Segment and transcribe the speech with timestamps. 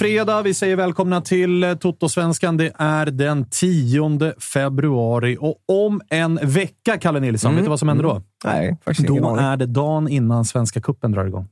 [0.00, 0.42] Fredag.
[0.42, 2.56] Vi säger välkomna till eh, Toto-svenskan.
[2.56, 7.88] Det är den 10 februari och om en vecka, Kalle Nilsson, vet du vad som
[7.88, 8.22] händer då?
[8.44, 9.44] Nej, faktiskt ingen Då aning.
[9.44, 11.48] är det dagen innan Svenska Cupen drar igång.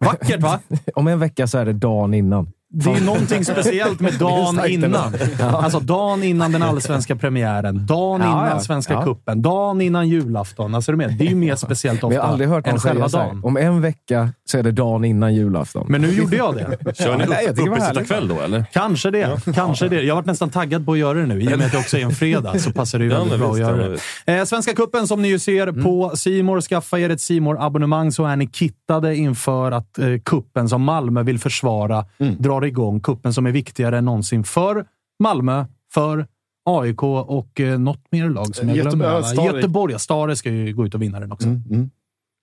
[0.00, 0.60] Vackert va?
[0.94, 2.52] Om en vecka så är det dagen innan.
[2.76, 5.14] Det är ju någonting speciellt med dagen innan.
[5.40, 8.60] Alltså dagen innan den allsvenska premiären, dagen Ja, innan ja.
[8.60, 9.04] Svenska Ja.
[9.04, 10.74] Cupen, dagen innan julafton.
[10.74, 11.14] Alltså, är du med?
[11.18, 13.18] Det är ju mer speciellt ofta jag har aldrig hört än någon själva säga så
[13.18, 13.26] här.
[13.26, 13.44] dagen.
[13.44, 15.86] Om en vecka så är det dagen innan julafton.
[15.88, 16.94] Men nu gjorde jag det.
[16.94, 18.08] Kör ni Nej, jag upp, härligt.
[18.08, 18.64] kväll då, eller?
[18.72, 19.40] Kanske det.
[19.54, 20.02] Kanske det.
[20.02, 21.40] Jag har varit nästan taggad på att göra det nu.
[21.42, 23.38] I och med att det också är en fredag så passar det ju Ja, väldigt
[23.38, 24.38] bra att göra ja, det.
[24.38, 26.60] Eh, Svenska cupen som ni ju ser på Simor.
[26.60, 31.22] Skaffa er ett simor abonnemang så är ni kittade inför att eh, kuppen som Malmö
[31.22, 32.04] vill försvara
[32.38, 33.00] drar igång.
[33.00, 34.86] Kuppen som är viktigare än någonsin för
[35.18, 35.64] Malmö,
[35.94, 36.26] för
[36.66, 39.56] AIK och eh, något mer lag som jag Göteborg, glömmer.
[39.56, 39.92] Göteborg.
[39.92, 39.98] ja.
[39.98, 41.48] Stare ska ju gå ut och vinna den också.
[41.48, 41.90] Mm.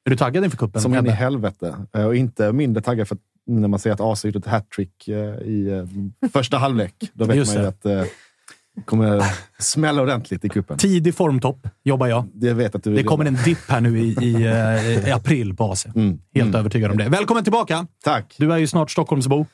[0.05, 0.81] Är du taggad inför kuppen?
[0.81, 1.75] Som in i helvete.
[1.95, 3.17] Eh, Och inte mindre taggad för
[3.47, 5.87] när man ser att AC gjort ett hattrick eh, i
[6.33, 6.93] första halvlek.
[7.13, 8.07] Då vet Just man ju att det
[8.85, 9.23] kommer
[9.59, 10.77] smälla ordentligt i kuppen.
[10.77, 12.25] Tidig formtopp jobbar jag.
[12.33, 14.31] Det vet att du Det kommer en dipp här nu i, i,
[15.07, 15.85] i april på AC.
[15.85, 16.19] Mm.
[16.33, 16.55] Helt Mm.
[16.59, 17.09] övertygad om det.
[17.09, 17.87] Välkommen tillbaka!
[18.03, 18.35] Tack!
[18.37, 19.45] Du är ju snart Stockholmsbo.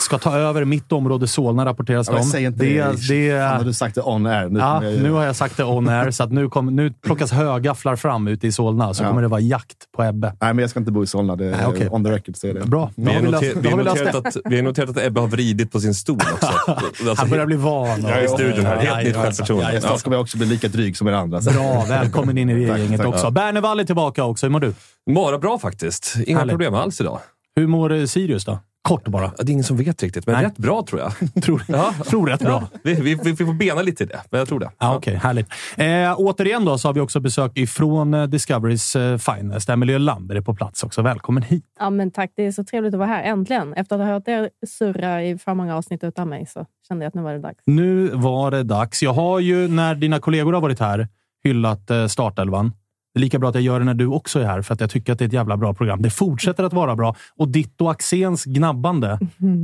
[0.00, 2.24] Ska ta över mitt område Solna, rapporteras Ja, det om.
[2.26, 3.08] säg inte det, det.
[3.08, 4.48] det, Fan, har du sagt det on air?
[4.48, 6.90] Nu ja, jag- nu har jag sagt det on air, så att nu, kom, nu
[6.92, 9.08] plockas högafflar fram ute i Solna, så Ja.
[9.08, 10.26] kommer det vara jakt på Ebbe.
[10.40, 11.36] Nej, men jag ska inte bo i Solna.
[11.36, 11.88] Det är okej.
[11.90, 12.36] on the record.
[12.36, 12.60] Så är det.
[12.60, 14.28] Bra, Vi har vi noter, har noterat det.
[14.28, 16.46] att, vi har noterat att Ebbe har vridit på sin stol också.
[16.70, 18.02] Alltså, Han börjar bli van.
[18.08, 18.76] Ja, i studion här.
[18.76, 19.74] Helt nytt självförtroende.
[19.74, 21.40] ja, Snart kommer jag också bli lika dryg som er andra.
[21.40, 21.50] Så.
[21.50, 23.08] Bra, välkommen in i Tack, gänget tack.
[23.08, 23.24] också.
[23.26, 23.30] Ja.
[23.30, 24.46] Bernevall är tillbaka också.
[24.46, 24.74] Hur mår du?
[25.14, 26.16] Bara bra faktiskt.
[26.26, 26.52] Inga Härligt.
[26.52, 27.18] problem alls idag.
[27.56, 28.58] Hur mår eh, Sirius då?
[28.82, 29.24] Kort bara.
[29.24, 30.44] Ja, Det är ingen som vet riktigt, men Nej.
[30.44, 31.12] rätt bra tror jag.
[31.42, 31.94] Tror, Ja.
[32.06, 32.68] tror rätt bra.
[32.84, 34.70] Vi, vi, vi, vi får bena lite i det, men jag tror det.
[34.78, 35.46] Ja, Okej, härligt.
[35.76, 39.68] Eh, återigen då så har vi också besök ifrån eh, Discoverys eh, finest.
[39.68, 41.02] Emelie Lander är på plats också.
[41.02, 41.64] Välkommen hit.
[41.80, 42.30] Ja, men tack.
[42.36, 43.22] Det är så trevligt att vara här.
[43.22, 43.74] Äntligen.
[43.74, 47.08] Efter att ha hört er surra i för många avsnitt utan mig så kände jag
[47.08, 47.62] att nu var det dags.
[47.66, 49.02] Nu var det dags.
[49.02, 51.08] Jag har ju, när dina kollegor har varit här,
[51.44, 52.72] hyllat eh, startelvan.
[53.14, 54.80] Det är lika bra att jag gör det när du också är här, för att
[54.80, 56.02] jag tycker att det är ett jävla bra program.
[56.02, 59.18] Det fortsätter att vara bra och ditt och Axéns gnabbande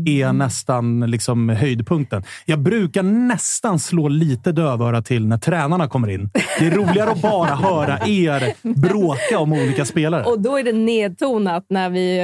[0.07, 2.23] är nästan liksom höjdpunkten.
[2.45, 6.31] Jag brukar nästan slå lite dövöra till när tränarna kommer in.
[6.59, 10.25] Det är roligare att bara höra er bråka om olika spelare.
[10.25, 12.19] Och då är det nedtonat när vi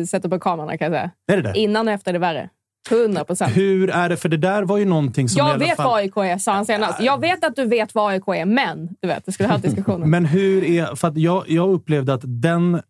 [0.00, 1.10] eh, sätter på kamerorna kan jag säga.
[1.32, 1.58] Är det det?
[1.58, 2.48] Innan och efter är det värre.
[2.90, 3.56] 100 procent.
[3.56, 4.16] Hur är det?
[4.16, 5.86] För det där var ju någonting som Jag vet fall...
[5.86, 7.00] vad AIK är, sa han senast.
[7.00, 10.10] Jag vet att du vet vad AIK är, men du vet, det skulle ha diskussionen.
[10.10, 10.94] Men hur är...
[10.94, 12.80] För att jag, jag upplevde att den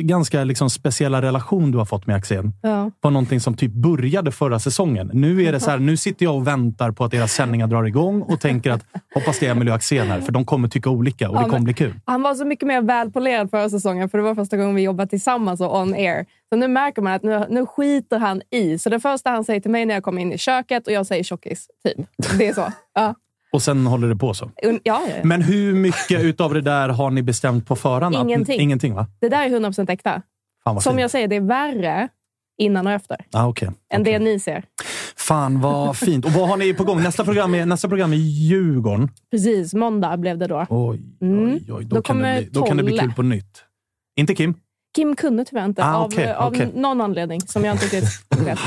[0.00, 2.90] ganska liksom speciella relation du har fått med Axén Ja.
[3.00, 5.10] var någonting som typ började förra säsongen.
[5.12, 7.84] Nu är det så här, nu sitter jag och väntar på att era sändningar drar
[7.84, 8.84] igång och tänker att
[9.14, 11.48] hoppas det är Emily och Axén här, för de kommer tycka olika och Ja, det
[11.48, 11.94] kommer bli kul.
[12.04, 15.10] Han var så mycket mer välpolerad förra säsongen, för det var första gången vi jobbade
[15.10, 16.26] tillsammans och on air.
[16.54, 18.78] Så nu märker man att nu, nu skiter han i.
[18.78, 21.06] Så det första han säger till mig när jag kommer in i köket och jag
[21.06, 22.06] säger tjockis, typ.
[22.38, 22.72] Det är så.
[22.94, 23.14] Ja,
[23.52, 24.50] Och sen håller det på så.
[24.62, 25.02] Ja, ja.
[25.08, 25.14] ja.
[25.24, 28.16] Men hur mycket utav det där har ni bestämt på förhand?
[28.16, 28.60] Att- Ingenting.
[28.60, 29.06] Ingenting, va?
[29.20, 30.22] Det där är 100% äkta.
[30.64, 31.00] Fan vad Som fint.
[31.00, 32.08] jag säger, det är värre
[32.58, 33.68] innan och efter Ah, okay.
[33.94, 34.64] än det ni ser.
[35.16, 36.24] Fan vad fint.
[36.24, 37.02] Och vad har ni på gång?
[37.02, 39.08] Nästa program är, nästa program är Djurgården.
[39.30, 40.66] Precis, måndag blev det då.
[40.68, 41.54] Oj, Mm.
[41.54, 41.84] oj, oj.
[41.84, 43.62] Då, Då kan det bli, då kan det bli kul på nytt.
[44.16, 44.54] Inte Kim?
[44.94, 46.70] Kim kunde tyvärr inte, Ah, av, okej, av okej.
[46.74, 48.04] någon anledning som jag inte riktigt
[48.46, 48.58] vet.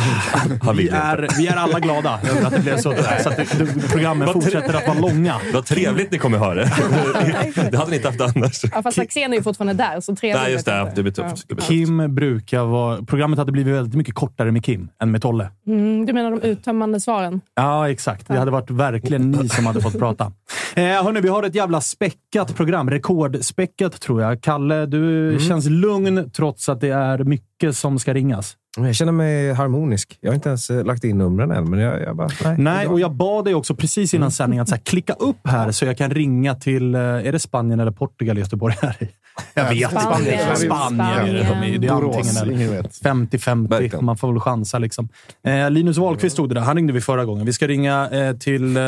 [0.78, 2.90] Vi är, vi är alla glada över att det blev så.
[2.92, 5.36] Där, så att det, programmen fortsätter att vara långa.
[5.54, 6.64] Vad trevligt ni kommer ha det.
[7.72, 8.62] Det hade ni inte haft annars.
[8.74, 10.42] Ja, fast Axén är ju fortfarande där, så trevligt.
[10.44, 10.92] Nej, just det.
[10.96, 11.46] Det blir tufft.
[11.68, 13.04] Kim brukar vara...
[13.04, 15.50] Programmet hade blivit väldigt mycket kortare med Kim än med Tolle.
[15.68, 17.42] Mm, du menar de uttömmande svaren?
[17.56, 18.28] Ja, exakt.
[18.28, 20.32] Det hade varit verkligen ni som hade fått prata.
[20.76, 22.90] Eh, hörni, vi har ett jävla späckat program.
[22.90, 24.42] Rekordspäckat, tror jag.
[24.42, 25.40] Kalle, du Mm.
[25.40, 28.56] känns lugn trots att det är mycket som ska ringas.
[28.80, 30.18] Jag känner mig harmonisk.
[30.22, 32.28] Jag har inte ens eh, lagt in numren än, men jag, jag bara...
[32.44, 35.48] Nej, Nej, och jag bad dig också precis innan sändningen att så här, klicka upp
[35.48, 36.96] här så jag kan ringa till...
[36.96, 39.08] eh, Är det Spanien eller Portugal Göteborg här i?
[39.54, 40.00] Jag vet inte.
[40.02, 40.56] Spanien.
[40.56, 41.10] Spanien.
[41.30, 41.40] är det.
[41.40, 42.54] De är- är antingen Borås, eller.
[42.54, 43.02] ingen vet.
[43.04, 43.69] 50-50.
[43.69, 44.06] Verkligen.
[44.06, 44.80] Man får väl chansa.
[44.80, 45.10] Liksom.
[45.46, 46.62] Eh, Linus Wahlqvist stod det där.
[46.62, 47.46] Han ringde vi förra gången.
[47.46, 48.84] Vi ska ringa eh, till eh,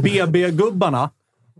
[0.02, 1.10] BB-gubbarna.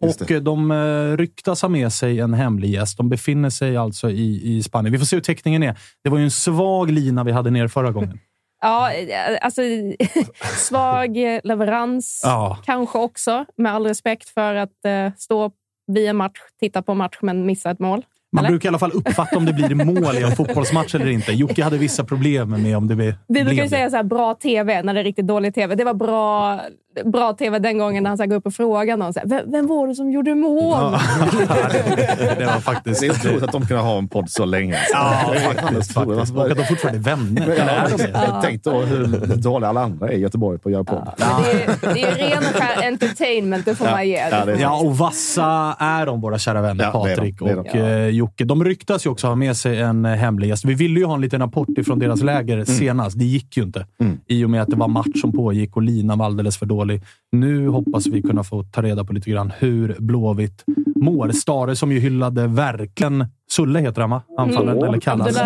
[0.00, 2.96] Och eh, de eh, ryktas ha med sig en hemlig gäst.
[2.96, 4.92] De befinner sig alltså i, i Spanien.
[4.92, 5.78] Vi får se hur täckningen är.
[6.04, 8.18] Det var ju en svag lina vi hade ner förra gången.
[8.60, 9.62] Ja, eh, alltså
[10.56, 12.58] svag leverans Ja.
[12.64, 13.44] kanske också.
[13.56, 15.50] Med all respekt för att eh, stå
[15.86, 18.04] vid en match, titta på en match men missa ett mål.
[18.32, 18.50] Man Eller?
[18.52, 21.32] brukar i alla fall uppfatta om det blir mål i en fotbollsmatch eller inte.
[21.32, 24.34] Jocke hade vissa problem med om det blev Vi brukar ju säga så här, bra
[24.34, 25.74] tv när det är riktigt dålig tv.
[25.74, 26.60] Det var bra,
[27.04, 29.12] bra tv den gången när han så går upp och frågar någon.
[29.12, 30.62] Så här, vem, vem var det som gjorde mål?
[30.80, 31.00] Ja,
[32.38, 33.00] det, var faktiskt...
[33.00, 34.76] Det är otroligt att de kunde ha en podd så länge.
[34.92, 35.92] Ja, Det är faktiskt.
[35.92, 36.34] faktiskt.
[36.36, 37.48] Och att de fortfarande är vänner.
[37.48, 38.10] Är de det?
[38.26, 41.08] Jag tänkte då hur dåliga alla andra är i Göteborg på att göra podd.
[41.18, 44.14] Men det, är, det är ren och skär entertainment, det får Ja, man ge.
[44.16, 47.08] ja, är Ja, och vassa är de, våra kära vänner Ja, de.
[47.14, 47.44] Patrik de.
[47.58, 48.44] och eh, Jocke.
[48.44, 50.64] De ryktas ju också ha med sig en eh, hemlig gäst.
[50.64, 53.18] Vi ville ju ha en liten rapport ifrån deras läger senast.
[53.18, 53.86] Det gick ju inte.
[54.00, 54.18] Mm.
[54.26, 56.85] I och med att det var match som pågick och linan var alldeles för dålig.
[57.32, 60.64] Nu hoppas vi kunna få ta reda på lite grann hur Blåvitt
[60.96, 61.32] mår.
[61.32, 64.22] Stare som ju hyllade verkligen Sulle heter han va?
[64.38, 65.36] Anfallaren, eller kallas.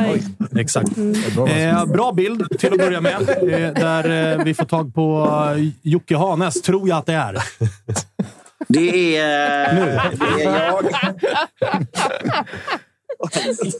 [0.57, 0.99] Exakt.
[1.49, 3.21] Eh, bra bild till att börja med.
[3.21, 7.37] Eh, där eh, vi får tag på eh, Jocke Hanes, tror jag att det är.
[8.69, 9.99] Det är, Nu.
[10.37, 10.83] det är jag.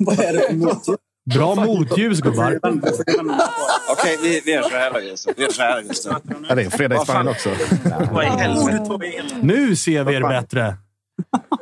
[0.01, 0.41] Vad är det
[0.85, 1.10] för?
[1.35, 2.59] Bra motljus gubbar.
[3.93, 4.93] Okej, vi, vi gör så här.
[5.37, 6.21] Vi gör så här, Gustav.
[6.49, 6.99] Ja, det är fredag i?
[6.99, 7.51] Spanien också.
[8.13, 9.23] Vad i helvete?
[9.43, 10.77] Nu ser vi er bättre.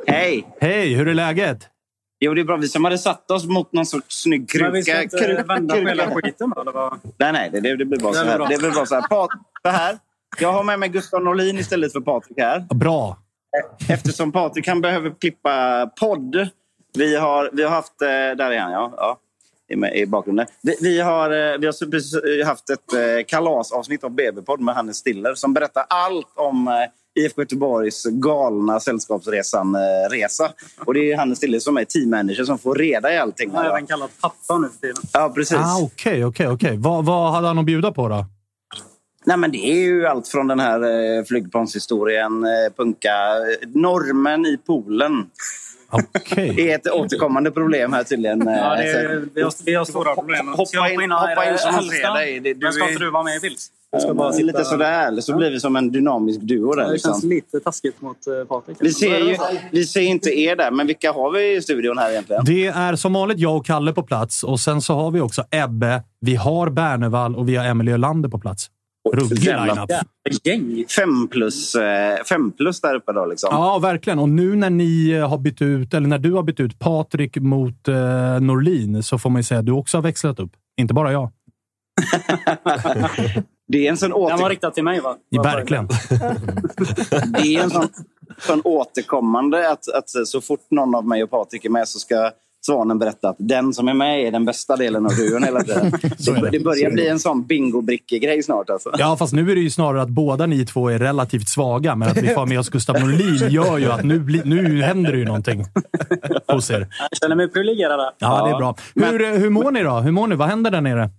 [0.07, 0.47] Hej!
[0.61, 1.67] Hej, hur är läget?
[2.19, 2.57] Jo, det är bra.
[2.57, 4.63] Vi som hade satt oss mot någon sorts snygg kruka.
[4.65, 6.99] Men vi ska inte Kruka- vända på hela skiten då, eller vad?
[7.17, 7.49] Nej, nej.
[7.53, 8.39] Det, det blir bra så här.
[8.49, 9.01] Det blir bra så här.
[9.01, 9.29] Pat,
[9.63, 9.97] så här.
[10.39, 12.59] Jag har med mig Gustav Norlin istället för Patrik här.
[12.75, 13.17] Bra.
[13.89, 16.49] Eftersom Patrik han behöver klippa podd.
[16.97, 18.01] Vi har, vi har haft...
[18.01, 18.93] eh, Där är han, ja.
[18.97, 19.19] ja
[19.69, 20.45] i, bakgrunden.
[20.61, 24.75] Vi, vi har, eh, vi har precis eh, haft ett eh, kalasavsnitt av BB-podd med
[24.75, 26.87] Hannes Stiller som berättar allt om
[27.19, 30.49] IFK Göteborgs galna Sällskapsresan-resa.
[30.85, 33.51] Och det är Hannes Stiller som är teammanager som får reda i allting.
[33.51, 35.03] Han är även kallad pappa nu för tiden.
[35.13, 35.57] Ja, precis.
[35.57, 36.77] Ah, Okej, okej, okej.
[36.77, 38.25] Vad, vad hade han att bjuda på då?
[39.25, 42.45] Nej, men det är ju allt från den här flygplanshistorien,
[42.77, 43.11] punka,
[43.73, 45.25] normen i poolen.
[45.91, 46.53] Okej.
[46.55, 48.47] Det är ett återkommande problem här tydligen.
[48.47, 50.47] eh, Ja, det så- är, vi, har, vi har stora problem.
[50.47, 52.39] Hoppa in- hoppa in är det som man ser dig.
[52.39, 53.57] Det- du Men ska är- inte du vara med i bild?
[53.91, 54.45] Jag Ja, ska bara men sitta...
[54.47, 56.85] lite sådär, så blir vi som en dynamisk duo där.
[56.85, 57.11] Det Liksom.
[57.13, 58.77] känns lite taskigt mot uh, Patrik.
[58.79, 59.37] Vi ser ju
[59.71, 62.45] vi ser inte er där, men vilka har vi i studion här egentligen?
[62.45, 65.43] Det är som vanligt jag och Kalle på plats och sen så har vi också
[65.51, 68.67] Ebbe, vi har Bernevall och vi har Emelie Ölander på plats.
[69.13, 69.89] Ruggig lineup.
[70.43, 70.85] Gäng!
[70.95, 73.49] Fem plus, eh, fem plus där uppe då liksom.
[73.51, 74.19] Ja, verkligen.
[74.19, 77.37] Och nu när ni eh, har bytt ut, eller när du har bytt ut Patrik
[77.37, 77.95] mot eh,
[78.39, 80.51] Norlin så får man ju säga att du också har växlat upp.
[80.77, 81.31] Inte bara jag.
[83.71, 84.49] Det är en sån, Den var åter...
[84.49, 85.17] riktad till mig va?
[85.43, 85.87] Verkligen.
[87.27, 87.87] det är en sån,
[88.37, 92.31] sån återkommande att, att så fort någon av mig och Patrik är med så ska
[92.61, 95.91] Svanen berätta att den som är med är den bästa delen av duon hela tiden.
[96.41, 98.69] det, det börjar bli en sån bingo-bricke-grej snart.
[98.69, 98.91] Alltså.
[98.97, 102.09] Ja, fast nu är det ju snarare att båda ni två är relativt svaga, men
[102.09, 105.17] att vi får med oss Gustav Norlin gör ju att nu, bli, nu händer det
[105.17, 105.65] ju någonting
[106.47, 106.87] hos er.
[107.09, 108.13] Jag känner mig privilegierad.
[108.17, 108.75] Ja, det är bra.
[108.95, 109.91] Hur, hur mår ni då?
[109.91, 110.35] Hur mår ni?
[110.35, 111.09] Vad händer där nere?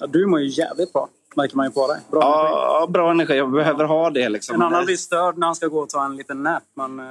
[0.00, 2.00] Ja, du mår ju jävligt bra, märker man ju på dig.
[2.10, 2.54] Bra energi.
[2.54, 3.36] Ja, bra energi.
[3.36, 4.28] Jag behöver ha det.
[4.28, 4.54] Liksom.
[4.54, 7.04] En annan blir störd när han ska gå och ta en liten nap, men eh,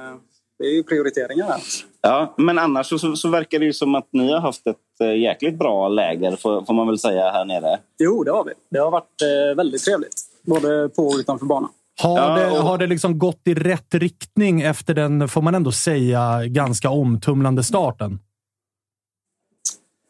[0.58, 1.60] det är ju prioriteringar där.
[2.00, 5.16] Ja, men annars så, så, verkar det ju som att ni har haft ett eh,
[5.16, 7.78] jäkligt bra läger, får, får man väl säga, här nere.
[7.98, 8.52] Jo, det har vi.
[8.70, 10.14] Det har varit eh, väldigt trevligt.
[10.42, 11.70] Både på och utanför banan.
[12.02, 15.54] Har, Ja, det, och- har det liksom gått i rätt riktning efter den, får man
[15.54, 18.18] ändå säga, ganska omtumlande starten?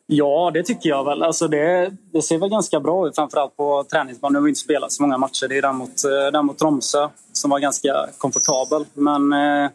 [0.07, 1.23] Ja, det tycker jag väl.
[1.23, 4.33] Alltså det, det ser väl ganska bra ut, framförallt på träningsbanan.
[4.33, 5.49] Nu har vi inte spelat så många matcher.
[5.49, 8.85] Det är den mot, eh, den mot Tromsö som var ganska komfortabel.
[8.95, 9.71] Men eh,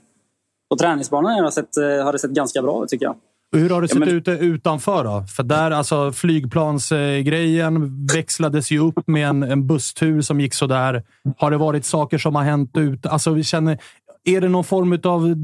[0.74, 3.16] på träningsbanan har det, sett, eh, har det sett ganska bra ut, tycker jag.
[3.56, 5.24] Hur har det sett men- ut utanför då?
[5.36, 11.04] För där, alltså flygplansgrejen växlades ju upp med en, en busstur som gick så där.
[11.38, 13.06] Har det varit saker som har hänt ut?
[13.06, 13.78] Alltså, vi känner,
[14.24, 15.36] är det någon form av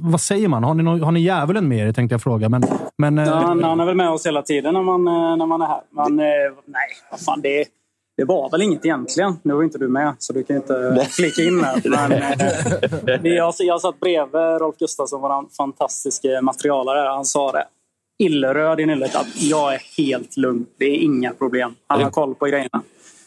[0.00, 0.64] vad säger man?
[0.64, 2.48] Har ni, någon, har ni djävulen med er, tänkte jag fråga.
[2.48, 2.62] Men,
[2.98, 5.46] men, eh, Ja, han, han är väl med oss hela tiden när man, eh, när
[5.46, 5.80] man är här.
[5.90, 7.64] Men eh, nej, vad fan, det,
[8.16, 9.36] det var väl inget egentligen.
[9.42, 11.82] Nu var inte du med, så du kan inte flika in här.
[13.06, 17.08] Men, eh, jag, jag satt bredvid Rolf Gustafsson, vår fantastiska materialare.
[17.08, 17.64] Han sa det
[18.18, 20.66] illröd i nyllet att jag är helt lugn.
[20.78, 21.74] Det är inga problem.
[21.86, 22.82] Han har koll på grejerna.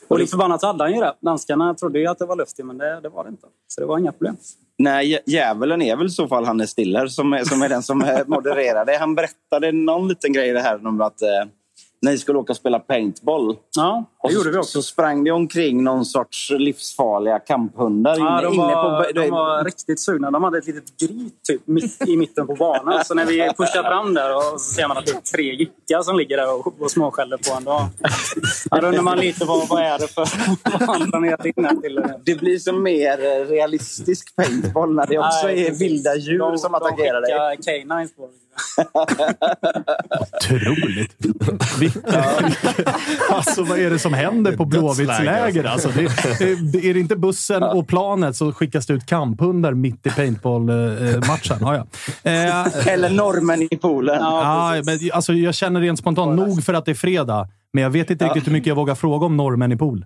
[0.08, 1.14] Och lik förbannat hade han ju det.
[1.22, 3.48] Danskarna trodde ju att det var luft i, men det, det var det inte.
[3.68, 4.38] Så det var inga problem.
[4.78, 7.84] Nej, djä- djävulen är väl i så fall Hannes Stiller som är, som är den
[7.84, 8.98] som eh, modererar det.
[8.98, 11.28] Han berättade någon liten grej det här om att eh,
[12.02, 13.58] ni skulle åka och spela paintball.
[13.76, 14.72] Ja, det Och gjorde så, vi också.
[14.72, 19.12] Så sprang det omkring någon sorts livsfarliga kamphundar Ja, de, var, på...
[19.12, 20.32] de var riktigt sugna.
[20.32, 23.06] De hade ett litet gryt typ, mitt i mitten på banan.
[23.06, 26.02] Så när vi pushar fram där och så ser man att det är tre jyckar
[26.02, 27.64] som ligger där och, och småskäller på en.
[27.64, 27.90] Då,
[28.82, 30.28] då undrar man lite vad, vad är det för
[30.72, 32.04] vad han planerat in till.
[32.26, 36.76] Det blir som mer realistisk paintball när det också Nej, är vilda djur de, som
[36.76, 37.34] attackerar dig.
[37.34, 38.30] De skickar canines på
[40.36, 41.16] Otroligt!
[43.32, 45.64] Alltså, vad är det som händer på Blåvitts läger?
[45.64, 46.02] Alltså, det,
[46.72, 51.58] det, är det inte bussen och planet så skickas det ut kamphundar mitt i paintball-matchen.
[51.62, 51.86] Ja, ja.
[52.32, 54.18] Eh, Eller normen i poolen.
[54.20, 57.84] Ja, ja, men, alltså, jag känner rent spontant, nog för att det är fredag, men
[57.84, 60.06] jag vet inte riktigt hur mycket jag vågar fråga om norrmän i pool.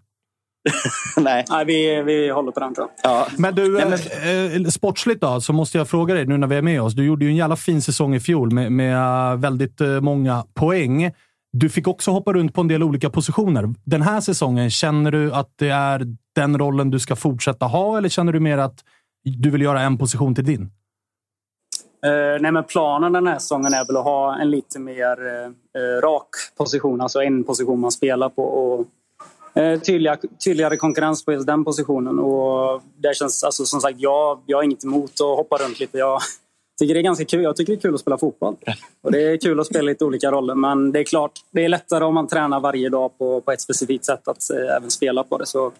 [1.17, 1.45] Nej.
[1.49, 3.11] Nej, vi, vi håller på den tror jag.
[3.11, 3.27] Ja.
[3.37, 6.61] Men du, eh, eh, sportsligt då, så måste jag fråga dig nu när vi är
[6.61, 6.93] med oss.
[6.93, 8.95] Du gjorde ju en jävla fin säsong i fjol med, med
[9.31, 11.11] eh, väldigt eh, många poäng.
[11.51, 13.73] Du fick också hoppa runt på en del olika positioner.
[13.85, 16.01] Den här säsongen, känner du att det är
[16.35, 18.83] den rollen du ska fortsätta ha eller känner du mer att
[19.23, 20.71] du vill göra en position till din?
[22.05, 26.01] Eh, nej, men planen den här säsongen är väl att ha en lite mer eh,
[26.01, 27.01] rak position.
[27.01, 28.43] Alltså en position man spelar på.
[28.43, 28.87] Och,
[29.55, 32.19] Eh, tydliga, tydligare konkurrens på just den positionen.
[32.19, 35.97] Och det känns, alltså, som sagt, jag, jag har inget emot att hoppa runt lite.
[35.97, 36.21] Jag
[36.79, 37.43] tycker det är ganska kul.
[37.43, 38.55] Jag tycker det är kul att spela fotboll.
[39.01, 40.55] Och det är kul att spela lite olika roller.
[40.55, 43.61] Men det är klart, det är lättare om man tränar varje dag på, på ett
[43.61, 45.45] specifikt sätt att eh, även spela på det.
[45.45, 45.71] Så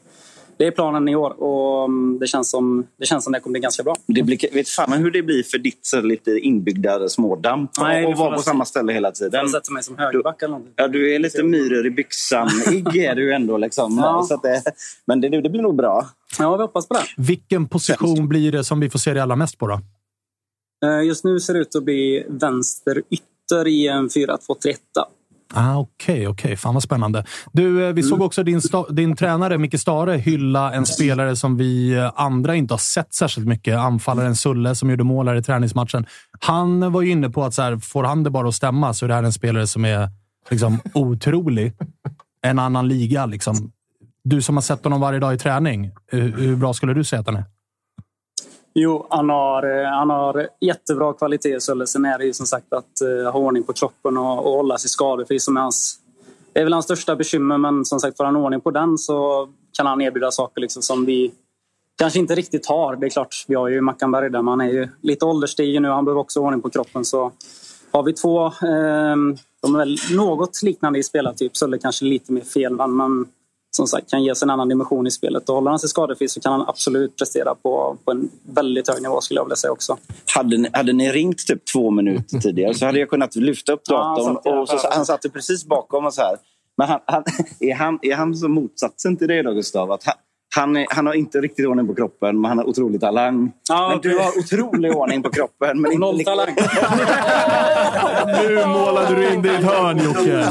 [0.58, 3.52] det är planen i år och mm, det känns som det, känns som det kommer
[3.52, 3.96] bli ganska bra.
[4.08, 8.18] Det blir, vet fan hur det blir för ditt så lite inbyggda smådamp Nej, och
[8.18, 9.50] vara på samma ställe hela tiden.
[9.50, 10.74] sätter mig som högerback eller någonting.
[10.76, 13.58] Ja, du är lite myror i byxan-ig är du ändå.
[13.58, 13.98] Liksom.
[13.98, 14.26] Ja.
[14.28, 14.64] Så att det,
[15.06, 16.08] men det, det blir nog bra.
[16.40, 17.04] Ja, vi hoppas på det.
[17.18, 19.80] Vilken position blir det som vi får se dig allra mest på då?
[20.86, 24.38] Eh, Just nu ser det ut att bli vänster ytter i en 4-2-3-1.
[25.56, 26.56] Ah, Okej, okej.
[26.58, 27.26] Fan vad spännande.
[27.52, 31.94] Du, eh, vi såg också din, din tränare Micke Stare hylla en spelare som vi
[31.94, 33.78] eh, andra inte har sett särskilt mycket.
[33.78, 36.06] Anfallaren Sulle som gjorde mål här i träningsmatchen.
[36.40, 39.06] Han var ju inne på att så här, får han det bara att stämma så
[39.06, 40.10] är det här en spelare som är
[40.50, 41.74] liksom, otrolig.
[42.42, 43.26] En annan liga.
[43.26, 43.72] Liksom.
[44.24, 47.20] Du som har sett honom varje dag i träning, hur, hur bra skulle du säga
[47.20, 47.46] att han är?
[48.74, 51.60] Jo, han har, eh, han har jättebra kvalitet.
[51.60, 51.88] Sölle.
[51.88, 54.78] sen är det ju som sagt att eh, ha ordning på kroppen och, och hålla
[54.78, 56.00] sig skadefri som är hans...
[56.54, 59.50] Det är väl hans största bekymmer, men som sagt, får han ordning på den så
[59.78, 61.32] kan han erbjuda saker liksom som vi
[61.98, 62.96] kanske inte riktigt har.
[62.96, 65.84] Det är klart, vi har ju Mackan Berg där, men han är ju lite ålderstigen
[65.84, 65.90] nu.
[65.90, 67.06] Han behöver också ordning på kroppen.
[67.06, 67.32] Så
[67.92, 69.16] har vi två, eh,
[69.62, 72.76] de är väl något liknande i spelartyp, Sölle kanske lite mer fel.
[72.88, 73.26] Men
[73.76, 75.50] som sagt kan ges en annan dimension i spelet.
[75.50, 79.02] Och håller han sig skadefri så kan han absolut prestera på, på en väldigt hög
[79.02, 79.98] nivå skulle jag vilja säga också.
[80.36, 83.82] Hade ni, hade ni ringt typ två minuter tidigare så hade jag kunnat lyfta upp
[83.86, 84.38] Ja, datorn.
[84.44, 86.38] där och så, han satt precis bakom och så här.
[86.78, 87.24] Men han, han,
[87.60, 89.92] är, han, är han som motsatsen till det då, Gustav?
[89.92, 90.16] Att han,
[90.56, 93.52] Han, är, han har inte riktigt ordning på kroppen, men han har otrolig talang.
[93.70, 95.82] Ja, men du har otrolig ordning på kroppen.
[95.82, 96.56] Men inte Noll lika- talang.
[98.48, 100.46] Nu målade du in dig i ett hörn, Jocke.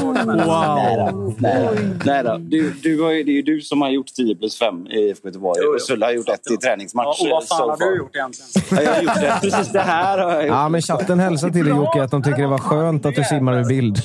[0.45, 1.33] Wow!
[1.39, 1.71] Nej då.
[2.05, 2.37] Nej då.
[2.37, 5.27] Du, du har, det är ju du som har gjort 10 plus 5 i IFK
[5.27, 5.59] Göteborg.
[5.63, 5.75] Jo, jo.
[5.75, 7.17] Och Sulla har gjort ett i träningsmatch.
[7.19, 8.49] Ja, och vad fan so har du gjort egentligen?
[8.71, 9.37] Ja, jag har gjort det.
[9.41, 10.49] Precis det här har jag gjort.
[10.51, 13.23] Ja, men chatten hälsar till dig Jocke att de tycker det var skönt att du
[13.23, 13.97] simmar ur bild.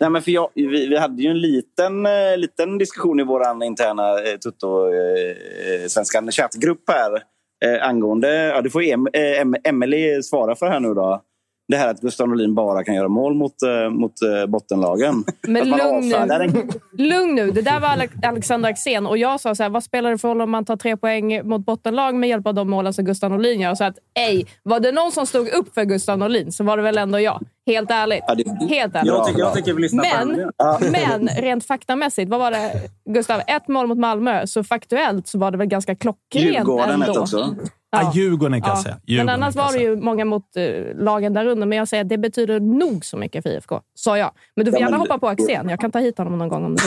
[0.00, 3.64] Nej, men för jag, vi, vi hade ju en liten, eh, liten diskussion i vår
[3.64, 7.22] interna eh, Tutto eh, eh Svenskan chattgrupp här
[7.64, 8.28] eh, angående...
[8.28, 11.22] Ja, du får em, eh, em, Emelie svara för här nu då.
[11.70, 15.24] Det här att Gustav Norlin bara kan göra mål mot, eh, mot eh, bottenlagen.
[15.48, 16.68] Men lugn nu.
[17.04, 17.50] Lugn nu.
[17.50, 20.28] Det där var Ale- Alexander Axén och jag sa så här, vad spelar det för
[20.28, 23.30] roll om man tar tre poäng mot bottenlag med hjälp av de målen som Gustav
[23.30, 23.74] Norlin gör?
[23.74, 26.82] Så att, ej, var det någon som stod upp för Gustav Norlin så var det
[26.82, 27.40] väl ändå jag.
[27.66, 28.24] Helt ärligt.
[28.28, 29.06] Ja, det- Helt ärligt.
[29.12, 30.50] Jag tycker, jag tycker vi lyssnar Men,
[30.90, 30.90] henne.
[30.90, 32.72] men rent faktamässigt, vad var det?
[33.10, 34.46] Gustav, ett mål mot Malmö.
[34.46, 37.20] Så faktuellt så var det väl ganska klockrent Djurgården ett ändå.
[37.20, 37.54] också.
[37.92, 38.94] Ja, Djurgården kan jag säga.
[38.94, 40.64] Men Djurgården annars kan jag var det ju många mot eh,
[41.04, 41.66] lagen där under.
[41.66, 43.80] Men jag säger att det betyder nog så mycket för IFK.
[43.94, 44.30] Sa jag.
[44.56, 45.68] Men du får Ja, gärna men- hoppa på Axén.
[45.68, 46.82] Jag kan ta hit honom någon gång om du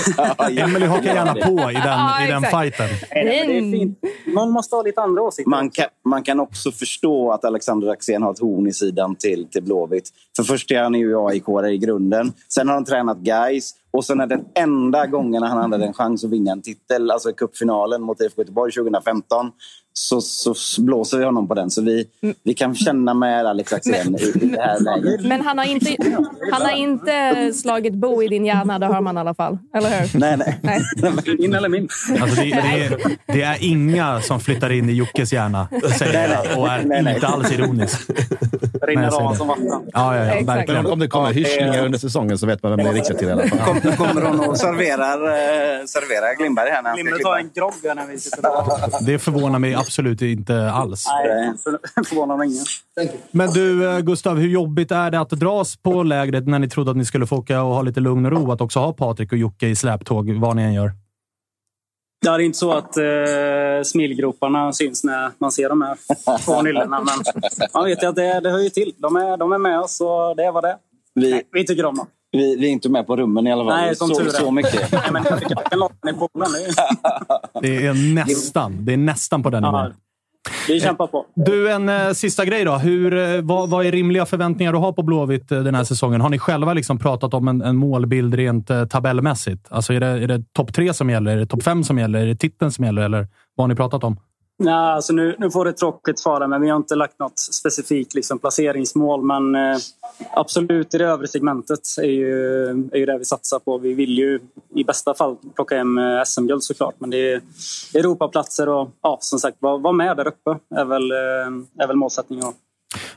[0.47, 0.59] vill.
[0.59, 2.87] Emily hakar gärna på i den, Ja, i den fighten.
[3.15, 3.99] Nej, men det är fint.
[4.35, 5.49] Någon måste ha lite andra åsikter.
[5.49, 9.47] Man kan, man kan också förstå att Alexander Axén har ett horn i sidan till,
[9.51, 10.09] till Blåvitt.
[10.35, 12.33] För först är han ju aik i grunden.
[12.53, 16.23] Sen har han tränat guys och sen är den enda gången han hade en chans
[16.23, 19.51] att vinna en titel, alltså i cupfinalen mot IFK Göteborg 2015,
[19.93, 21.71] så, så blåser vi honom på den.
[21.71, 22.05] Så vi,
[22.43, 25.25] vi kan känna med Alex Axén i, i det här läget.
[25.25, 25.95] Men han har, inte,
[26.51, 29.57] han har inte slagit bo i din hjärna, det hör man i alla fall.
[29.75, 30.19] Eller hur?
[30.19, 30.59] Nej, nej.
[30.61, 30.81] Nej.
[31.39, 31.89] Min eller min?
[32.21, 36.59] Alltså det, det, är, det är inga som flyttar in i Jockes hjärna, säger jag.
[36.59, 37.15] Och är Nej, nej.
[37.15, 38.09] inte alls ironisk.
[38.09, 39.65] Nej, Rinner av som vatten.
[39.67, 40.85] Ja, ja, ja verkligen.
[40.85, 43.31] Om det kommer hyschningar under säsongen så vet man vem det är riktat till i
[43.31, 43.81] alla fall.
[43.81, 48.07] Kom, kommer hon och serverar, eh, serverar Glimberg här när Limmer tar en grogg när
[48.07, 49.05] vi sitter där.
[49.05, 51.05] Det förvånar mig absolut inte alls.
[51.07, 52.65] Nej, för- förvånar mig ingen.
[53.31, 56.91] Men du, eh, Gustav, hur jobbigt är det att dras på lägret när ni trodde
[56.91, 58.51] att ni skulle få åka och ha lite lugn och ro?
[58.51, 60.91] Att också ha Patrik och Jocke i släptåg, vad ni än gör.
[62.25, 65.97] Ja, det är inte så att eh, smilgroparna syns när man ser de här
[66.45, 66.99] två nyllorna.
[67.03, 67.15] Men
[67.73, 68.93] man vet ju att det, det hör ju till.
[68.97, 70.77] De är, de är med oss och det är vad det är.
[71.15, 72.07] Vi, Vi tycker om dem.
[72.33, 73.81] Vi, vi är inte med på rummen i alla fall.
[73.81, 74.29] Nej, som så, tur är.
[74.29, 74.91] så mycket.
[74.91, 75.39] Nej, men jag
[76.49, 76.73] i.
[77.61, 79.93] Det är, Det är nästan, det är nästan på den ja, nivån.
[80.67, 81.25] vi kämpar på.
[81.35, 82.75] Du, en eh, sista grej då.
[82.75, 86.21] Hur, eh, vad, vad är rimliga förväntningar du har på Blåvitt eh, den här säsongen?
[86.21, 89.67] Har ni själva liksom pratat om en, en målbild rent eh, tabellmässigt?
[89.69, 91.31] Alltså är det, är det topp tre som gäller?
[91.31, 92.19] Är det topp fem som gäller?
[92.19, 93.01] Är det titeln som gäller?
[93.01, 94.17] Eller vad har ni pratat om?
[94.59, 98.13] Nej, alltså nu, nu får det tråkigt svara, men vi har inte lagt något specifikt
[98.13, 99.23] liksom, placeringsmål.
[99.23, 99.77] Men eh,
[100.33, 103.77] absolut, i det övre segmentet är ju, är ju det vi satsar på.
[103.77, 104.39] Vi vill ju
[104.75, 106.95] i bästa fall plocka hem eh, SM-guld såklart.
[106.99, 107.41] Men det är
[107.93, 111.95] Europaplatser och ja, som sagt, vara vara med där uppe är väl, eh, är väl
[111.95, 112.53] målsättningen.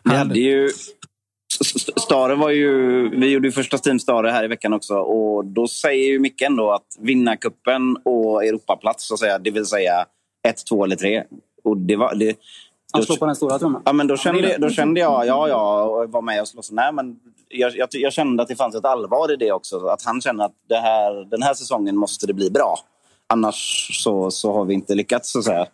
[0.05, 0.68] Vi hade ju...
[1.96, 3.09] Stare var ju...
[3.09, 4.94] Vi gjorde ju första Team Stare här i veckan också.
[4.94, 9.51] Och då säger ju Micke ändå att vinna kuppen och Europaplats, så att säga, det
[9.51, 10.07] vill säga
[10.48, 11.24] ett, två eller tre.
[11.64, 12.14] Och det var...
[12.14, 12.37] Det,
[12.92, 13.82] Han slår på den stora trumman.
[13.85, 16.70] ja, men då, kände, då kände jag, ja, ja, och var med och slåss.
[16.70, 17.16] Nej, men
[17.48, 19.87] jag, jag, jag kände att det fanns ett allvar i det också.
[19.87, 22.78] Att han kände att det här, den här säsongen måste det bli bra.
[23.26, 25.66] Annars så, så har vi inte lyckats, så att säga.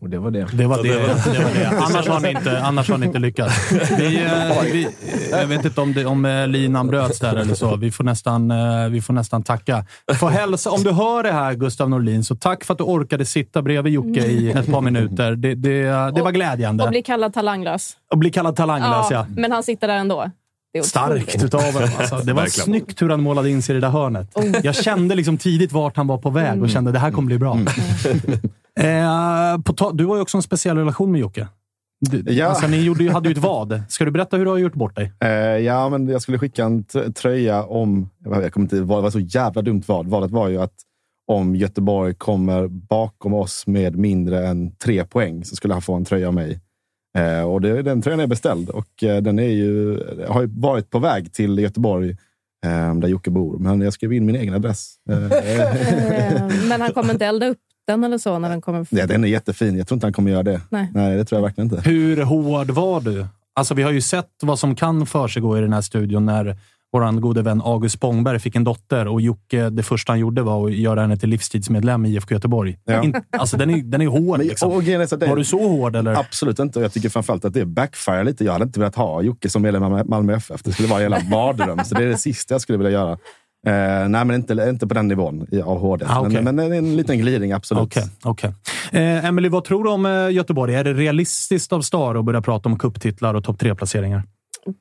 [0.00, 0.46] Och det var det.
[0.52, 0.88] Det var det.
[0.88, 1.68] det, var det.
[1.86, 3.72] Annars, har ni inte, annars har ni inte lyckats.
[3.98, 4.88] Vi, eh, vi,
[5.30, 7.76] jag vet inte om, det, om eh, linan bröts där eller så.
[7.76, 9.84] Vi får nästan, eh, vi får nästan tacka.
[10.18, 13.24] Får hälsa, om du hör det här, Gustav Norlin, så tack för att du orkade
[13.24, 15.36] sitta bredvid Jocke i ett par minuter.
[15.36, 15.82] Det, det,
[16.14, 16.84] det var glädjande.
[16.84, 17.96] Och bli kallad talanglös.
[18.12, 19.26] Och bli kallad talanglös, ja.
[19.36, 20.30] Men han sitter där ändå.
[20.72, 20.82] Det.
[20.82, 21.88] Starkt utav honom.
[21.98, 22.16] Alltså.
[22.16, 22.64] Det var Verkligen.
[22.64, 24.30] snyggt hur han målade in sig i det där hörnet.
[24.62, 27.26] Jag kände liksom tidigt vart han var på väg och kände att det här kommer
[27.26, 27.58] bli bra.
[28.80, 31.48] Eh, på ta- du har ju också en speciell relation med Jocke.
[32.00, 32.46] Du, Ja.
[32.46, 33.82] alltså, ni gjorde, hade ju ett vad.
[33.88, 35.12] Ska du berätta hur du har gjort bort dig?
[35.20, 38.10] Eh, ja, men jag skulle skicka en t- tröja om...
[38.24, 40.06] Jag kommer inte, det var så jävla dumt vad.
[40.06, 40.74] Valet var ju att
[41.32, 46.04] om Göteborg kommer bakom oss med mindre än tre poäng så skulle han få en
[46.04, 46.60] tröja av mig.
[47.18, 50.90] Eh, och det, den tröjan är beställd och eh, den är ju, har ju varit
[50.90, 52.10] på väg till Göteborg
[52.66, 53.58] eh, där Jocke bor.
[53.58, 54.94] Men jag skrev in min egen adress.
[55.10, 55.18] Eh,
[56.68, 58.86] Men han kommer inte elda upp den eller så när den kommer.
[58.90, 59.76] ja, den är jättefin.
[59.78, 60.60] Jag tror inte han kommer göra det.
[60.70, 60.90] Nej.
[60.94, 61.90] Nej, det tror jag verkligen inte.
[61.90, 63.26] Hur hård var du?
[63.54, 66.56] Alltså, vi har ju sett vad som kan försiggå i den här studion när
[66.92, 70.66] vår gode vän August Spångberg fick en dotter och Jocke, det första han gjorde var
[70.66, 72.78] att göra henne till livstidsmedlem i IFK Göteborg.
[72.84, 73.02] Ja.
[73.02, 74.38] In, alltså, den är, den är hård.
[74.38, 74.72] Men, Liksom.
[74.72, 75.96] och så att det- Var du så hård?
[75.96, 76.14] Eller?
[76.18, 76.78] Absolut inte.
[76.78, 78.44] Och jag tycker framförallt att det backfire lite.
[78.44, 80.62] Jag hade inte velat ha Jocke som medlem av Malmö FF.
[80.62, 81.84] Det skulle vara en jävla mardröm.
[81.84, 83.18] Så det är det sista jag skulle vilja göra.
[83.72, 86.04] Nej, men inte, inte på den nivån i- av HD.
[86.08, 86.42] Ah, okej.
[86.42, 87.82] men, men en liten glidning, absolut.
[87.84, 88.02] Okej.
[88.24, 88.52] okej.
[88.92, 90.74] Eh, Emily, vad tror du om eh, Göteborg?
[90.74, 94.22] Är det realistiskt av Stara att börja prata om kupptitlar och topp tre-placeringar?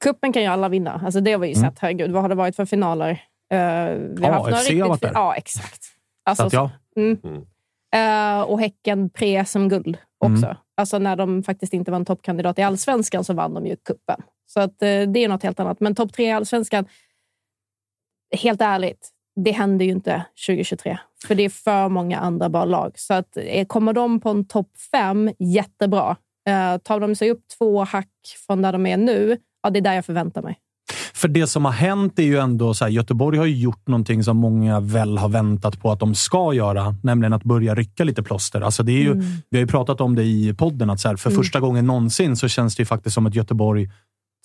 [0.04, 1.02] Kuppen kan ju alla vinna.
[1.06, 1.69] Alltså det har vi ju Mm.
[1.71, 1.80] sett.
[1.80, 3.10] Herregud, vad har det varit för finaler?
[3.12, 5.12] Eh, vi Ja, haft några AFC har varit där.
[5.13, 5.82] Ja, exakt.
[6.26, 7.02] Alltså, Så att ja.
[7.02, 7.17] mm.
[7.95, 10.45] Eh, och Häcken pre-SM-guld också.
[10.45, 10.58] Mm.
[10.78, 14.21] Alltså när de faktiskt inte var en toppkandidat i allsvenskan så vann de ju kuppen.
[14.48, 15.80] Så att, eh, det är något helt annat.
[15.80, 16.86] Men topp tre i allsvenskan,
[18.36, 19.10] helt ärligt,
[19.45, 20.98] det händer ju inte 2023.
[21.28, 22.91] För det är för många andra bra lag.
[22.95, 26.15] Så att, eh, kommer de på en topp fem, jättebra.
[26.50, 28.10] Eh, tar de sig upp två hack
[28.48, 30.60] från där de är nu, ja, det är där jag förväntar mig.
[31.13, 34.24] För det som har hänt är ju ändå så här, Göteborg har ju gjort någonting
[34.24, 38.24] som många väl har väntat på att de ska göra, nämligen att börja rycka lite
[38.24, 38.62] plåster.
[38.62, 39.26] Alltså det är ju, Mm.
[39.50, 41.43] Vi har ju pratat om det i podden, att så här, för Mm.
[41.43, 43.89] första gången någonsin så känns det ju faktiskt som att Göteborg,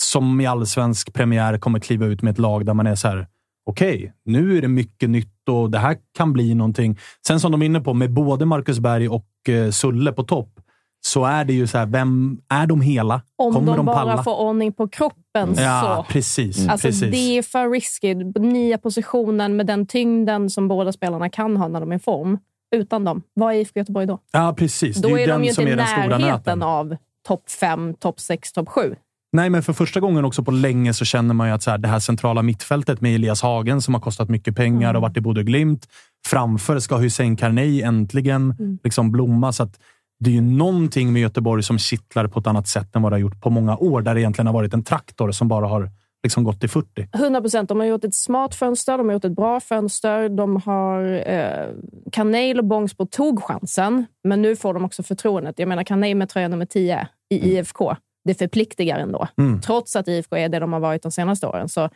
[0.02, 3.26] som i allsvensk premiär, kommer kliva ut med ett lag där man är så här,
[3.66, 6.98] okej, nu är det mycket nytt och det här kan bli någonting.
[7.26, 10.60] Sen som de är inne på, med både Marcus Berg och eh, Sulle på topp,
[11.06, 13.22] så är det ju så här, vem är de hela?
[13.36, 14.22] Om Kommer de, de bara palla?
[14.22, 16.12] får ordning på kroppen Ja, så.
[16.12, 16.68] precis.
[16.68, 17.10] Alltså, precis.
[17.10, 18.14] Det är för risky.
[18.38, 22.38] Nya positionen med den tyngden som båda spelarna kan ha när de är i form.
[22.76, 24.18] Utan dem, vad är IFK Göteborg då?
[24.32, 24.96] Ja, precis.
[24.96, 26.96] Då det är är de ju inte i närheten av
[27.28, 28.94] topp fem, topp sex, topp sju.
[29.32, 31.78] Nej, men för första gången också på länge så känner man ju att så här,
[31.78, 34.96] det här centrala mittfältet med Elias Hagen som har kostat mycket pengar Mm.
[34.96, 35.88] och varit i Bodø Glimt.
[36.26, 38.78] Framför ska Hussein Carney äntligen Mm.
[38.84, 39.52] liksom blomma.
[39.52, 39.78] Så att
[40.20, 43.16] det är ju någonting med Göteborg som kittlar på ett annat sätt än vad det
[43.16, 45.90] har gjort på många år, där det egentligen har varit en traktor som bara har
[46.22, 47.08] liksom gått till 40.
[47.12, 47.68] 100 procent.
[47.68, 50.28] De har gjort ett smart fönster, de har gjort ett bra fönster.
[50.28, 51.22] De har...
[51.30, 51.68] Eh,
[52.12, 55.58] Kanel och Bångsbo tog chansen, men nu får de också förtroendet.
[55.58, 57.96] Jag menar, Kanel med tröja nummer 10 i IFK.
[58.24, 59.28] Det förpliktigar ändå.
[59.38, 59.60] Mm.
[59.60, 61.68] Trots att IFK är det de har varit de senaste åren.
[61.68, 61.88] Så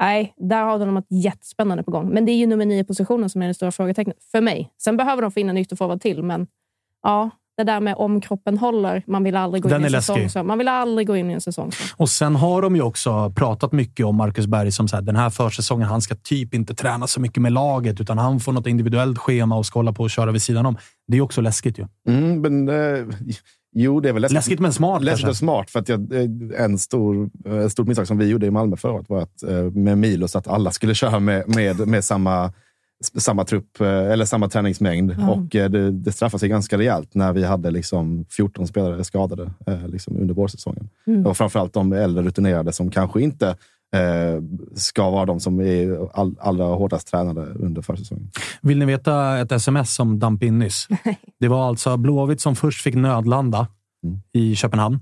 [0.00, 2.08] nej, där har de något jättespännande på gång.
[2.08, 4.72] Men det är ju nummer 9-positionen som är det stora frågetecknet för mig.
[4.82, 6.46] Sen behöver de få in en ytterforward till, men
[7.02, 9.02] ja, det där med om kroppen håller.
[9.06, 10.30] Man vill aldrig gå Den in i en säsong läskig.
[10.30, 10.42] så.
[10.44, 11.82] Man vill aldrig gå in i en säsong så.
[11.96, 15.16] Och sen har de ju också pratat mycket om Marcus Berg som så här, den
[15.16, 18.66] här försäsongen, han ska typ inte träna så mycket med laget, utan han får något
[18.66, 20.76] individuellt schema och ska hålla på och köra vid sidan om.
[21.08, 21.86] Det är också läskigt ju.
[22.08, 23.06] Mm, men, eh,
[23.72, 24.34] jo, det är väl läskigt.
[24.34, 25.30] Läskigt men smart Läskigt kanske.
[25.30, 25.70] och smart.
[25.70, 28.76] För att jag, eh, en stor, eh, ett stort misstag som vi gjorde i Malmö
[28.76, 32.52] förra året var att, eh, med Milos att alla skulle köra med, med, med samma,
[33.18, 35.16] samma trupp, eh, eller samma träningsmängd.
[35.18, 35.30] Ja.
[35.30, 39.50] Och eh, det, det straffade sig ganska rejält när vi hade liksom 14 spelare skadade
[39.66, 40.88] eh, liksom under vårsäsongen.
[41.06, 41.26] Mm.
[41.26, 43.54] Och framförallt de äldre rutinerade som kanske inte eh,
[44.74, 48.30] ska vara de som är all, allra hårdast tränade under försäsongen.
[48.60, 50.88] Vill ni veta ett sms som damp in nyss?
[51.40, 53.66] Det var alltså Blåvitt som först fick nödlanda
[54.04, 54.20] Mm.
[54.32, 55.00] i Köpenhamn.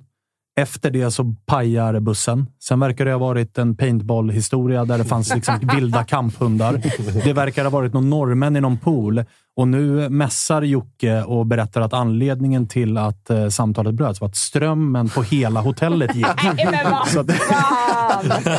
[0.60, 2.46] Efter det så pajar bussen.
[2.62, 6.80] Sen verkar det ha varit en paintball-historia där det fanns liksom vilda kamphundar.
[7.24, 9.24] Det verkar ha varit någon norrmän i någon pool.
[9.56, 14.36] Och nu mässar Jocke och berättar att anledningen till att eh, samtalet bröts var att
[14.36, 16.26] strömmen på hela hotellet gick.
[17.06, 17.30] Så att-!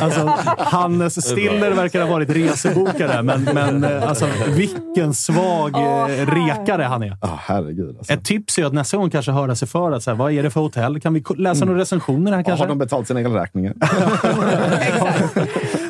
[0.02, 0.26] Alltså,
[0.58, 7.02] Hannes Stiller verkar ha varit resebokare, men, men eh, alltså, vilken svag eh, rekare han
[7.02, 7.16] är.
[7.20, 7.96] Ah, herregud.
[7.98, 8.12] Alltså.
[8.12, 10.42] Ett tips är att nästa gång kanske höra sig för att så här, vad är
[10.42, 11.00] det för hotell?
[11.00, 12.62] Kan vi läsa några recensioner här kanske?
[12.64, 13.74] Har de betalt sina elräkningar?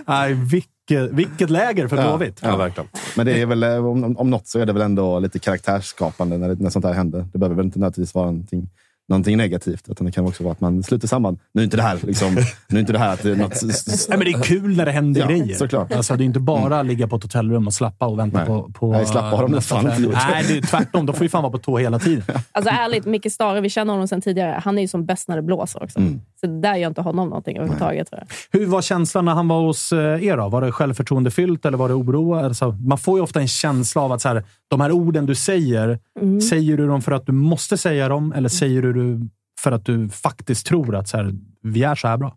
[0.06, 2.40] Nej, vilket, vilket läger för Blåvitt.
[2.42, 2.88] Ja, verkligen.
[3.16, 6.38] Men det är väl, eh, om, om något så är det väl ändå lite karaktärsskapande
[6.38, 7.26] när, det- när sånt här händer.
[7.32, 8.68] Det behöver väl inte nödvändigtvis vara någonting,
[9.10, 9.88] någonting negativt.
[9.88, 11.38] Utan det kan också vara att man sluter samman.
[11.54, 12.34] Nu är inte det här, liksom,
[12.68, 13.62] nu är inte det här att det är något...
[13.62, 15.54] Nej, men det är kul när det händer Ja, grejer.
[15.54, 15.92] såklart.
[15.92, 18.46] Alltså, det är inte bara ligga på ett hotellrum och slappa och vänta Nej.
[18.46, 18.92] på, på...
[18.92, 20.14] Nej, slappa har de nästa fan inte gjort.
[20.30, 21.06] Nej, det är tvärtom.
[21.06, 22.22] De får ju fan vara på tå hela tiden.
[22.52, 24.60] Alltså ärligt, Micke Stare, vi känner honom sedan tidigare.
[24.64, 25.98] Han är ju som bäst när det blåser också.
[25.98, 26.20] Mm.
[26.40, 28.10] Så det där gör inte honom någonting överhuvudtaget.
[28.10, 28.60] Tror jag.
[28.60, 30.36] Hur var känslan när han var hos eh, er?
[30.36, 30.48] Då?
[30.48, 32.34] Var det självförtroendefyllt eller var det oro?
[32.34, 35.34] Alltså, man får ju ofta en känsla av att så här, de här orden du
[35.34, 36.40] säger, Mm.
[36.40, 39.28] säger du dem för att du måste säga dem eller säger du det
[39.60, 42.36] för att du faktiskt tror att så här, vi är så här bra?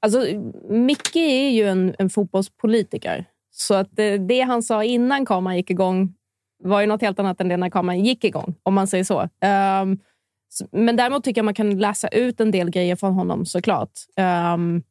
[0.00, 0.20] Alltså,
[0.70, 3.24] Micke är ju en, en fotbollspolitiker.
[3.50, 6.14] Så att det, det han sa innan kameran gick igång
[6.64, 9.20] var ju något helt annat än det när kameran gick igång, om man säger så.
[9.22, 13.90] S- men däremot tycker jag man kan läsa ut en del grejer från honom såklart.
[14.54, 14.82] Um,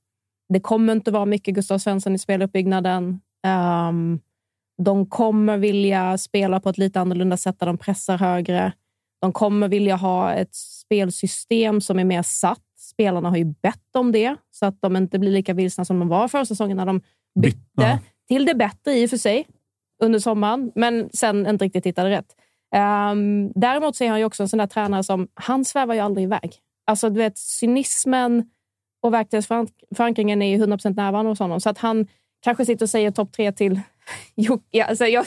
[0.54, 3.20] det kommer inte vara mycket Gustav Svensson i speluppbyggnaden.
[3.90, 4.20] Um,
[4.84, 8.74] de kommer vilja spela på ett lite annorlunda sätt där de pressar högre.
[9.22, 12.60] De kommer vilja ha ett spelsystem som är mer satt.
[12.80, 16.08] Spelarna har ju bett om det, så att de inte blir lika vilsna som de
[16.08, 17.02] var förra säsongen när de
[17.40, 17.60] bytte.
[17.74, 18.00] Ja.
[18.28, 19.48] Till det bättre i och för sig
[20.04, 22.36] under sommaren, men sen inte riktigt hittade rätt.
[22.76, 26.00] Um, däremot så är han ju också en sån där tränare som, han svävar ju
[26.00, 26.56] aldrig iväg.
[26.88, 28.50] Alltså du vet, cynismen
[29.02, 31.62] och verktygsförankringen är ju 100% närvarande hos honom.
[31.62, 32.08] Så att han
[32.42, 33.80] kanske sitter och säger topp tre till
[34.36, 35.26] Jo, ja, alltså jag,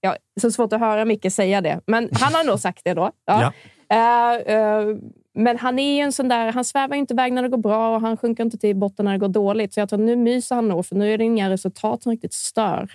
[0.00, 3.10] ja, så svårt att höra Micke säga det, men han har nog sagt det då.
[3.26, 3.52] Ja.
[3.90, 4.96] Eh, eh,
[5.34, 7.94] men han är ju en sån där, han svävar inte iväg när det går bra
[7.94, 9.74] och han sjunker inte till botten när det går dåligt.
[9.74, 12.32] Så jag tror nu myser han nog, för nu är det inga resultat som riktigt
[12.32, 12.90] stör.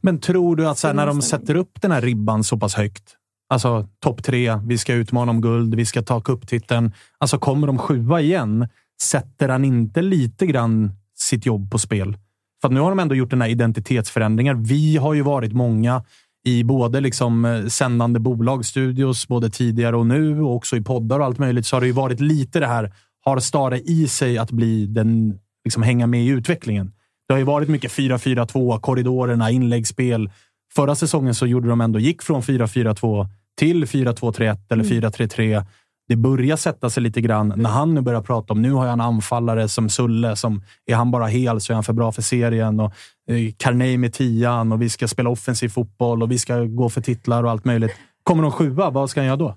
[0.00, 2.74] Men tror du att så här, när de sätter upp den här ribban så pass
[2.74, 3.16] högt,
[3.48, 6.92] alltså topp tre, vi ska utmana om guld, vi ska ta cuptiteln.
[7.18, 8.68] Alltså kommer de sjua igen,
[9.02, 12.16] sätter han inte lite grann sitt jobb på spel?
[12.62, 14.62] För nu har de ändå gjort den här identitetsförändringen.
[14.62, 16.04] Vi har ju varit många
[16.44, 21.20] i både liksom eh, sändande bolag, studios, både tidigare och nu och också i poddar
[21.20, 22.92] och allt möjligt, så har det ju varit lite det här,
[23.24, 26.92] har Stare i sig att bli den, liksom hänga med i utvecklingen.
[27.28, 30.30] Det har ju varit mycket 4-4-2, korridorerna, inläggsspel.
[30.74, 33.26] Förra säsongen så gjorde de ändå, gick från 4-4-2
[33.58, 35.64] till 4-2-3-1 eller 4-3-3.
[36.12, 38.92] Det börjar sätta sig lite grann när han nu börjar prata om nu har jag
[38.92, 40.36] en anfallare som Sulle.
[40.36, 42.80] Som, är han bara hel så är han för bra för serien.
[42.80, 42.92] Och
[43.28, 47.00] eh, Carney med tian och vi ska spela offensiv fotboll och vi ska gå för
[47.00, 47.92] titlar och allt möjligt.
[48.22, 49.56] Kommer de sjua, vad ska han göra då?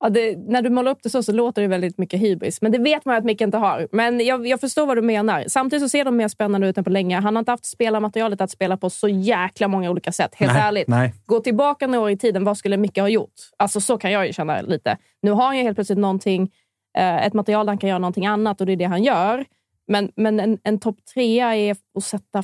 [0.00, 2.62] Ja, det, när du målar upp det så, så låter det väldigt mycket hybris.
[2.62, 3.88] Men det vet man att Micke inte har.
[3.92, 5.44] Men jag, jag förstår vad du menar.
[5.48, 7.20] Samtidigt så ser de mer spännande ut än på länge.
[7.20, 10.34] Han har inte haft spelarmaterialet att spela på så jäkla många olika sätt.
[10.34, 10.88] Helt Nej, ärligt.
[10.88, 11.14] nej.
[11.26, 12.44] Gå tillbaka några år i tiden.
[12.44, 13.34] Vad skulle Micke ha gjort?
[13.56, 14.96] Alltså Så kan jag ju känna lite.
[15.22, 16.50] Nu har han ju helt plötsligt någonting,
[16.98, 19.44] eh, ett material där han kan göra någonting annat och det är det han gör.
[19.88, 22.42] Men, men en, en topp trea är att sätta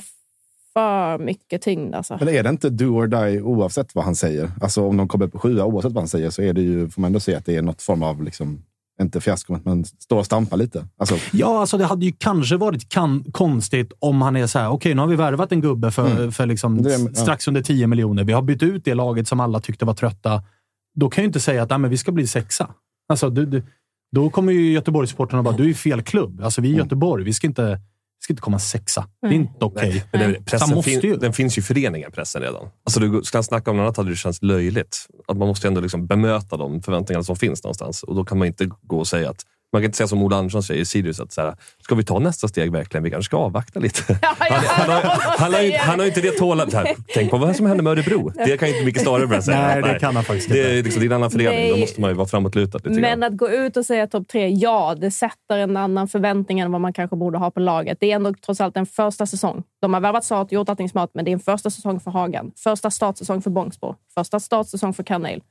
[0.77, 1.95] för mycket tyngd.
[1.95, 2.17] Alltså.
[2.19, 4.51] Men är det inte do or die oavsett vad han säger?
[4.61, 7.01] Alltså om de kommer på sjua oavsett vad han säger så är det ju, får
[7.01, 8.59] man ändå säga att det är något form av, liksom,
[9.01, 10.87] inte fiasko, men står och stampar lite.
[10.97, 14.69] Alltså, Ja, alltså det hade ju kanske varit kan konstigt om han är så här,
[14.69, 16.31] okej, nu har vi värvat en gubbe för, Mm.
[16.31, 17.13] för liksom Det- ja.
[17.13, 18.23] strax under 10 miljoner.
[18.23, 20.43] Vi har bytt ut det laget som alla tyckte var trötta.
[20.95, 22.69] Då kan jag ju inte säga att "Nej, men vi ska bli sexa.
[23.09, 23.63] Alltså, du, du,
[24.11, 26.41] då kommer ju Göteborgssupportrarna bara, du är fel klubb.
[26.43, 27.79] Alltså, vi är i Göteborg, vi ska inte,
[28.19, 29.07] ska inte komma sexa.
[29.21, 30.03] Det är inte okej.
[30.11, 31.15] Han pressen måste fin, ju.
[31.15, 32.69] den finns ju i föreningen, pressen redan.
[32.83, 35.07] Alltså, du ska snacka om något annat hade det känts löjligt.
[35.27, 38.03] Att man måste ändå liksom bemöta de förväntningarna som finns någonstans.
[38.03, 39.45] Och då kan man inte gå och säga att
[39.77, 42.03] man kan inte säga som Ola Andersson säger i Sirius, att så här, ska vi
[42.03, 43.03] ta nästa steg verkligen?
[43.03, 44.13] Vi kanske ska avvakta lite.
[44.21, 45.01] Han, han, har,
[45.37, 46.73] han, har, ju- han har inte det tålamodet.
[46.73, 48.29] här, Tänk på vad som hände med Örebro.
[48.45, 49.61] Det kan ju inte Micke Stare börja säga.
[49.67, 50.71] Nej, det kan han faktiskt Det inte.
[50.79, 51.71] är, liksom, det är en annan förening.
[51.71, 53.23] Då måste man ju vara framåtlutad lite Men grann.
[53.23, 56.81] att gå ut och säga topp tre, ja, det sätter en annan förväntning än vad
[56.81, 57.97] man kanske borde ha på laget.
[58.01, 59.63] Det är ändå trots allt en första säsong.
[59.81, 62.51] De har värvat Sart, gjort allting smart, men det är en första säsong för Hagan.
[62.57, 63.95] Första startsäsong för Bångsbo.
[64.13, 65.41] Första startsäsong för Kanel.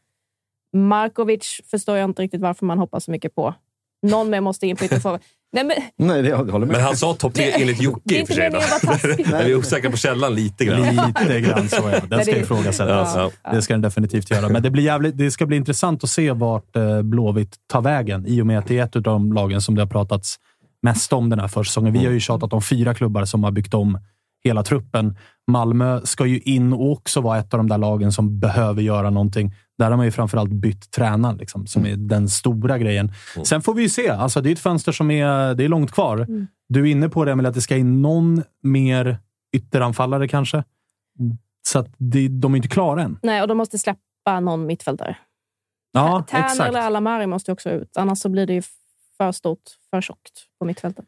[0.72, 3.54] Markovic förstår jag inte riktigt varför man hoppas så mycket på.
[4.02, 5.20] Någon mer måste in på ytterforward.
[5.52, 5.76] Nej, men
[6.08, 6.76] nej, det, jag håller med.
[6.76, 9.24] Men han sa topp tre enligt Jocke är i och för sig.
[9.44, 10.82] vi är osäkra på källan lite grann.
[11.18, 12.00] Lite grann så, ja.
[12.10, 13.16] Den ska ifrågasättas.
[13.16, 14.48] Ja, Det ska den definitivt göra.
[14.48, 18.26] Men det, blir jävligt, det ska bli intressant att se vart eh, Blåvitt tar vägen
[18.26, 20.36] i och med att det är ett av de lagen som det har pratats
[20.82, 21.92] mest om den här försäsongen.
[21.92, 23.98] Vi har ju tjatat om fyra klubbar som har byggt om
[24.44, 25.16] hela truppen.
[25.50, 29.10] Malmö ska ju in och också vara ett av de där lagen som behöver göra
[29.10, 29.52] någonting.
[29.78, 33.12] Där har man ju framförallt bytt tränaren, liksom, som är den stora grejen.
[33.44, 34.08] Sen får vi ju se.
[34.08, 36.26] Alltså, det är ett fönster som är, det är långt kvar.
[36.68, 39.18] Du är inne på det, Emil, att det ska in någon mer
[39.56, 40.64] ytteranfallare kanske.
[41.68, 43.18] Så att det, de är inte klara än.
[43.22, 45.16] Nej, och de måste släppa någon mittfältare.
[45.92, 46.68] Ja, Tärn exakt.
[46.68, 47.96] eller Alamari måste ju också ut.
[47.96, 48.62] Annars så blir det ju
[49.18, 51.06] för stort, för tjockt på mittfältet.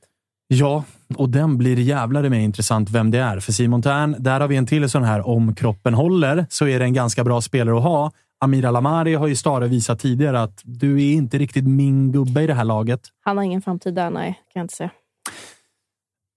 [0.49, 0.85] Ja,
[1.17, 3.41] och den blir jävlar med intressant vem det är.
[3.41, 6.79] För Simon Tern, där har vi en till sån här om kroppen håller så är
[6.79, 8.13] det en ganska bra spelare att ha.
[8.41, 12.47] Amir Alamari har ju Stare visat tidigare att du är inte riktigt min gubbe i
[12.47, 13.01] det här laget.
[13.25, 14.33] Han har ingen framtid där, nej.
[14.53, 14.91] Kan jag inte se.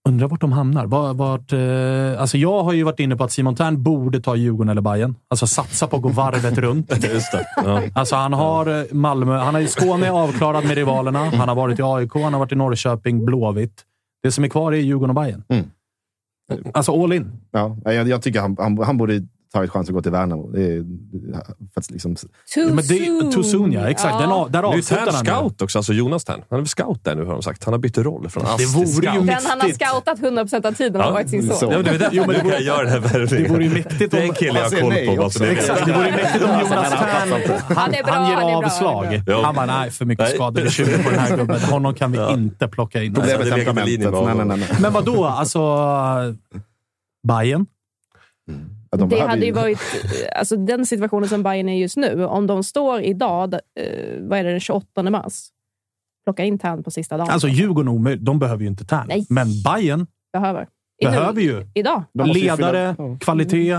[0.10, 0.86] Undrar vart de hamnar.
[0.86, 4.36] Vart, vart, eh, alltså jag har ju varit inne på att Simon Tern borde ta
[4.36, 5.16] Djurgården eller Bayern.
[5.28, 7.04] Alltså satsa på att gå varvet runt.
[7.14, 7.46] Just det.
[7.56, 7.82] Ja.
[7.94, 11.20] Alltså han har eh, Malmö, han har ju Skåne avklarad med rivalerna.
[11.20, 13.82] Han har varit i AIK, han har varit i Norrköping, Blåvitt.
[14.24, 15.44] Det som är kvar är Djurgården och Bayern.
[15.50, 15.66] Mm.
[16.74, 17.32] Alltså all in.
[17.52, 20.52] Ja, jag, jag tycker han, han, han borde tagit chans att gå till Värnamo.
[20.52, 20.84] Det är,
[21.74, 23.32] för att liksom, Too Ja, men det, soon!
[23.32, 23.90] too soon, ja.
[23.90, 24.20] Exakt.
[24.20, 25.26] Den, a- där Nu är avslutar han.
[25.26, 26.42] scout också, alltså Jonas Tern.
[26.50, 27.64] Han är scout där nu har de sagt.
[27.64, 29.16] Han har bytt roll från ass Det till vore scout.
[29.16, 31.58] ju Den han har scoutat 100% av tiden har Ja, varit sin son.
[31.58, 31.66] så.
[31.66, 33.44] Ja, men det Jo, men det jag den värvningen.
[33.44, 34.36] Det vore ju mäktigt Det är en om...
[34.36, 35.24] kille jag har säger koll på.
[35.24, 35.40] Också.
[35.40, 36.98] så det Exakt, det vore ju mäktigt om Jonas Tern...
[36.98, 39.24] Han är bra, Han ger bra, han är avslag.
[39.26, 39.44] bra.
[39.46, 41.62] Han bara, nej, för mycket skadebekymmer på den här gubben.
[41.62, 43.14] Honom kan vi inte plocka in.
[43.14, 44.12] problemet det är temperamentet.
[44.12, 44.78] med Nej, nej, nej, nej.
[44.82, 45.26] Men vad då?
[45.26, 45.60] Alltså...
[47.28, 47.66] Bayern?
[48.98, 49.80] De Det hade ju varit
[50.36, 52.26] alltså, den situationen som Bayern är just nu.
[52.26, 53.60] Om de står idag, eh,
[54.20, 55.48] vad är det, den 28 mars,
[56.26, 57.30] plocka in Tern på sista dagen.
[57.30, 58.26] Alltså Djurgården omöjligt.
[58.26, 59.06] De behöver ju inte Tern.
[59.08, 59.26] Nej.
[59.30, 60.68] Men Bayern behöver.
[61.02, 62.04] I behöver nu, ju Idag.
[62.14, 63.78] De ledare, fylla- kvalitet.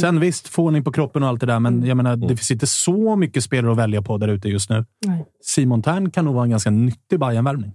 [0.00, 2.28] Sen visst, få ordning på kroppen och allt det där, men jag menar, Mm.
[2.28, 4.84] det finns inte så mycket spelare att välja på där ute just nu.
[5.06, 5.24] Nej.
[5.42, 7.72] Simon Tern kan nog vara en ganska nyttig Bayern-värvning.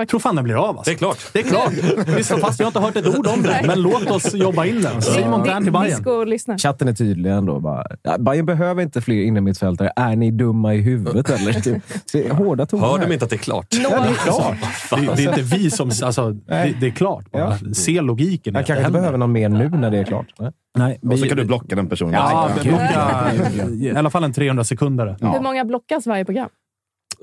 [0.00, 0.78] Jag tror fan den blir av.
[0.78, 0.90] Alltså.
[0.90, 1.18] Det är klart.
[1.32, 1.72] Det är klart.
[2.16, 2.60] Vi står fast.
[2.60, 5.02] Jag har inte hört ett ord om det, men låt oss jobba in den.
[5.02, 5.86] Simon Tern till Bayern.
[5.86, 6.58] Disco och lyssna.
[6.58, 7.60] Chatten är tydlig ändå.
[7.60, 9.92] Bara, ja, Bayern behöver inte fler innermittfältare.
[9.96, 11.52] Är ni dumma i huvudet eller?
[12.12, 12.32] Typ.
[12.32, 12.86] Hårda toner.
[12.86, 13.66] Hör de inte att det är klart?
[13.70, 14.56] Ja, det är klart.
[14.90, 15.90] Det, det är inte vi som...
[16.04, 17.30] Alltså, det, det är klart.
[17.32, 17.58] Bara.
[17.74, 18.54] Se logiken.
[18.54, 20.26] Jag kanske behöver någon mer nu när det är klart.
[20.38, 20.50] Nej.
[20.78, 22.12] Nej, Och så vi- kan du blocka den personen.
[22.14, 23.32] Ja, Ja, blocka,
[23.72, 25.16] i alla fall en 300 sekundare.
[25.20, 26.48] Hur många blockas varje program?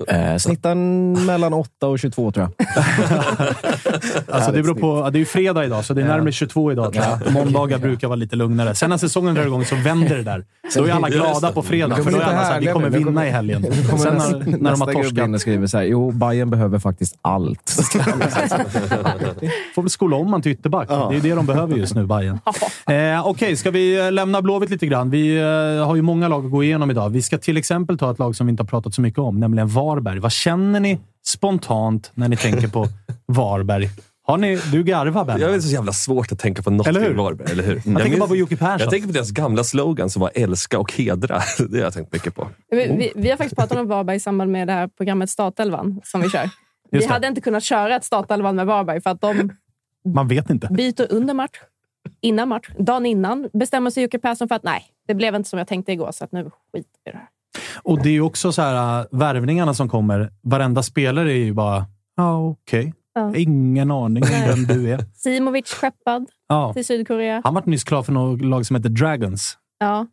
[0.08, 2.66] Eh, snittan mellan 8 och 22 tror jag.
[4.28, 6.92] Alltså, det, beror på, det är ju fredag idag, så det är närmare 22 idag.
[6.92, 7.32] Tror jag.
[7.32, 8.74] Måndagar brukar vara lite lugnare.
[8.74, 10.44] Sen när säsongen drar igång så vänder det där.
[10.74, 13.26] Då är alla glada på fredag, för då är alla så här, vi kommer vinna
[13.26, 13.62] i helgen.
[13.98, 15.84] Sen när, när de har torskat, och skriver så här.
[15.84, 17.70] Jo, Bayern behöver faktiskt allt.
[19.74, 20.88] får väl skola om man till ytterback.
[20.88, 22.38] Det är ju det de behöver just nu, Bayern.
[22.86, 25.10] Eh, Okej, ska vi eh, lämna Blåvitt lite grann?
[25.10, 27.10] Vi eh, har ju många lag att gå igenom idag.
[27.10, 29.40] Vi ska till exempel ta ett lag som vi inte har pratat så mycket om,
[29.40, 30.18] nämligen Varberg.
[30.18, 32.86] Vad känner ni spontant när ni tänker på
[33.26, 33.88] Varberg?
[34.22, 35.40] Har ni, du garvar, Ben?
[35.40, 37.14] Jag vet, det är så jävla svårt att tänka på något Eller hur?
[37.14, 37.74] Varberg, eller hur?
[37.74, 38.80] Jag tänker minns- bara på Jocke Persson.
[38.80, 41.40] Jag tänker på deras gamla slogan som var älska och hedra.
[41.70, 42.48] Det har jag tänkt mycket på.
[42.70, 46.00] Vi, vi, vi har faktiskt pratat om Varberg i samband med det här programmet Startelvan
[46.04, 46.44] som vi kör.
[46.90, 47.14] Vi Just det.
[47.14, 49.52] hade inte kunnat köra ett Startelvan med Varberg för att de
[50.14, 50.68] Man vet inte.
[50.70, 51.56] byter under match,
[52.20, 55.58] innan match, dagen innan bestämmer sig Jocke Persson för att nej, det blev inte som
[55.58, 57.26] jag tänkte igår så att nu skiter vi i det här.
[57.82, 60.30] Och det är ju också så här, äh, värvningarna som kommer.
[60.42, 62.94] Varenda spelare är ju bara, ja okej.
[63.14, 63.34] Ja.
[63.36, 65.04] Ingen aning om vem du är.
[65.14, 66.72] Simovic skeppad Ja.
[66.72, 67.40] till Sydkorea.
[67.44, 69.58] Han var nyss klar för något lag som heter Dragons.
[69.80, 70.06] Ja.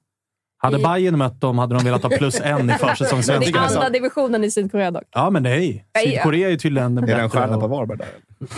[0.58, 3.64] Hade I- Bayern mött dem hade de velat ha plus en i Det är försäsongssvenskan.
[3.64, 5.04] andra divisionen i Sydkorea dock.
[5.12, 5.86] Ja, men nej.
[6.04, 8.08] Sydkorea är ju tydligen Är det en bättre stjärna och- på Varberg där?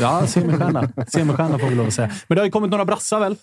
[0.02, 0.89] Ja, semistjärna.
[1.08, 2.12] Semistjärna får vi lov att säga.
[2.28, 3.36] Men det har ju kommit några brassar väl?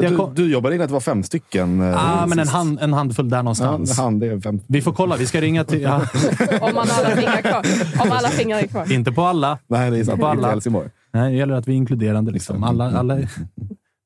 [0.00, 1.80] Du, kom- du jobbade in att det var fem stycken.
[1.80, 3.98] eh, Ja, men en, hand, en handfull där Ja, någonstans.
[3.98, 4.60] han, det är fem.
[4.66, 5.16] Vi får kolla.
[5.16, 5.82] Vi ska ringa till...
[5.82, 5.94] Ja,
[6.60, 7.62] Om man har alla fingrar kvar.
[8.06, 8.92] Om alla fingrar är kvar.
[8.92, 9.58] inte på alla.
[9.66, 10.20] Nej, det är sant.
[10.20, 10.38] På alla.
[10.38, 10.88] Inte Helsingborg.
[11.12, 12.30] Nej, det gäller att vi är inkluderande.
[12.32, 12.64] Liksom.
[12.64, 13.14] Alla, alla...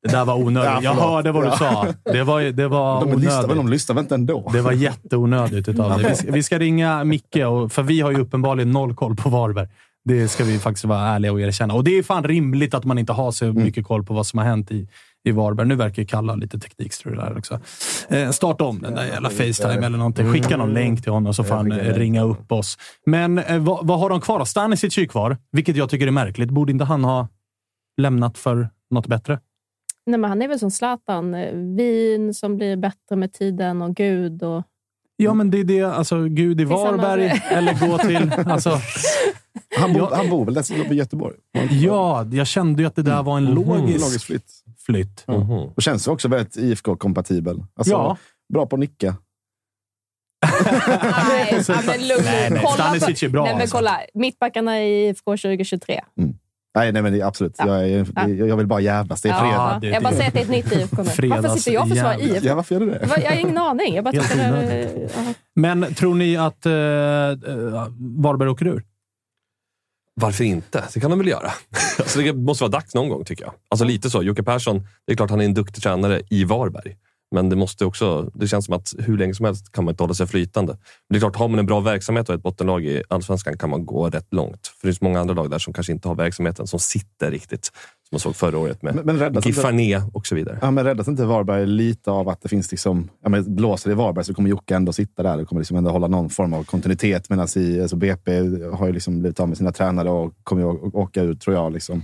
[0.03, 0.71] Det där var onödigt.
[0.73, 1.57] Ja, Jag hörde vad du Ja.
[1.57, 1.87] sa.
[2.13, 3.71] Det var, det var De lyssnar, men de onödigt.
[3.71, 4.51] lyssnar väl inte ändå?
[4.53, 6.09] Det var jätteonödigt utav dig.
[6.11, 9.29] Vi ska, vi ska ringa Micke, och, för vi har ju uppenbarligen noll koll på
[9.29, 9.69] Varberg.
[10.05, 11.75] Det ska vi faktiskt vara ärliga och erkänna.
[11.75, 13.63] Och det är fan rimligt att man inte har så Mm.
[13.63, 14.89] mycket koll på vad som har hänt i,
[15.25, 15.67] i Varberg.
[15.67, 17.61] Nu verkar ju Kalle ha lite teknikstrul där också.
[18.09, 20.33] Eh, starta om den där jävla Facetime eller någonting.
[20.33, 22.79] Skicka någon länk till honom så får han eh, ringa upp oss.
[23.07, 24.45] Men eh, vad, vad har de kvar då?
[24.45, 26.51] Stanisic är kvar, vilket jag tycker är märkligt.
[26.51, 27.29] Borde inte han ha
[28.01, 29.39] lämnat för något bättre?
[30.07, 31.37] Nej, men han är väl som Zlatan.
[31.77, 34.43] Vin som blir bättre med tiden och Gud.
[34.43, 34.63] Och...
[35.17, 35.83] Ja, men det är det.
[35.83, 38.33] Alltså, Gud i Varberg eller gå till...
[38.47, 38.79] Alltså,
[39.79, 41.37] Han, bor, han bor väl dessutom i Göteborg?
[41.71, 44.53] ja, jag kände ju att det där var en logisk Logisk flytt.
[44.87, 45.25] Flytt.
[45.29, 45.51] Mhm.
[45.51, 47.65] Och känns också väldigt IFK-kompatibel.
[47.77, 48.17] Alltså, Ja.
[48.53, 49.15] Bra på att nicka.
[51.29, 53.77] Nej, ja, men lugn Nej, nej, Kolla Stanisic är bra, Nej, men alltså.
[53.77, 54.01] kolla.
[54.15, 56.01] Mittbackarna i IFK 2023.
[56.75, 57.55] Nej, nej men det absolut.
[57.59, 57.67] Ja.
[57.67, 58.29] Jag, är, Ja.
[58.29, 59.23] jag vill bara jävlas.
[59.23, 59.79] Det är Ja, fredag.
[59.81, 61.29] det- jag bara säger att det är ett nytt IFK nu.
[61.29, 62.47] Varför sitter jag och försvarar IFK?
[62.49, 63.09] Ja, varför gör du det?
[63.23, 63.95] Jag har ingen aning.
[63.95, 65.35] Jag bara det ja.
[65.55, 68.85] Men tror ni att eh, eh, Varberg åker ur?
[70.21, 70.85] Varför inte?
[70.95, 71.53] Det kan de väl göra.
[71.99, 73.53] Alltså, det måste vara dags någon gång, tycker jag.
[73.69, 74.23] Alltså, lite så.
[74.23, 76.97] Jocke Persson, det är klart han är en duktig tränare i Varberg.
[77.35, 80.03] Men det måste också, det känns som att hur länge som helst kan man inte
[80.03, 80.73] hålla sig flytande.
[80.73, 83.71] Men det är klart, har man en bra verksamhet och ett bottenlag i allsvenskan kan
[83.71, 84.67] man gå rätt långt.
[84.67, 87.73] För det finns många andra lag där som kanske inte har verksamheten, som sitter riktigt.
[88.11, 90.59] Som man såg förra året med Men, Gifarné och så vidare.
[90.63, 93.09] ja, men räddas inte Varberg lite av att det finns liksom...
[93.23, 95.37] Ja, men blåser det i Varberg så kommer Jocke ändå sitta där.
[95.37, 97.31] Det kommer liksom ändå hålla någon form av kontinuitet.
[97.31, 98.33] Medan i, alltså BP
[98.73, 101.73] har ju liksom blivit av med sina tränare och kommer å- åka ut, tror jag.
[101.73, 102.03] Liksom.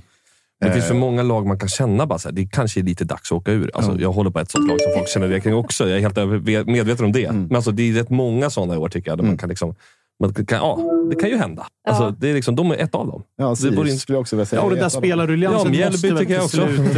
[0.61, 2.85] Det finns Eh, för många lag man kan känna bara så här, det kanske är
[2.85, 3.71] lite dags att åka ur.
[3.75, 3.99] Alltså, Ja.
[4.01, 5.89] Jag håller på ett sånt lag som folk känner det kring också.
[5.89, 7.25] Jag är helt medveten om det.
[7.25, 7.43] Mm.
[7.47, 9.19] Men alltså, det är rätt många sådana i år tycker jag.
[9.19, 9.31] Där Mm.
[9.33, 9.75] man kan liksom,
[10.21, 10.79] man kan, ja,
[11.11, 11.67] det kan ju hända.
[11.89, 12.15] Alltså, Ja.
[12.19, 13.23] det är liksom, de är ett av dem.
[13.37, 14.61] Ja, det Sirius borde inte- skulle jag också vilja säga.
[14.61, 16.97] Ja, och det är där spelarruljangsen Ja, måste, väl till slut,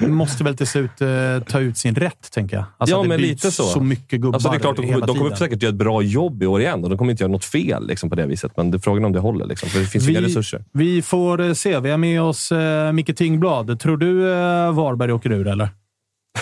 [0.00, 1.08] eh, måste väl till slut eh,
[1.48, 2.64] ta ut sin rätt, tänker jag.
[2.78, 3.62] Alltså, Ja, det men lite så.
[3.62, 6.42] så mycket gubbar Alltså, det är klart, de, de kommer säkert göra ett bra jobb
[6.42, 8.52] i år igen och de kommer inte göra något fel liksom, på det viset.
[8.56, 9.46] Men det är frågan om det håller.
[9.46, 10.64] Liksom, för det finns inga resurser.
[10.72, 11.80] Vi får eh, se.
[11.80, 13.80] Vi har med oss eh, Micke Tingblad.
[13.80, 15.68] Tror du eh, Varberg åker ur, eller?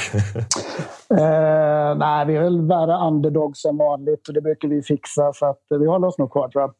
[1.13, 5.47] Eh, nej, vi är väl värre underdog som vanligt och det brukar vi fixa så
[5.47, 6.73] att eh, vi håller oss nog kvar tror jag.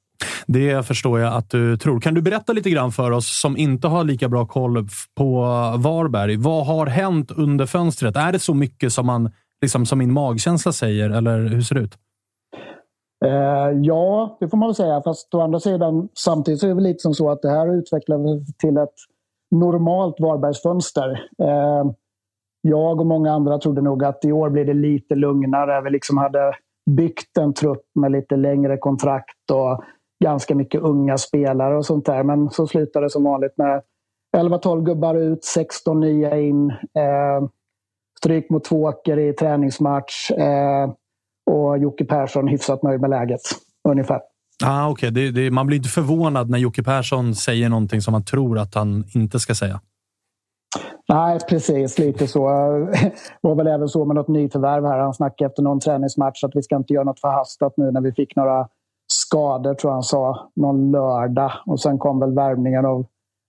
[0.47, 2.01] Det förstår jag att du tror.
[2.01, 5.41] Kan du berätta lite grann för oss som inte har lika bra koll på
[5.79, 6.37] Varberg?
[6.37, 8.17] Vad har hänt under fönstret?
[8.17, 9.31] Är det så mycket som, man,
[9.63, 11.95] liksom, som min magkänsla säger, eller hur ser det ut?
[13.25, 15.03] Eh, ja, det får man väl säga.
[15.03, 18.57] Fast å andra sidan, samtidigt så är det lite som så att det här utvecklats
[18.59, 18.95] till ett
[19.51, 21.11] normalt Varbergsfönster.
[21.43, 21.85] Eh,
[22.63, 25.81] jag och många andra trodde nog att i år blir det lite lugnare.
[25.81, 26.55] Vi liksom hade
[26.91, 29.85] byggt en trupp med lite längre kontrakt och
[30.25, 32.23] ganska mycket unga spelare och sånt där.
[32.23, 33.83] Men så slutade det som vanligt med
[34.37, 36.71] 11-12 gubbar ut, 16 nya in.
[36.71, 37.49] Eh,
[38.19, 40.31] stryk mot Tvååker i träningsmatch.
[40.31, 40.93] Eh,
[41.51, 43.41] och Jocke Persson hyfsat nöjd med läget,
[43.89, 44.21] ungefär.
[44.65, 45.11] Ah, okay.
[45.11, 48.75] Det, det, man blir inte förvånad när Jocke Persson säger någonting som man tror att
[48.75, 49.81] han inte ska säga.
[51.13, 51.99] Nej, precis.
[51.99, 52.49] Lite så.
[52.49, 54.99] Det var väl även så med något nyförvärv här.
[54.99, 58.13] Han snackade efter någon träningsmatch att vi ska inte göra något förhastat nu när vi
[58.13, 58.69] fick några
[59.13, 61.53] skador, tror jag han sa, någon lördag.
[61.67, 63.07] Och sen kom väl värvningen av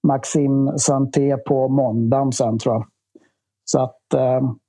[0.07, 2.86] Maxim Santé på måndagen sen, tror jag.
[3.66, 3.99] Så att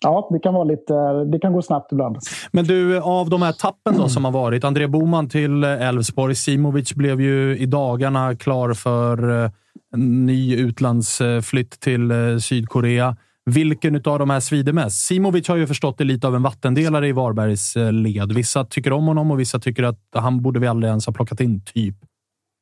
[0.00, 0.94] ja, det kan, vara lite,
[1.32, 2.16] det kan gå snabbt ibland.
[2.52, 4.64] Men du, av de här tappen då som har varit.
[4.64, 6.34] André Boman till Elfsborg.
[6.34, 9.50] Simovic blev ju i dagarna klar för eh,
[9.94, 13.16] en ny utlandsflytt till eh, Sydkorea.
[13.50, 15.06] Vilken av de här svider mest?
[15.06, 18.32] Simovic har ju förstått det lite av en vattendelare i Varbergs led.
[18.32, 21.40] Vissa tycker om honom och vissa tycker att han borde vi aldrig ens ha plockat
[21.40, 21.96] in, typ.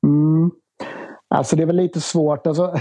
[0.06, 0.50] Mm.
[1.34, 2.46] Alltså det är väl lite svårt.
[2.46, 2.74] Alltså,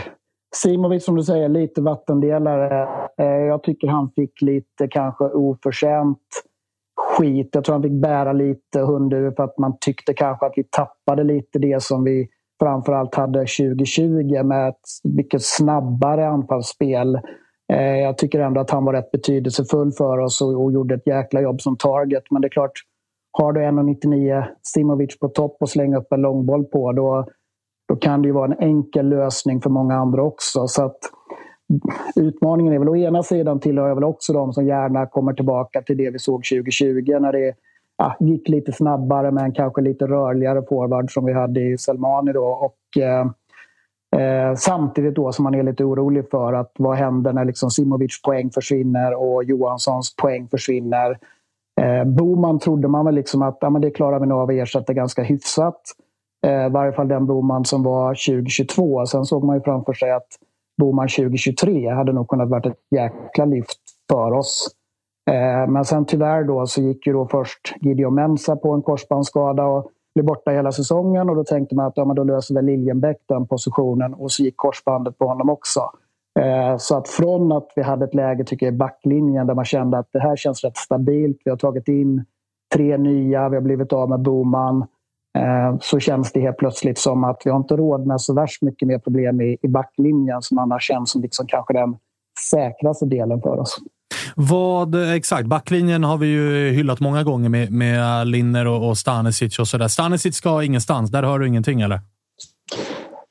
[0.56, 2.88] Simovic som du säger, lite vattendelare.
[3.18, 6.18] Eh, jag tycker han fick lite kanske oförtjänt
[7.02, 7.50] skit.
[7.52, 11.24] Jag tror han fick bära lite hundhuvud för att man tyckte kanske att vi tappade
[11.24, 12.28] lite det som vi
[12.62, 17.16] framförallt hade 2020 med ett mycket snabbare anfallsspel.
[17.74, 21.42] Eh, jag tycker ändå att han var rätt betydelsefull för oss och, gjorde ett jäkla
[21.42, 22.24] jobb som target.
[22.30, 22.72] Men det är klart,
[23.32, 27.26] har du 1,99 Simovic på topp och slänger upp en långboll på då
[27.92, 30.68] då kan det ju vara en enkel lösning för många andra också.
[30.68, 30.98] Så att
[32.16, 35.82] utmaningen är väl å ena sidan tillhör jag väl också de som gärna kommer tillbaka
[35.82, 37.54] till det vi såg 2020 när det
[37.98, 42.46] ja, gick lite snabbare men kanske lite rörligare forward som vi hade i Selmani då.
[42.46, 43.26] Och, eh,
[44.22, 48.22] eh, samtidigt då som man är lite orolig för att vad händer när liksom Simovic
[48.22, 51.18] poäng försvinner och Johanssons poäng försvinner.
[51.82, 54.56] Eh, Boman trodde man väl liksom att ja, men det klarar vi nog av att
[54.56, 55.82] ersätta ganska hyfsat.
[56.48, 59.06] Eh, I varje fall den Boman som var 2022.
[59.06, 60.28] Sen såg man ju framför sig att
[60.78, 63.80] Boman 2023 hade nog kunnat varit ett jäkla lyft
[64.10, 64.68] för oss.
[65.30, 69.66] Eh, men sen tyvärr då så gick ju då först Gideon Mensa på en korsbandsskada
[69.66, 71.30] och blev borta hela säsongen.
[71.30, 74.14] Och då tänkte man att ja, men då löser väl Liljenbäck den positionen.
[74.14, 75.92] Och så gick korsbandet på honom också.
[76.40, 79.66] Eh, så att från att vi hade ett läge tycker jag, i backlinjen där man
[79.66, 81.38] kände att det här känns rätt stabilt.
[81.46, 82.26] Vi har tagit in
[82.74, 84.86] tre nya, vi har blivit av med Boman.
[85.38, 88.62] Eh, så känns det helt plötsligt som att vi har inte råd med så värst
[88.62, 91.96] mycket mer problem i, i backlinjen som annars känns som liksom kanske den
[92.50, 93.78] säkraste delen för oss.
[94.36, 95.48] Vad exakt?
[95.48, 99.88] Backlinjen har vi ju hyllat många gånger med, med Linner och, och Stanisic och sådär.
[99.88, 101.12] Stanisic ska ingenstans.
[101.12, 102.00] Där hör du ingenting eller?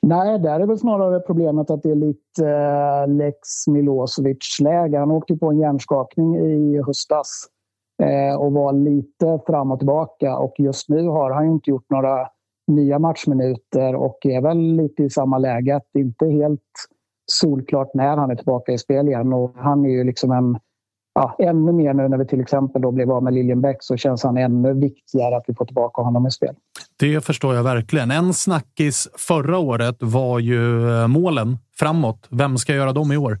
[0.07, 3.37] Nej, där är väl snarare problemet att det är lite uh, Lex
[3.67, 4.97] Milosevic-läge.
[4.97, 7.60] Han åkte på en hjärnskakning i höstas eh,
[8.01, 10.37] Eh, och var lite fram och tillbaka.
[10.37, 12.27] Och just nu har han inte gjort några
[12.67, 15.75] nya matchminuter och är väl lite i samma läge.
[15.75, 16.61] Att det inte är helt
[17.31, 19.33] solklart när han är tillbaka i spel igen.
[19.33, 20.59] Och han är ju liksom en
[21.13, 24.23] ja, ännu mer nu när vi till exempel då blev av med Liljenbäck så känns
[24.23, 26.55] han ännu viktigare att vi får tillbaka honom i spel.
[26.99, 28.11] Det förstår jag verkligen.
[28.11, 32.27] En snackis förra året var ju eh, målen framåt.
[32.29, 33.37] Vem ska göra dem i år?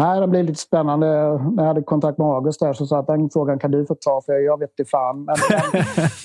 [0.00, 1.06] Nej, det blir lite spännande.
[1.06, 3.94] När jag hade kontakt med August där så sa att den frågan kan du få
[3.94, 5.24] ta för jag vet inte fan.
[5.24, 5.36] Men,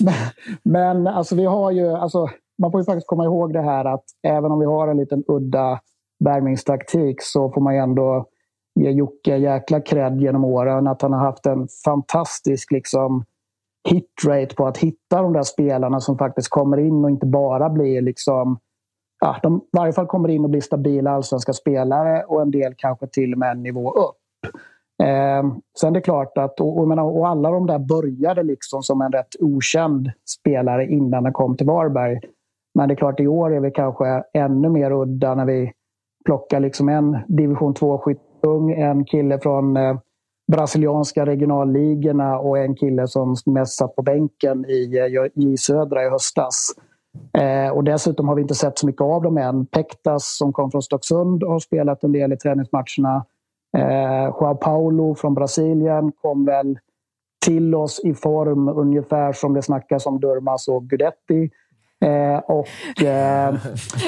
[0.00, 0.14] men,
[0.62, 4.04] men alltså, vi har ju, alltså, man får ju faktiskt komma ihåg det här att
[4.22, 5.80] även om vi har en liten udda
[6.24, 8.26] värvningstaktik så får man ju ändå
[8.74, 10.86] ge Jocke jäkla cred genom åren.
[10.86, 13.24] Att han har haft en fantastisk liksom,
[13.88, 18.02] hitrate på att hitta de där spelarna som faktiskt kommer in och inte bara blir
[18.02, 18.58] liksom
[19.22, 22.74] ja, de i varje fall kommer in och blir stabila allsvenska spelare och en del
[22.76, 24.52] kanske till och med en nivå upp.
[25.02, 29.00] Eh, sen är det klart att, och, och, och, alla de där började liksom som
[29.00, 30.10] en rätt okänd
[30.40, 32.20] spelare innan de kom till Varberg.
[32.74, 35.72] Men det är klart, i år är vi kanske ännu mer udda när vi
[36.24, 39.98] plockar liksom en division 2-skyttung, en kille från eh,
[40.52, 46.08] brasilianska regionalligorna och en kille som mest satt på bänken i, eh, i södra i
[46.08, 46.74] höstas.
[47.38, 49.66] Eh, och dessutom har vi inte sett så mycket av dem än.
[49.66, 53.24] Pektas som kom från Stocksund har spelat en del i träningsmatcherna.
[53.76, 56.78] Eh, Joao Paulo från Brasilien kom väl
[57.44, 61.50] till oss i form ungefär som det snackas om Durmas och Gudetti.
[62.04, 63.54] Eh, och eh,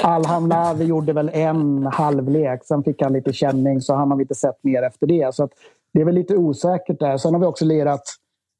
[0.03, 2.63] Alham Lavi gjorde väl en halvlek.
[2.63, 5.35] Sen fick han lite känning så han har vi inte sett mer efter det.
[5.35, 5.49] Så
[5.93, 7.17] det är väl lite osäkert där.
[7.17, 8.01] Sen har vi också lirat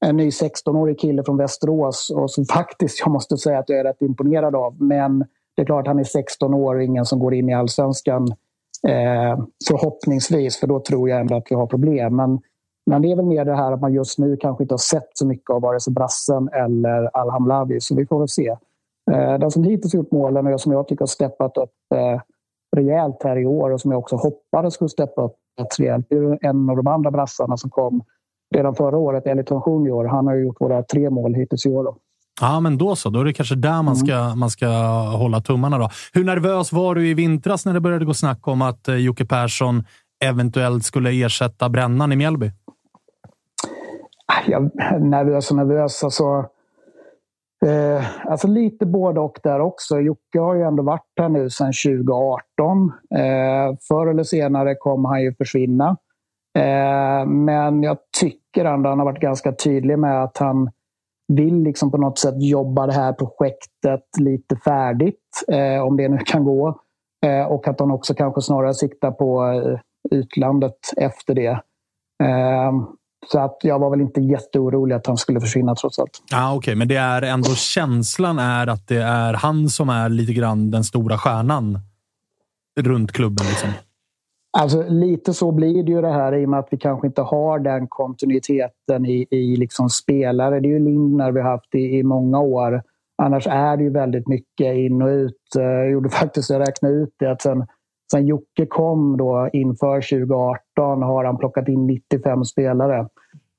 [0.05, 3.83] en ny 16-årig kille från Västerås och som faktiskt jag måste säga att jag är
[3.83, 4.81] rätt imponerad av.
[4.81, 5.19] Men
[5.55, 8.27] det är klart han är 16 år, ingen som går in i allsvenskan
[8.87, 12.15] eh, förhoppningsvis, för då tror jag ändå att vi har problem.
[12.15, 12.39] Men,
[12.85, 15.09] men det är väl mer det här att man just nu kanske inte har sett
[15.13, 18.55] så mycket av vare sig Brassen eller Alhamlavi, så vi får väl se.
[19.11, 22.21] Eh, den som hittills gjort målen och som jag tycker har steppat upp eh,
[22.75, 26.05] rejält här i år och som jag också hoppades skulle steppa upp rätt rejält.
[26.09, 28.03] Det är en av de andra brassarna som kom
[28.55, 30.05] redan förra året, Eliton Junior.
[30.05, 31.83] Han har gjort våra tre mål hittills i år.
[31.83, 31.97] Då.
[32.41, 33.09] Ja, men då så.
[33.09, 34.39] Då är det kanske där man ska, mm.
[34.39, 34.67] man ska
[35.17, 35.77] hålla tummarna.
[35.77, 35.89] Då.
[36.13, 39.25] Hur nervös var du i vintras när det började gå snack om att eh, Jocke
[39.25, 39.83] Persson
[40.23, 42.51] eventuellt skulle ersätta Brännan i Mjällby?
[44.47, 44.71] Jag,
[45.01, 46.03] nervös och nervös.
[46.03, 46.45] Alltså,
[47.65, 49.99] Eh, alltså lite både och där också.
[49.99, 52.91] Jocke har ju ändå varit här nu sedan 2018.
[53.15, 55.97] Eh, förr eller senare kommer han ju försvinna.
[56.55, 60.69] Eh, men jag tycker ändå han har varit ganska tydlig med att han
[61.27, 66.17] vill liksom på något sätt jobba det här projektet lite färdigt, eh, om det nu
[66.17, 66.79] kan gå.
[67.25, 69.61] Eh, och att han också kanske snarare siktar på
[70.11, 71.61] utlandet efter det.
[73.31, 76.21] Så att jag var väl inte jätteorolig att han skulle försvinna trots allt.
[76.31, 76.75] Ah, Okej, okay.
[76.75, 80.83] men det är ändå känslan är att det är han som är lite grann den
[80.83, 81.79] stora stjärnan
[82.79, 83.45] runt klubben.
[83.47, 83.69] Liksom.
[84.57, 87.21] Alltså, lite så blir det ju det här i och med att vi kanske inte
[87.21, 90.59] har den kontinuiteten i, i liksom spelare.
[90.59, 92.83] Det är ju Lindner vi har haft i, i många år.
[93.23, 95.55] Annars är det ju väldigt mycket in och ut.
[95.57, 97.65] Eh, jag gjorde faktiskt, jag räknade ut det, att sen,
[98.11, 102.99] sen Jocke kom då inför 2018 har han plockat in 95 spelare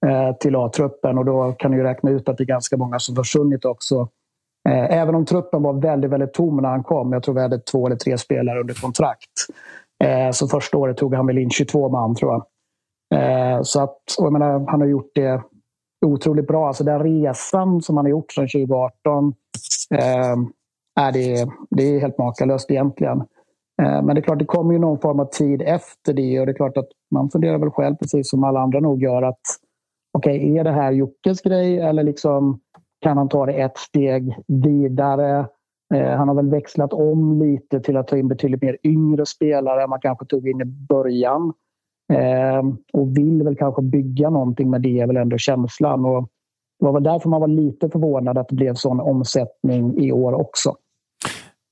[0.07, 3.17] eh, till A-truppen och då kan du räkna ut att det är ganska många som
[3.17, 4.09] försvunnit också.
[4.69, 7.13] Eh, även om truppen var väldigt, väldigt tom när han kom.
[7.13, 9.31] Jag tror vi hade två eller tre spelare under kontrakt.
[10.05, 12.45] Eh, så första året tog han väl in 22 man tror jag.
[13.15, 15.43] Eh, så att, jag menar, han har gjort det
[16.07, 16.69] otroligt bra.
[16.69, 19.35] Alltså den resan som han har gjort sedan 2018
[19.95, 20.37] eh,
[21.01, 23.23] är det, det är helt makalöst egentligen.
[23.79, 26.53] Men det är klart, det kommer ju någon form av tid efter det och det
[26.53, 29.41] är klart att man funderar väl själv, precis som alla andra nog gör, att
[30.13, 32.61] okej, okay, är det här Jockes grej eller liksom
[33.01, 35.47] kan han ta det ett steg vidare?
[35.95, 39.83] Eh, han har väl växlat om lite till att ta in betydligt mer yngre spelare
[39.83, 41.53] än man kanske tog in i början.
[42.13, 42.63] Eh,
[42.93, 46.05] och vill väl kanske bygga någonting med det, är väl ändå känslan.
[46.05, 46.23] Och
[46.79, 50.33] det var väl därför man var lite förvånad att det blev sån omsättning i år
[50.33, 50.77] också.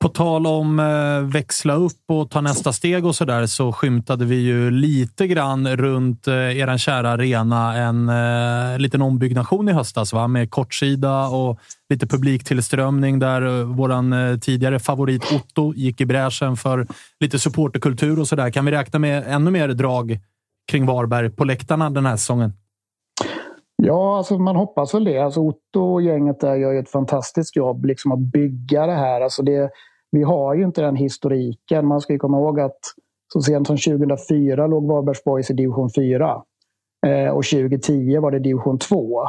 [0.04, 4.24] På tal om eh, växla upp och ta nästa steg och så där så skymtade
[4.24, 10.12] vi ju lite grann runt eh, er kära arena en eh, liten ombyggnation i höstas
[10.12, 10.28] va?
[10.28, 11.58] med kortsida och
[11.90, 16.86] lite publiktillströmning där våran tidigare favorit Otto gick i bräschen för
[17.20, 18.50] lite supporterkultur och så där.
[18.50, 20.18] Kan vi räkna med ännu mer drag
[20.70, 22.52] kring Varberg på läktarna den här säsongen?
[23.76, 25.18] Ja, alltså man hoppas väl det.
[25.18, 29.20] Alltså Otto och gänget där gör ju ett fantastiskt jobb liksom att bygga det här.
[29.20, 29.70] Alltså det,
[30.14, 31.86] vi har ju inte den historiken.
[31.86, 32.78] Man ska ju komma ihåg att
[33.32, 36.42] så sent som 2004 låg Varbergs Boys i division 4.
[37.06, 39.20] Eh, och 2010 var det division 2.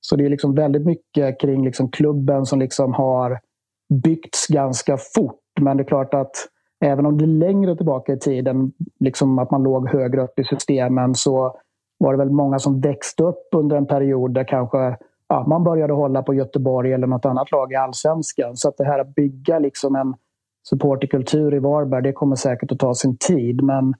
[0.00, 3.40] Så det är liksom väldigt mycket kring liksom klubben som liksom har
[4.02, 5.40] byggts ganska fort.
[5.60, 6.36] Men det är klart att
[6.84, 10.44] även om det är längre tillbaka i tiden, liksom att man låg högre upp i
[10.44, 11.56] systemen, så
[11.98, 14.96] var det väl många som växte upp under en period där kanske
[15.28, 18.56] ja, man började hålla på Göteborg eller något annat lag i allsvenskan.
[18.56, 20.14] Så att det här att bygga liksom en
[20.68, 23.62] supporterkultur i Varberg, det kommer säkert att ta sin tid.
[23.62, 23.94] Men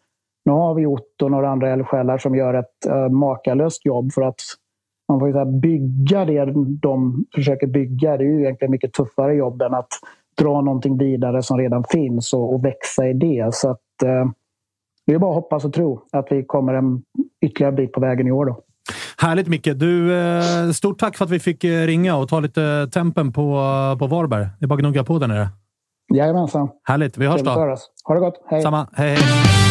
[0.44, 4.22] nu har vi Otto och några andra eldsjälar som gör ett äh, makalöst jobb för
[4.22, 4.40] att
[5.08, 6.44] man får ju bygga det
[6.82, 8.16] de försöker bygga.
[8.16, 9.88] Det är ju egentligen mycket tuffare jobb än att
[10.38, 13.54] dra någonting vidare som redan finns och, och växa i det.
[13.54, 14.30] Så att, uh,
[15.06, 17.02] det är bara att hoppas och tro att vi kommer en
[17.46, 18.46] ytterligare bit på vägen i år.
[18.46, 18.60] Då.
[19.18, 19.68] Härligt Micke!
[19.76, 23.42] Du, eh, stort tack för att vi fick eh, ringa och ta lite tempen på,
[23.98, 24.46] på Varberg.
[24.58, 25.48] Det är bara att gnugga på där nere.
[26.14, 26.68] Jajamensan.
[26.84, 27.18] Härligt.
[27.18, 27.50] Vi hörs då.
[28.04, 28.44] Ha det gott.
[28.50, 28.62] Hej.
[28.62, 28.88] Samma.
[28.92, 29.64] Hej, hej.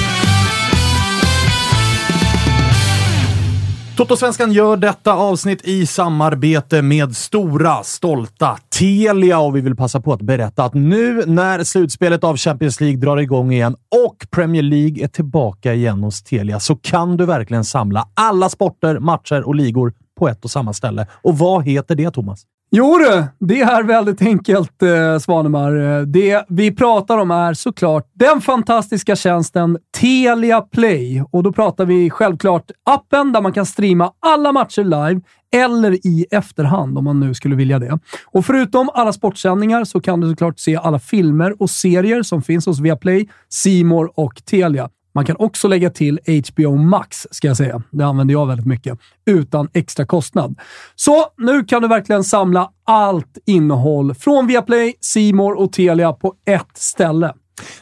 [3.98, 10.14] Totosvenskan gör detta avsnitt i samarbete med stora, stolta Telia och vi vill passa på
[10.14, 13.76] att berätta att nu när slutspelet av Champions League drar igång igen
[14.06, 19.00] och Premier League är tillbaka igen hos Telia så kan du verkligen samla alla sporter,
[19.00, 21.08] matcher och ligor på ett och samma ställe.
[21.22, 22.44] Och vad heter det, Thomas?
[22.76, 25.76] Jo du, det är väldigt enkelt eh, Svanemar.
[25.76, 31.24] Eh, det vi pratar om är såklart den fantastiska tjänsten Telia Play.
[31.32, 35.22] Och då pratar vi självklart appen där man kan streama alla matcher live
[35.56, 38.00] eller i efterhand om man nu skulle vilja det.
[38.26, 42.66] Och förutom alla sportsändningar så kan du såklart se alla filmer och serier som finns
[42.66, 44.90] hos Viaplay, Simor och Telia.
[45.16, 47.82] Man kan också lägga till HBO Max, ska jag säga.
[47.92, 50.60] Det använder jag väldigt mycket, utan extra kostnad.
[50.96, 56.78] Så nu kan du verkligen samla allt innehåll från Viaplay, Simor och Telia på ett
[56.78, 57.34] ställe.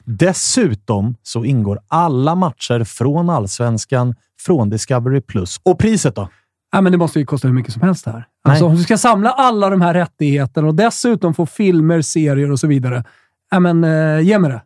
[0.04, 4.16] Dessutom så ingår alla matcher från Allsvenskan
[4.46, 5.22] från Discovery+.
[5.64, 6.30] Och priset då?
[6.74, 8.26] Nej, men det måste ju kosta hur mycket som helst det här.
[8.44, 12.60] Alltså, om du ska samla alla de här rättigheterna och dessutom få filmer, serier och
[12.60, 13.04] så vidare.
[13.52, 14.62] Nej, men uh, ge mig det.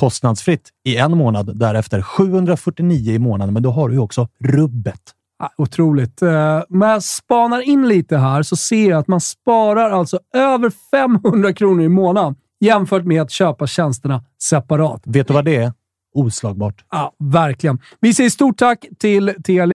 [0.00, 5.00] Kostnadsfritt i en månad, därefter 749 i månaden, men då har du ju också rubbet.
[5.38, 6.22] Ja, otroligt.
[6.22, 6.28] Uh,
[6.68, 11.52] men jag spanar in lite här så ser jag att man sparar alltså över 500
[11.52, 15.02] kronor i månaden jämfört med att köpa tjänsterna separat.
[15.04, 15.72] Vet du vad det är?
[16.14, 16.84] Oslagbart.
[16.90, 17.78] Ja, verkligen.
[18.00, 19.74] Vi säger stort tack till Telia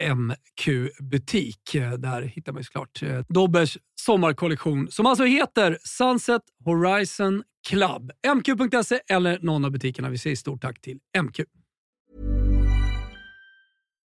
[0.00, 1.72] MQ-butik.
[1.98, 8.10] Där hittar man såklart eh, Dobbers sommarkollektion som alltså heter Sunset Horizon Club.
[8.36, 10.08] MQ.se eller någon av butikerna.
[10.08, 11.40] Vi säger stort tack till MQ.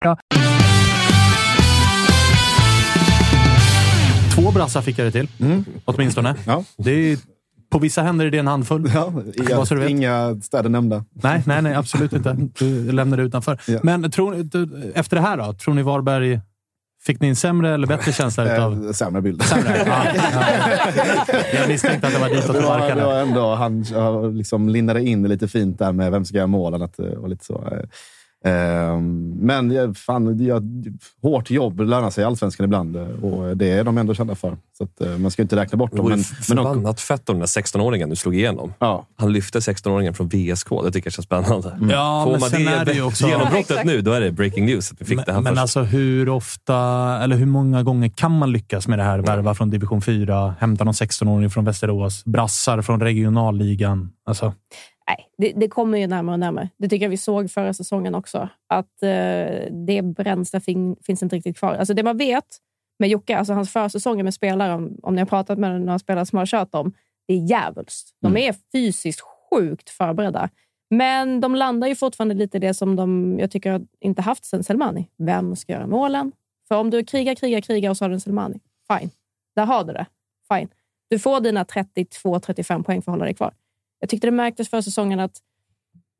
[0.04, 0.18] Ja.
[4.34, 5.28] Två brassar fick jag det till.
[5.84, 6.36] Åtminstone.
[6.76, 7.18] Det är,
[7.72, 8.82] på vissa händer är det en handfull.
[8.82, 8.88] Du
[9.78, 9.90] vet.
[9.90, 11.04] Inga städer nämnda.
[11.12, 12.36] Nej, nej, nej, absolut inte.
[12.58, 13.58] Du lämnar det utanför.
[13.82, 15.52] Men tror, du- efter det här då?
[15.52, 16.40] Tror ni Varberg...
[17.04, 18.86] Fick ni en sämre eller bättre känsla utav...
[18.86, 19.42] Eh, sämre bild.
[19.42, 19.82] Sämre?
[19.86, 21.34] Ja, ja.
[21.58, 25.02] Jag misstänkte att det var ditåt det var, det var ändå, han ja, liksom lindade
[25.02, 26.88] in det lite fint där med vem ska göra målen.
[26.96, 27.72] Det var lite så.
[28.44, 30.60] Eh, ehm, Men ja, fan, ja,
[31.22, 34.56] hårt jobb lönar sig i Allsvenskan ibland eh, och det är de ändå kända för.
[34.78, 36.06] Så att, eh, man ska inte räkna bort Det dem.
[36.08, 36.18] Men,
[36.48, 38.74] men de, förbannat fett om den där 16-åringen du slog igenom.
[39.16, 40.68] Han lyfte 16-åringen från VSK.
[40.84, 41.78] Det tycker jag känns spännande.
[41.90, 44.32] Ja, Får men man sen är det ju också- genombrottet Ja, nu, då är det
[44.32, 45.60] breaking news att vi fick det här Men, men först.
[45.60, 46.76] alltså hur ofta,
[47.22, 49.18] eller hur många gånger kan man lyckas med det här?
[49.18, 54.10] Värva från division 4, hämta någon 16-åring från Västerås, brassar från regionalligan.
[54.26, 54.54] Alltså,
[55.16, 56.68] Nej, det, det kommer ju närmare och närmare.
[56.76, 58.48] Det tycker jag vi såg förra säsongen också.
[58.68, 61.74] Att eh, det bränsle fin, finns inte riktigt kvar.
[61.74, 62.44] Alltså det man vet
[62.98, 66.26] med Jocke, alltså hans försäsonger med spelare, om, om ni har pratat med några spelare
[66.26, 66.92] som har kört dem,
[67.28, 68.10] det är djävulskt.
[68.20, 70.48] De är fysiskt sjukt förberedda.
[70.90, 74.64] Men de landar ju fortfarande lite i det som de, jag tycker, inte haft sen
[74.64, 75.08] Selmani.
[75.18, 76.32] Vem ska göra målen?
[76.68, 78.60] För om du krigar, krigar, krigar och så har du en Selmani,
[78.92, 79.10] fine.
[79.56, 80.06] Där har du det.
[80.54, 80.68] Fine.
[81.10, 83.54] Du får dina 32-35 poäng för att hålla dig kvar.
[84.02, 85.32] Jag tyckte det märktes för säsongen att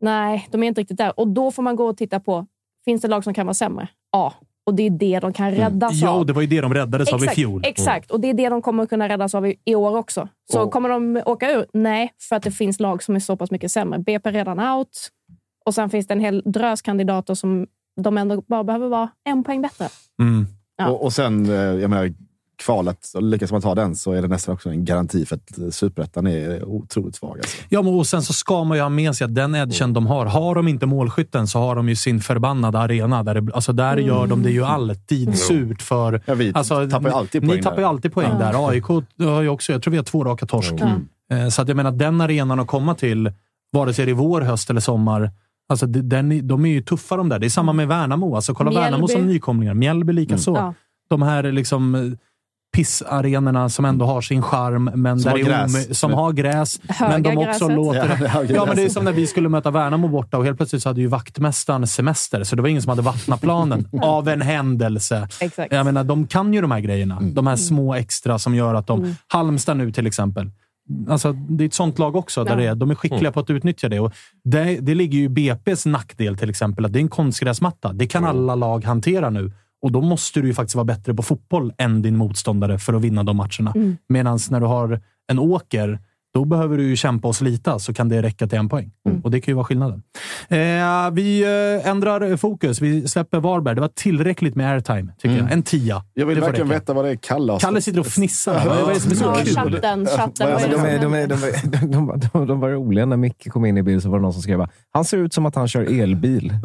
[0.01, 1.21] nej, de är inte riktigt där.
[1.21, 2.47] Och då får man gå och titta på,
[2.85, 3.89] finns det lag som kan vara sämre?
[4.13, 6.27] Ja, och det är det de kan räddas jo, av.
[6.27, 7.63] det var ju det de räddades av i Exakt, fjol.
[7.65, 10.29] Exakt, och det är det de kommer kunna räddas av i, i år också.
[10.53, 11.67] Så kommer de åka ur?
[11.73, 13.99] Nej, för att det finns lag som är så pass mycket sämre.
[13.99, 15.09] BP är redan out
[15.65, 17.67] och sen finns det en hel drös kandidater som
[18.01, 19.89] de ändå bara behöver vara en poäng bättre.
[20.77, 20.91] Ja.
[20.91, 22.15] och, och sen, eh, jag menar,
[22.65, 25.75] kvalet, och lyckas man ta den så är det nästan också en garanti för att
[25.75, 27.37] superettan är otroligt svag.
[27.39, 27.57] Alltså.
[27.69, 30.07] Ja, men och sen så ska man ju ha med sig att den edgen de
[30.07, 33.23] har, har de inte målskytten så har de ju sin förbannade arena.
[33.23, 36.23] Där, det, alltså där gör de det ju alltid surt för...
[36.27, 37.83] Ja, vi alltså, tappar ju alltid ni, poäng Ni tappar där.
[37.83, 38.39] ju alltid poäng Ja.
[38.39, 38.69] där.
[38.69, 38.85] AIK
[39.19, 40.73] har ju också, jag tror vi har två raka torsk.
[41.33, 43.33] Eh, Så att jag menar, den arenan att komma till,
[43.73, 45.31] vare sig det är vår, höst eller sommar,
[45.69, 47.39] Alltså, den, de är ju tuffa de där.
[47.39, 48.35] Det är samma med Värnamo.
[48.35, 48.85] Alltså, kolla Mjällby.
[48.85, 49.75] Värnamo som nykomlingar.
[49.75, 50.55] Mjällby lika så.
[50.57, 50.75] Ja.
[51.09, 52.01] De här liksom eh,
[52.73, 55.89] pissarenorna som ändå har sin charm, men Som där har gräs.
[55.89, 56.81] omö- som har gräs.
[56.89, 57.77] Höga men de också gräset.
[57.77, 58.31] låter...
[58.35, 60.83] Ja, Ja, men det är som när vi skulle möta Värnamo borta och helt plötsligt
[60.83, 63.89] så hade ju vaktmästaren semester, så det var ingen som hade vattnat planen.
[64.03, 65.29] av en händelse.
[65.41, 65.73] Exakt.
[65.73, 67.19] Jag menar, de kan ju de här grejerna.
[67.23, 69.01] De här små extra som gör att de...
[69.03, 69.15] Mm.
[69.27, 70.51] Halmstad nu till exempel.
[71.09, 72.45] Alltså, det är ett sånt lag också.
[72.45, 72.57] Där Ja.
[72.57, 74.01] det är, de är skickliga på att utnyttja det.
[74.01, 74.13] Och
[74.45, 74.79] det.
[74.81, 77.93] Det ligger ju BP's nackdel till exempel, att det är en konstgräsmatta.
[77.93, 79.53] Det kan alla lag hantera nu.
[79.83, 83.03] Och då måste du ju faktiskt vara bättre på fotboll än din motståndare för att
[83.03, 83.73] vinna de matcherna.
[83.75, 83.97] Mm.
[84.09, 85.99] Medan när du har en åker,
[86.35, 88.91] Då behöver du ju kämpa och slita, så kan det räcka till en poäng.
[89.25, 90.03] Och det kan ju vara skillnaden.
[90.49, 91.43] Eh, vi
[91.83, 92.81] eh, ändrar fokus.
[92.81, 93.75] Vi släpper Varberg.
[93.75, 95.45] Det var tillräckligt med airtime, tycker Mm.
[95.45, 95.53] jag.
[95.53, 96.05] En tia.
[96.15, 96.81] Jag vill verkligen räcka.
[96.81, 97.17] veta vad det är
[97.61, 98.55] Kalle sitter och fnissar.
[98.55, 99.55] Är- vad är det som är så Ja, kul?
[99.55, 100.33] chatten, chatten.
[100.39, 103.07] De, är, de, är, de, är, de, var- de, de var roliga.
[103.07, 105.35] När Micke kom in i bild så var det någon som skrev han ser ut
[105.35, 106.53] som att han kör elbil.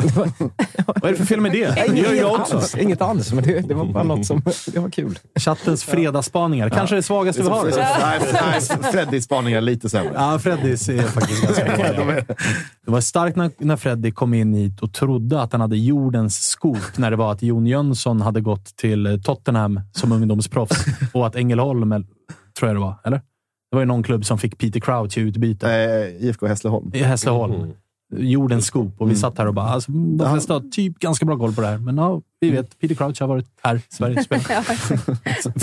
[0.85, 1.67] Vad är det för fel med det?
[1.89, 2.55] Det gör jag också.
[2.57, 4.41] Alls, inget alls, men det, det var bara något som
[4.73, 5.19] det var kul.
[5.39, 6.69] Chattens fredagsspaningar.
[6.69, 8.91] Kanske det svagaste vi har.
[8.91, 10.11] Freddys spaning är lite sämre.
[10.15, 12.13] Ja, Freddys är faktiskt ganska bra.
[12.85, 16.37] Det var starkt när, när Freddy kom in hit och trodde att han hade jordens
[16.37, 21.35] scoop när det var att Jon Jönsson hade gått till Tottenham som ungdomsproffs och att
[21.35, 22.05] Ängelholm, eller-
[22.59, 23.17] tror jag det var, eller?
[23.71, 25.71] Det var ju någon klubb som fick Peter Crouch i utbyte.
[25.71, 26.91] Eh, IFK Hässleholm.
[26.93, 27.71] I Hässleholm.
[28.17, 29.01] Jordens scoop.
[29.01, 31.61] Och vi satt här och bara, alltså, de flesta har typ ganska bra koll på
[31.61, 31.77] det här.
[31.77, 32.79] Men ja, vi vet.
[32.79, 34.23] Peter Crouch har varit här i Sverige.
[34.49, 34.63] Ja.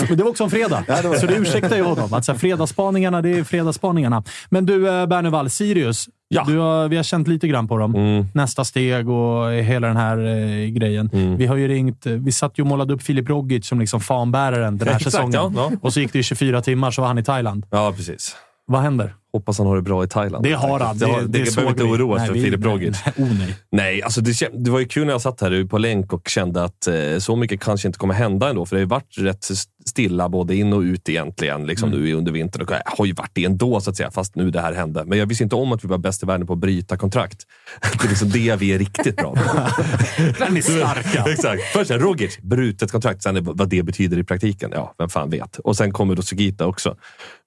[0.09, 0.83] Men det var också en fredag,
[1.19, 2.13] så det ursäktar ju honom.
[2.13, 4.23] Alltså, fredagsspaningarna, det är fredagsspaningarna.
[4.49, 6.09] Men du, eh, Bernevall, Sirius.
[6.47, 7.95] Du har, vi har känt lite grann på dem.
[7.95, 8.25] Mm.
[8.33, 11.09] Nästa steg och hela den här eh, grejen.
[11.37, 12.05] Vi har ju ringt...
[12.05, 15.11] eh, Vi satt ju och målade upp Filip Rogic som liksom fanbäraren den här Exakt,
[15.15, 15.33] säsongen.
[15.33, 15.71] ja, ja.
[15.81, 17.65] Och så gick det i 24 timmar så var han i Thailand.
[17.71, 18.35] Ja, precis.
[18.67, 19.13] Vad händer?
[19.35, 20.43] Hoppas han har det bra i Thailand.
[20.43, 20.97] Det har han.
[20.97, 22.97] Det, Det- det, det behöver inte oroa Nej, för Filip Rogic.
[23.05, 23.55] nej, oh, nej.
[23.71, 26.63] Nej, alltså det, det var ju kul när jag satt här på länk och kände
[26.63, 28.65] att eh, så mycket kanske inte kommer hända ändå.
[28.65, 29.43] För det har ju varit rätt
[29.89, 32.01] stilla både in och ut egentligen liksom Mm.
[32.03, 32.61] nu under vintern.
[32.61, 35.03] Och jag har ju varit det ändå, så att säga, fast nu det här hände.
[35.05, 37.43] Men jag visste inte om att vi var bäst i världen på att bryta kontrakt.
[37.81, 39.41] Det är liksom det vi är riktigt bra på.
[40.39, 41.23] Den är starka.
[41.31, 41.61] Exakt.
[41.63, 43.23] Först är Rogic, brutet kontrakt.
[43.23, 45.59] Sen vad det betyder i praktiken, ja, vem fan vet.
[45.59, 46.95] Och sen kommer då Sugita också.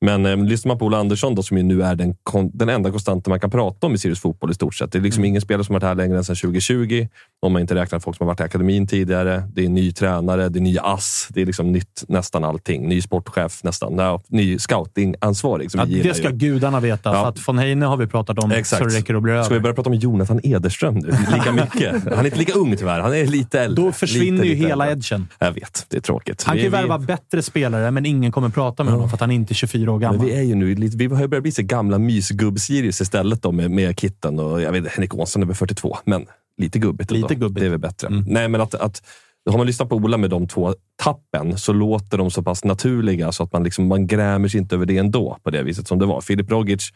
[0.00, 2.14] Men eh, lyssnar man på Ola Andersson, då, som ju nu är den,
[2.52, 4.92] den enda konstanten man kan prata om i Sirius fotboll i stort sett.
[4.92, 7.08] Det är liksom ingen spelare som har varit här längre än sedan 2020.
[7.42, 9.42] Om man inte räknar folk som har varit i akademin tidigare.
[9.54, 11.28] Det är ny tränare, det är ny ass.
[11.30, 12.88] Det är liksom nytt nästan allting.
[12.88, 13.94] Ny sportchef nästan.
[13.98, 15.70] Ja, ny scoutingansvarig.
[15.70, 16.36] Som Ja, vi det ska ju.
[16.36, 17.10] gudarna veta.
[17.12, 17.22] Ja.
[17.22, 18.82] För att von Heine har vi pratat om Exakt.
[18.82, 19.42] så det räcker att bli över.
[19.42, 21.10] Ska vi börja prata om Jonathan Ederström nu?
[21.32, 22.04] Lika mycket.
[22.04, 23.00] Han är inte lika ung tyvärr.
[23.00, 23.84] Han är lite äldre.
[23.84, 24.98] Då försvinner lite, ju lite hela äldre.
[25.16, 25.28] edgen.
[25.38, 26.42] Jag vet, det är tråkigt.
[26.42, 29.16] Han kan ju Vi- vi- värva bättre spelare, men ingen kommer prata med honom för
[29.16, 30.16] att han inte är 24 år gammal.
[30.18, 33.70] Men vi är ju nu vi har börjat bli så gamla mysgubb-Sirius istället då med,
[33.70, 36.26] med Kitten och jag vet Henrik Åhnsson är väl 42, men
[36.58, 37.10] lite gubbigt.
[37.10, 37.60] Lite gubbigt.
[37.60, 38.08] Det är väl bättre.
[38.26, 39.02] Nej, men att, att
[39.50, 43.32] har man lyssnat på Ola med de två tappen så låter de så pass naturliga
[43.32, 45.98] så att man, liksom, man grämer sig inte över det ändå på det viset som
[45.98, 46.20] det var.
[46.20, 46.90] Filip Rogic,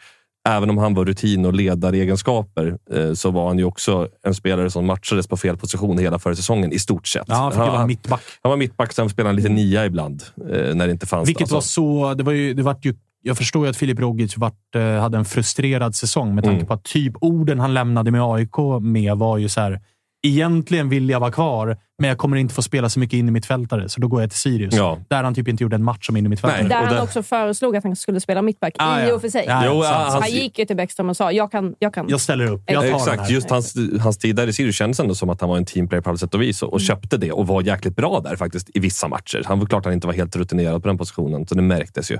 [0.48, 4.70] även om han var rutin och ledaregenskaper eh, så var han ju också en spelare
[4.70, 7.24] som matchades på fel position hela förra säsongen i stort sett.
[7.28, 8.22] Ja, han fick vara mittback.
[8.42, 10.22] Han var mittback, sen spelade han lite nia ibland
[10.52, 11.28] eh, när det inte fanns.
[11.28, 11.54] Vilket alltså.
[11.54, 12.14] var så...
[12.14, 15.18] Det var ju, det var ju, jag förstår ju att Filip Rogic vart, eh, hade
[15.18, 16.66] en frustrerad säsong med tanke Mm.
[16.66, 19.80] på att typ orden han lämnade med AIK med var ju så här.
[20.26, 23.30] Egentligen vill jag vara kvar, men jag kommer inte få spela så mycket in i
[23.30, 24.74] mittfältare, så då går jag till Sirius.
[24.74, 24.98] Ja.
[25.08, 26.68] Där han typ inte gjorde en match som in i mittfältare.
[26.68, 29.14] Där han också föreslog att han skulle spela mittback, Ah, i ja.
[29.14, 29.44] och för sig.
[29.48, 31.74] Ja, Jo, han- han gick ju till Bäckström och sa, jag kan...
[31.78, 32.08] Jag, kan.
[32.08, 32.62] Jag ställer upp.
[32.66, 35.56] Jag Exakt, just hans, hans tid där i Sirius kändes ändå som att han var
[35.56, 38.20] en teamplayer på alla sätt och vis och, och köpte det och var jäkligt bra
[38.20, 39.42] där faktiskt i vissa matcher.
[39.46, 42.18] Han var klart han inte var helt rutinerad på den positionen, så det märktes ju.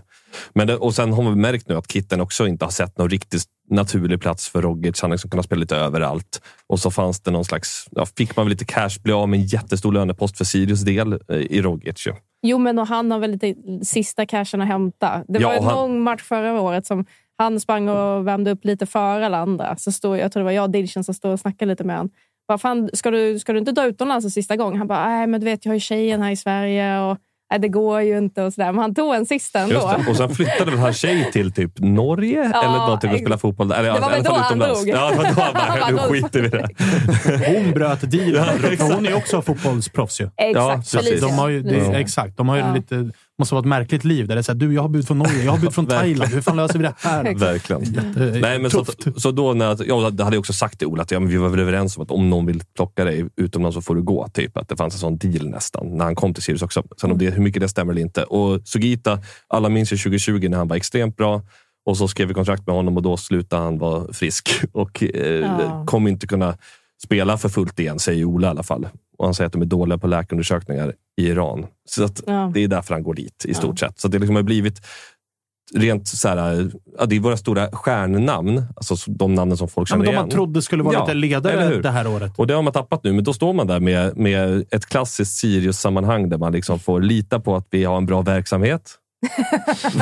[0.55, 3.11] Men det, och sen har vi märkt nu att Kitten också inte har sett någon
[3.11, 5.01] riktigt naturlig plats för Rogic.
[5.03, 6.41] Han har liksom kunnat spela lite överallt.
[6.67, 9.41] Och så fanns det någon slags, ja, fick man väl lite cash, bli av med
[9.41, 12.05] en jättestor lönepost för Sirius del eh, i Rogic.
[12.43, 13.55] Jo, men och han har väl lite
[13.85, 15.25] sista cashen att hämta.
[15.29, 17.05] Det Ja, var en han- lång match förra året som
[17.39, 19.77] han sprang och värmde upp lite före alla andra.
[19.77, 21.97] Så stod, jag tror det var jag och Dilchen som stod och snackade lite med
[21.97, 22.11] honom.
[22.49, 24.79] Bara, fan, ska, du, ska du inte dra utomlands en sista gång?
[24.79, 27.19] Han bara, nej men du vet jag har ju tjejen här i Sverige och
[27.53, 28.43] nej, det går ju inte.
[28.43, 28.73] och sådär.
[28.73, 29.75] Men han tog en sista ändå.
[29.75, 30.11] Just det.
[30.11, 33.39] Och sen flyttade väl hans tjej till typ Norge Ja, eller någonting och ex- spela
[33.39, 33.77] fotboll där.
[33.79, 34.89] Eller, Det var väl då han drog.
[34.89, 36.69] Ja, det var då han Han bara, nu skiter vi i det.
[37.63, 38.77] Hon bröt dealen.
[38.79, 40.21] Ja, hon är ju också fotbollsproffs.
[40.21, 40.31] Ju.
[40.37, 41.29] Exakt, att Felicia.
[41.29, 41.77] de har ju, det.
[41.99, 42.37] Exakt.
[42.37, 42.75] De har ju Ja.
[42.75, 44.27] lite, måste vara ett märkligt liv.
[44.29, 45.87] Där det är så här, du, jag har bud från Norge, jag har bud från
[45.99, 46.33] Thailand.
[46.33, 47.35] Hur fan löser vi det här?
[47.39, 47.83] Verkligen.
[47.85, 48.85] Jätte- Nej, men så,
[49.17, 51.37] så då när, ja, det hade jag också sagt till Ola att ja, men vi
[51.37, 54.29] var väl överens om att om någon vill plocka dig utomlands så får du gå.
[54.29, 54.57] Typ.
[54.57, 56.83] Att det fanns en sån deal nästan när han kom till Sirius också.
[57.01, 58.23] Sen om det, hur mycket det stämmer eller inte.
[58.25, 59.19] Och Sugita,
[59.49, 61.43] alla minns ju 2020 när han var extremt bra.
[61.87, 65.41] Och så skrev vi kontrakt med honom och då slutade han vara frisk och eh,
[65.41, 65.85] Ja.
[65.87, 66.57] kommer inte kunna
[67.05, 68.89] spela för fullt igen, säger Ola i alla fall.
[69.19, 71.67] Och han säger att de är dåliga på läkarundersökningar i Iran.
[71.89, 72.51] Så att Ja.
[72.55, 74.01] det är därför han går dit i stort sett.
[74.01, 74.81] Så det liksom har blivit
[75.75, 79.93] rent så här, ja, det är våra stora stjärnnamn, alltså de namnen som folk Ja,
[79.95, 80.23] känner men de igen.
[80.23, 82.33] man trodde skulle vara lite eller ledare det här året.
[82.37, 85.37] Och det har man tappat nu, men då står man där med, med ett klassiskt
[85.37, 88.99] Sirius-sammanhang där man liksom får lita på att vi har en bra verksamhet.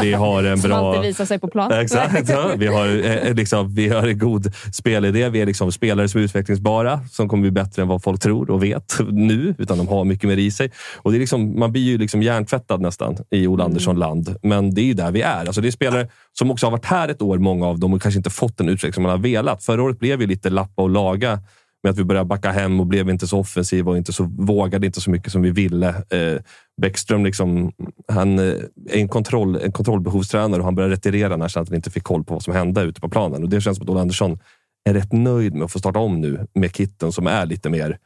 [0.03, 1.09] Vi har en Som alltid bra...
[1.09, 1.73] visar sig på plan.
[1.73, 2.29] Exakt.
[2.29, 2.51] Ja.
[2.57, 2.87] Vi, har,
[3.27, 5.29] eh, liksom, vi har en god spelidé.
[5.29, 8.51] Vi är liksom spelare som är utvecklingsbara, som kommer bli bättre än vad folk tror
[8.51, 10.71] och vet nu, utan de har mycket mer i sig.
[10.97, 14.81] Och det är liksom, man blir ju liksom hjärntvättad nästan i Ola Andersson-land, men det
[14.81, 15.47] är ju där vi är.
[15.47, 18.03] Alltså, det är spelare som också har varit här ett år, många av dem, och
[18.03, 19.65] kanske inte fått den utveckling som man har velat.
[19.65, 21.39] Förra året blev vi lite lappa och laga
[21.83, 24.87] med att vi började backa hem och blev inte så offensiva och inte så, vågade
[24.87, 25.89] inte så mycket som vi ville.
[25.89, 26.41] Eh,
[26.83, 27.73] Bäckström liksom,
[28.09, 28.45] han eh,
[28.91, 32.35] är en, kontroll, en kontrollbehovstränare och han började retirera när han inte fick koll på
[32.35, 33.43] vad som hände ute på planen.
[33.43, 34.39] Och Det känns som att Ola Andersson
[34.85, 37.99] är rätt nöjd med att få starta om nu med kitten som är lite mer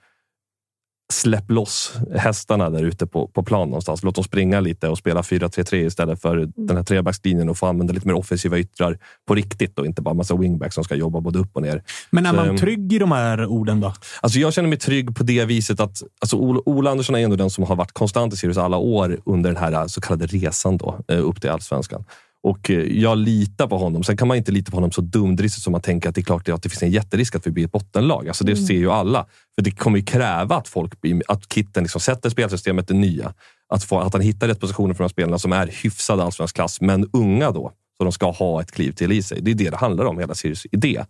[1.13, 4.03] släpp loss hästarna där ute på, på plan någonstans.
[4.03, 7.93] Låt dem springa lite och spela 4-3-3 istället för den här trebackslinjen och få använda
[7.93, 11.39] lite mer offensiva yttrar på riktigt och inte bara massa wingbacks som ska jobba både
[11.39, 11.83] upp och ner.
[12.11, 13.95] Men är Så, man ehm, trygg i de här orden då?
[14.21, 17.51] Alltså jag känner mig trygg på det viset att alltså Ola, Andersson är ändå den
[17.51, 21.01] som har varit konstant i Sirius alla år under den här så kallade resan då,
[21.09, 22.05] eh, upp till allsvenskan.
[22.45, 24.05] Och eh, jag litar på honom.
[24.05, 26.23] Sen kan man inte lita på honom så dumdristigt som man tänker att det är
[26.23, 28.29] klart att det finns en jätterisk att vi blir ett bottenlag.
[28.29, 28.67] Alltså det Mm.
[28.67, 29.27] ser ju alla.
[29.55, 30.93] För det kommer ju kräva att folk
[31.29, 33.35] att Kitten liksom sätter spelsystemet det nya.
[33.69, 36.81] Att, få, att han hittar rätt positioner för de spelarna som är hyfsad allsvensk klass,
[36.81, 37.73] men unga då.
[37.99, 39.39] Så de ska ha ett kliv till i sig.
[39.43, 41.05] Det är det det handlar om, hela Sirius idé.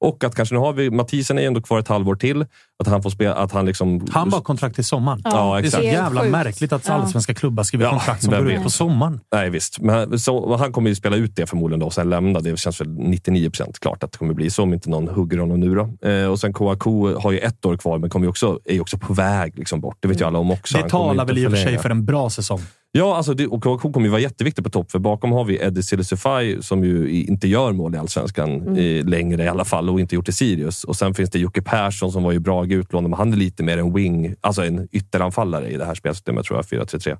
[0.00, 2.46] Och att kanske nu har vi, Mathisen är ändå kvar ett halvår till.
[2.82, 4.06] Att han får spela, att han liksom...
[4.10, 5.20] Han bara kontrakt till sommaren.
[5.24, 6.32] Ja, det är så jävla Sjukt.
[6.32, 6.94] märkligt att Ja.
[6.94, 9.20] allsvenska klubbar skriver Ja, kontrakt som går ut på sommaren.
[9.34, 9.80] Nej, visst.
[9.80, 12.40] Men så, han kommer ju spela ut det förmodligen då och sen lämna.
[12.40, 15.38] Det känns väl 99 procent klart att det kommer bli så om inte någon hugger
[15.38, 15.74] honom nu.
[15.74, 16.08] Då.
[16.08, 16.82] Eh, och sen KAK
[17.22, 19.80] har ju ett år kvar, men kommer ju också, är ju också på väg liksom
[19.80, 19.96] bort.
[20.00, 20.74] Det vet ju alla om också.
[20.76, 22.60] Det Han talar väl i och för sig för en bra säsong.
[22.92, 25.56] Ja, alltså det, och KAK kommer ju vara jätteviktig på topp, för bakom har vi
[25.62, 28.76] Eddie Silisufaj som ju i- inte gör mål i Allsvenskan Mm.
[28.76, 30.84] eh, längre i alla fall och inte gjort i Sirius.
[30.84, 33.62] Och sen finns det Jocke Persson som var ju bra utlånad, men han är lite
[33.62, 37.16] mer en wing, alltså en ytteranfallare i det här spelsystemet, tror jag, 4-3-3.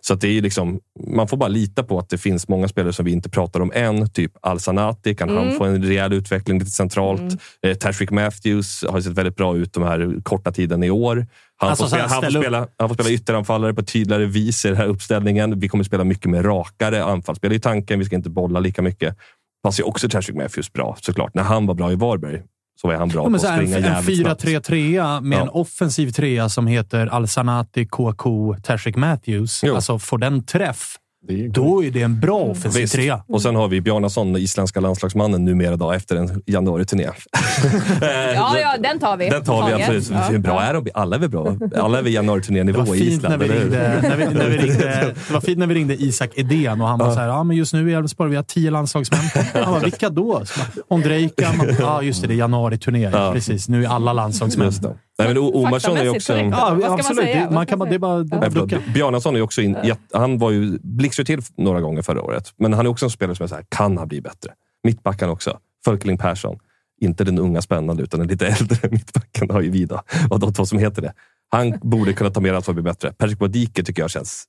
[0.00, 3.04] Så det är liksom, man får bara lita på att det finns många spelare som
[3.04, 5.14] vi inte pratar om än, typ Al-Sanati.
[5.14, 5.54] Kan han Mm.
[5.58, 7.20] få en rejäl utveckling lite centralt?
[7.20, 7.38] Mm.
[7.62, 11.26] Eh, Tashrik Matthews har sett väldigt bra ut de här korta tiden i år.
[11.56, 14.64] Han, Alltså, får, spela, han, får spela, han får spela ytteranfallare på ett tydligare vis
[14.64, 15.60] i den här uppställningen.
[15.60, 17.98] Vi kommer spela mycket mer rakare anfallsspel i tanken.
[17.98, 19.16] Vi ska inte bolla lika mycket.
[19.62, 21.34] Passar ju också Tashrik Matthews bra såklart.
[21.34, 22.42] När han var bra i Varberg
[22.80, 24.44] så var han bra Ja, på att springa en, en jävligt snabbt.
[24.44, 25.42] 4-3-3 med Ja.
[25.42, 29.64] en offensiv trea som heter Al-Sanati, KK, Tashrik Matthews.
[29.64, 30.96] Alltså, får den träff,
[31.50, 32.94] då är det en bra offensiv Visst.
[32.94, 33.22] trea.
[33.28, 37.04] Och sen har vi Bjarnason, isländska landslagsmannen, numera då, efter en januari-turné.
[38.34, 39.28] Ja, ja, den tar vi.
[39.28, 40.10] Den tar vi absolut.
[40.10, 40.18] Ja.
[40.18, 40.90] Hur bra är de?
[40.94, 41.56] Alla är väl bra?
[41.76, 42.12] Alla är väl
[42.86, 43.38] var i Island?
[43.38, 43.62] när vi eller hur?
[43.62, 46.88] ringde, när vi, när vi ringde, det var fint när vi ringde Isak Edén och
[46.88, 49.20] han var så här, ja men just nu i Elfsborg vi har tio landslagsmän.
[49.54, 50.42] Han bara, vilka då?
[50.88, 51.48] Ondrejka.
[51.80, 52.28] Ja, just det.
[52.28, 53.10] Det är januari-turné.
[53.12, 53.32] Ja.
[53.32, 53.68] Precis.
[53.68, 54.72] Nu är alla landslagsmän.
[55.18, 56.32] Nej, men Omarsson är ju också...
[56.32, 57.24] en- Ja, absolut.
[57.24, 58.80] Det, man kan det är bara det ducka.
[58.94, 59.76] Bjarnason är också in,
[60.12, 62.52] han var ju blixtrade till några gånger förra året.
[62.56, 64.50] Men han är också en spelare som är så här, kan han bli bättre?
[64.84, 65.58] Mittbacken också.
[65.84, 66.58] Fölkling Persson.
[67.00, 70.02] Inte den unga spännande, utan den lite äldre mittbacken har ju vi då.
[70.30, 71.12] Och de två som heter det.
[71.50, 73.12] Han borde kunna ta mer ansvar och bli bättre.
[73.12, 74.44] Persic Wadike tycker jag känns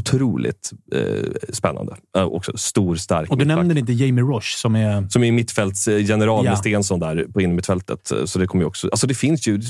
[0.00, 1.96] otroligt eh, spännande.
[2.16, 3.56] Eh, också stor, stark Och du mittback.
[3.66, 5.08] nämnde inte Jamie Roche som är...
[5.08, 6.50] Som är mittfältsgeneral Ja.
[6.50, 8.12] med Stensson där på innermittfältet.
[8.24, 8.88] Så det kommer ju också...
[8.88, 9.60] Alltså det finns ju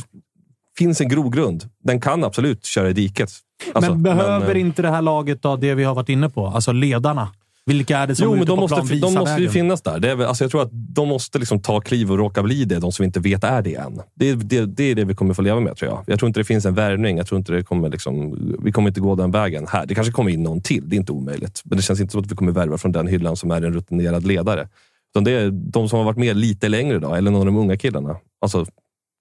[0.78, 1.64] finns en grogrund.
[1.84, 3.30] Den kan absolut köra i diket.
[3.72, 6.46] Alltså, men behöver eh, inte det här laget då det vi har varit inne på?
[6.46, 7.28] Alltså ledarna.
[7.66, 9.48] Vilka är det som Jo, är men ute de på måste, plan de måste ju
[9.48, 9.98] finnas där.
[9.98, 12.78] Det är, alltså jag tror att de måste liksom ta kliv och råka bli det,
[12.78, 14.00] de som inte vet är det än.
[14.14, 16.04] Det, är- det, det är det vi kommer få leva med, tror jag.
[16.06, 17.16] Jag tror inte det finns en värvning.
[17.16, 19.86] Jag tror inte det kommer liksom, vi kommer inte gå den vägen här.
[19.86, 21.62] Det kanske kommer in någon till, det är inte omöjligt.
[21.64, 23.72] Men det känns inte som att vi kommer värva från den hyllan som är en
[23.74, 24.68] rutinerad ledare.
[25.14, 27.56] Utan det är de som har varit med lite längre, då, eller någon av de
[27.56, 28.16] unga killarna.
[28.40, 28.66] Alltså,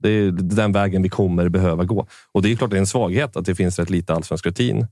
[0.03, 2.07] det är den vägen vi kommer behöva gå.
[2.31, 4.87] Och det är klart det är en svaghet att det finns rätt lite allsvensk rutin.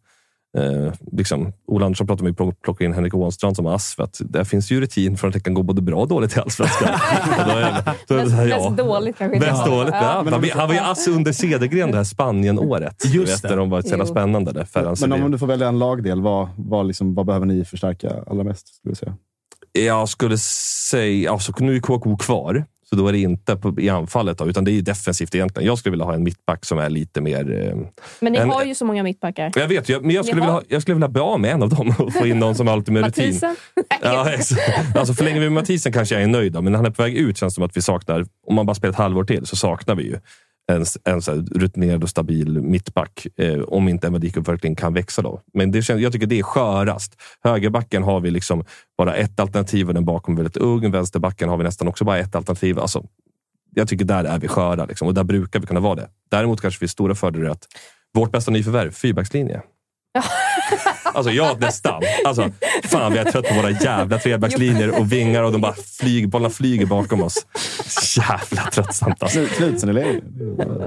[0.57, 3.95] Eh, liksom, Ola Andersson pratar om att plocka in Henrik Ånstrand som ass.
[3.95, 6.37] För att där finns ju rutin för att det kan gå både bra och dåligt
[6.37, 6.89] i allsvenskan.
[8.09, 9.69] Mest dåligt kanske.
[9.69, 9.93] dåligt.
[9.93, 10.21] Ja.
[10.25, 13.03] Men om Han, han var ju ass under Cedergren det här Spanien-året.
[13.05, 13.47] Just det.
[13.47, 14.51] Där de var så spännande.
[14.51, 15.25] Där Men Sevilla.
[15.25, 18.75] om du får välja en lagdel, vad, vad, liksom, vad behöver ni förstärka allra mest?
[18.75, 19.15] Skulle du säga?
[19.73, 21.31] Jag skulle säga...
[21.31, 24.37] Alltså, nu är KK kvar, så då är det inte på, i anfallet.
[24.37, 25.67] Då, utan det är defensivt egentligen.
[25.67, 27.67] Jag skulle vilja ha en mittback som är lite mer...
[27.67, 27.75] Eh,
[28.19, 29.51] Men ni en, har ju så många mittbackar.
[29.55, 31.63] Jag vet, jag, men jag skulle, vilja ha, jag skulle vilja bli av med en
[31.63, 33.39] av dem och få in någon som har lite mer rutin.
[34.01, 34.97] Ja, exakt.
[34.97, 37.01] Alltså förlänger vi med Mathisen kanske jag är nöjd, då, men när han är på
[37.01, 39.45] väg ut känns det som att vi saknar, om man bara spelar ett halvår till,
[39.45, 40.17] så saknar vi ju
[40.67, 43.27] en, en så här rutinerad och stabil mittback.
[43.37, 45.41] Eh, om inte Emadiko verkligen kan växa då.
[45.53, 47.21] Men det känns, jag tycker det är skörast.
[47.43, 48.63] Högerbacken har vi liksom
[48.97, 50.91] bara ett alternativ och den bakom är väldigt ung.
[50.91, 52.79] Vänsterbacken har vi nästan också bara ett alternativ.
[52.79, 53.05] Alltså,
[53.75, 56.09] jag tycker där är vi sköra liksom, och där brukar vi kunna vara det.
[56.31, 57.67] Däremot kanske vi har stora fördelar att
[58.13, 59.61] vårt bästa nyförvärv, fyrbackslinje.
[61.13, 62.01] Alltså jag nästan.
[62.25, 62.49] Alltså,
[62.83, 66.49] fan, vi är trött på våra jävla trebackslinjer och vingar och de bara flyger, bollarna
[66.49, 67.45] flyger bakom oss.
[68.17, 69.45] Jävla tröttsamt alltså.
[69.45, 70.21] Knutsen eller?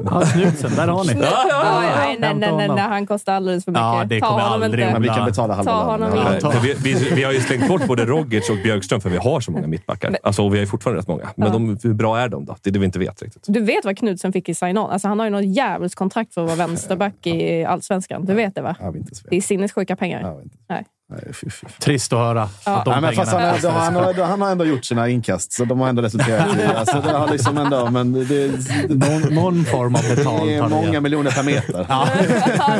[0.05, 1.13] Ja, Knutsen, där har ni.
[1.23, 3.83] Ja, nej, nej, nej, nej, nej, han kostar alldeles för mycket.
[3.83, 4.93] Ja, det Ta kommer honom aldrig inte.
[4.93, 6.59] Men vi kan betala halva Ta honom inte.
[6.63, 9.51] vi, vi, vi har ju slängt bort både Rogic och Björkström för vi har så
[9.53, 10.17] många mittbackar.
[10.23, 11.29] Alltså, och vi har ju fortfarande rätt många.
[11.37, 11.53] Men Ja.
[11.53, 12.57] de, hur bra är de då?
[12.63, 13.43] Det är det vi inte vet riktigt.
[13.47, 14.91] Du vet vad Knudsen fick i sign-on?
[14.91, 18.25] Alltså, han har ju något djävulskt kontrakt för att vara vänsterback i Allsvenskan.
[18.25, 18.77] Du vet det va?
[18.81, 20.14] Ja, vi inte så Det är sinnessjuka pengar.
[20.23, 20.57] Ja, inte.
[20.69, 20.85] Nej.
[21.09, 21.67] Nej, fy, fy.
[21.81, 22.77] Trist att höra Ja.
[22.77, 25.53] att de Nej, men fast han, kostar han, har, han har ändå gjort sina inkast,
[25.53, 26.63] så de har ändå resulterat i...
[26.77, 30.63] Alltså, det har liksom ändå, men det, det, någon, någon form av betalt det är
[30.63, 31.03] det många gett.
[31.03, 31.87] miljoner per meter.
[31.89, 32.09] Ja,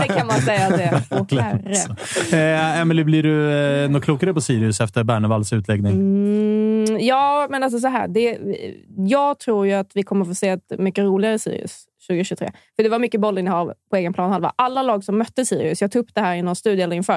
[0.09, 0.71] det kan man säga.
[0.71, 1.03] Det.
[2.33, 3.53] Eh, Emily, blir du
[3.85, 5.93] eh, något klokare på Sirius efter Bernevalls utläggning?
[5.93, 8.09] Mm, ja, men alltså så här.
[8.09, 8.39] Det,
[8.97, 12.51] jag tror ju att vi kommer få se ett mycket roligare Sirius 2023.
[12.77, 14.53] För det var mycket bollinnehav på egen planhalva.
[14.57, 17.17] Alla lag som mötte Sirius, jag tog upp det här i någon studie eller inför,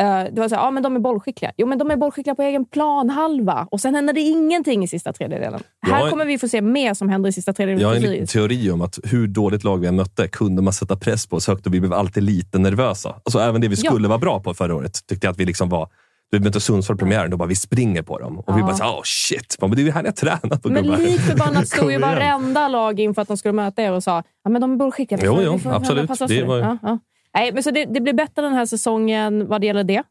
[0.00, 1.52] eh, det var så här, ja men de är bollskickliga.
[1.56, 3.68] Jo, men de är bollskickliga på egen planhalva.
[3.70, 5.60] Och sen händer det ingenting i sista tredjedelen.
[5.86, 8.04] Jag- Här kommer vi få se mer som händer i sista Jag tredjedelen har för
[8.06, 11.26] en liten teori om att hur dåligt lag vi än mötte kunde man sätta press
[11.26, 13.14] på oss högt och vi blev alltid lite nervösa.
[13.24, 13.90] Alltså även det vi Ja.
[13.90, 15.88] skulle vara bra på förra året tyckte jag att vi liksom var
[16.32, 18.38] vi mötte Sundsvall i premiären, då bara vi springer på dem.
[18.38, 18.66] Och vi Ja.
[18.66, 20.98] bara så, oh shit, men det är ju här har tränat på Men gubbar.
[20.98, 24.50] lik förbannat stod ju varenda lag inför att de skulle möta er och sa ja,
[24.50, 25.20] men de bollskickliga.
[25.20, 26.10] Vi Jo, jo, vi absolut.
[26.28, 26.98] Det var ju- ja, ja.
[27.34, 30.02] Nej, men så det, det blir bättre den här säsongen vad det gäller det.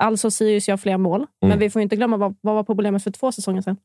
[0.00, 1.26] Alltså Sirius gör fler mål.
[1.40, 1.58] Men Mm.
[1.58, 3.76] vi får inte glömma vad, vad var problemet för två säsonger sedan?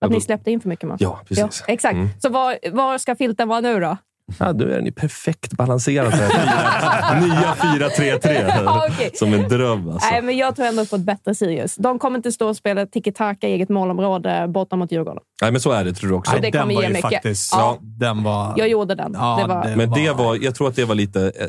[0.00, 0.96] Att Ja, ni släppte in för mycket mål.
[1.00, 1.64] Ja, precis.
[1.68, 1.94] exakt.
[1.94, 2.08] Mm.
[2.18, 3.96] Så var, var ska filten vara nu då?
[4.38, 6.10] Ja, nu är den ju perfekt balanserad.
[6.12, 7.20] så här.
[7.26, 8.62] Nya 4-3-3.
[8.64, 9.10] Ja, okej.
[9.14, 10.08] Som en dröm alltså.
[10.10, 11.76] Nej, men jag tror ändå på ett bättre Sirius.
[11.76, 15.22] De kommer inte stå och spela tiki-taka i eget målområde borta mot Djurgården.
[15.42, 16.32] Nej, men så är det tror du också.
[16.32, 17.02] Så det den kommer var ge mycket.
[17.02, 17.52] faktiskt...
[17.52, 17.78] Ja.
[17.80, 18.54] Den var...
[18.56, 19.12] Jag gjorde den.
[19.14, 21.46] Ja, det var, Men det var- jag tror att det var lite eh,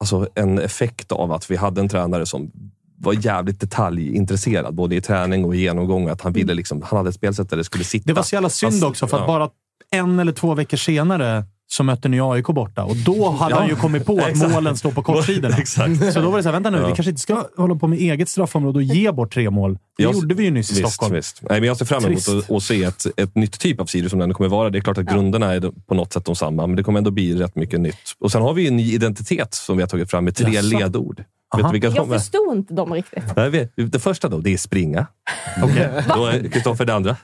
[0.00, 2.50] alltså en effekt av att vi hade en tränare som
[2.98, 6.08] var jävligt detaljintresserad, både i träning och i genomgång.
[6.08, 8.04] Att han, ville liksom, han hade ett spelsätt där det skulle sitta.
[8.06, 9.26] Det var så jävla synd också, för att ja.
[9.26, 9.50] bara
[9.90, 13.58] en eller två veckor senare så mötte ni AIK borta och då hade Ja.
[13.60, 14.52] han ju kommit på att Exakt.
[14.52, 15.56] målen står på kortsidorna.
[15.56, 16.12] Exakt.
[16.12, 16.86] Så då var det så här, vänta nu, Ja.
[16.86, 19.78] vi kanske inte ska hålla på med eget straffområde och ge bort tre mål.
[19.96, 21.14] Det Jag- gjorde vi ju nyss i Visst, Stockholm.
[21.14, 21.42] visst.
[21.50, 24.10] Nej, men jag ser fram emot att, att se ett, ett nytt typ av Sirius
[24.10, 24.70] som det ändå kommer vara.
[24.70, 27.10] Det är klart att grunderna är på något sätt de samma, men det kommer ändå
[27.10, 27.96] bli rätt mycket nytt.
[28.20, 30.78] Och Sen har vi en ny identitet som vi har tagit fram med tre Jaså?
[30.78, 31.24] ledord.
[31.56, 33.24] Vet du vilka jag förstod inte dem riktigt.
[33.36, 35.06] Nej, Det första då, det är springa.
[35.56, 37.16] Är Kristoffer det andra.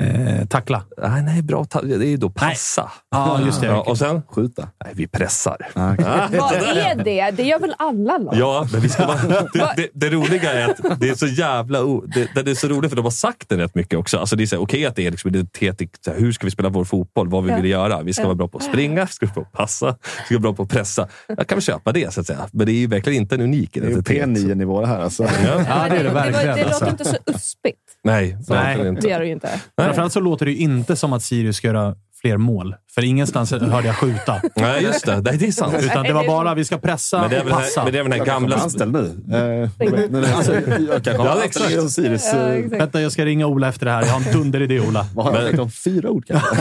[0.00, 0.82] Eh, tackla.
[1.02, 1.64] Nej, nej, bra.
[1.64, 2.90] ta- Det är ju då passa.
[3.10, 3.66] Ja, just det.
[3.66, 4.22] Ja, och sen?
[4.22, 4.68] Skjuta.
[4.84, 5.56] Nej, vi pressar.
[5.74, 6.04] Ah, okej.
[6.40, 7.30] Vad är det?
[7.30, 8.34] Det gör väl alla lag?
[8.36, 9.16] Ja, men vi ska vara,
[9.52, 11.82] det, det, det roliga är att det är så jävla...
[11.84, 14.18] O, det, det är så roligt för de har sagt det rätt mycket också.
[14.18, 16.32] Alltså det är så här, okej att det är liksom identitet i så här, hur
[16.32, 18.02] ska vi spela vår fotboll, vad vi vill göra.
[18.02, 20.24] Vi ska vara bra på att springa, vi ska vara bra på att passa, vi
[20.24, 21.08] ska vara bra på att pressa.
[21.28, 22.48] Jag kan väl köpa det, så att säga.
[22.52, 24.26] Men det är ju verkligen inte en unik Det är ju identitet.
[24.28, 25.00] P9-nivå det här.
[25.00, 25.22] Alltså.
[25.24, 25.30] Ja.
[25.68, 26.56] Ja, det är det var- verkligen.
[26.56, 26.84] det alltså.
[26.84, 27.78] låter inte så uspigt.
[28.06, 28.78] Nej, Nej.
[28.82, 29.08] Det inte.
[29.08, 29.60] gör det ju inte.
[29.80, 32.74] Framförallt så låter det ju inte som att Sirius ska göra fler mål.
[32.94, 34.40] För ingenstans hörde jag skjuta.
[34.56, 35.20] Nej, just det.
[35.20, 35.74] Nej, det är sant.
[35.80, 37.80] Utan det var bara vi ska pressa Men det är och passa.
[37.80, 38.56] här, men det är väl den här gamla...
[38.56, 39.68] anställd nu.
[39.80, 41.90] Eh, alltså, jag kanske Ja, exakt.
[41.90, 42.30] Sirius.
[42.32, 42.80] Ja, eh, exakt.
[42.80, 44.02] Vänta, jag ska ringa Ola efter det här.
[44.02, 45.06] Jag har en dunderidé, Ola.
[45.14, 45.70] Vad har jag Men- sagt om?
[45.70, 46.56] Fyra ord kanske?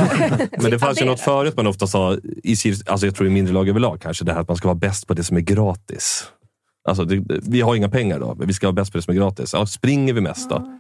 [0.62, 3.28] Men det fanns ju det- något förut man ofta sa, i, Sirius- alltså jag tror
[3.28, 5.38] i mindre lag överlag kanske, det här att man ska vara bäst på det som
[5.38, 6.24] är gratis.
[6.88, 9.12] Alltså, det, vi har inga pengar då, men vi ska vara bäst på det som
[9.12, 9.54] är gratis.
[9.54, 10.72] Ja, springer vi mest då?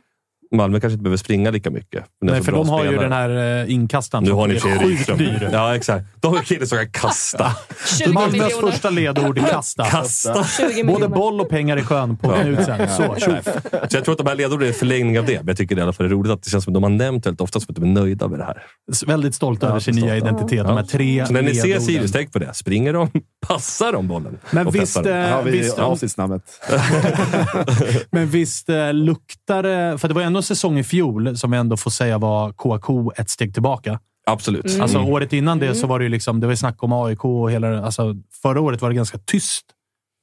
[0.51, 2.05] Malmö kanske inte behöver springa lika mycket.
[2.21, 3.05] det Nej, så för de har ju spelare.
[3.05, 5.41] den här eh, inkastaren Nu har ni är Fredrik.
[5.51, 6.05] Ja, exakt.
[6.21, 7.51] De har killar som kan kasta.
[7.99, 9.85] 20 Malmös första ledord är kasta.
[9.85, 10.43] Kasta.
[10.73, 12.89] 20 Både boll och pengar i sjön på Knutsen.
[12.89, 13.43] Så, tjoff.
[13.89, 15.37] Så jag tror att de här ledorden är en förlängning av det.
[15.37, 16.83] Men jag tycker det i alla fall är roligt att det känns som att de
[16.83, 18.63] har nämnt väldigt ofta som att de är nöjda med det här.
[19.07, 20.05] Väldigt stolta över sin stolta.
[20.07, 20.67] nya identitet.
[20.67, 21.85] De här tre Så när ni ser ledorden.
[21.87, 22.53] Sirius, tänk på det.
[22.53, 23.09] Springer de,
[23.47, 24.37] passar de bollen.
[24.51, 25.23] Men och visst, den.
[25.25, 26.43] eh, har vi visst, avsnittsnamnet.
[28.11, 29.97] Men visst eh, luktar det...
[29.97, 33.11] För det var ändå en säsong i fjol som vi ändå får säga var KK
[33.17, 33.99] ett steg tillbaka.
[34.27, 34.79] Absolut.
[34.81, 35.09] Alltså Mm.
[35.09, 37.51] året innan det så var det ju liksom, det var ju snack om AIK och
[37.51, 37.85] hela...
[37.85, 39.65] Alltså, förra året var det ganska tyst.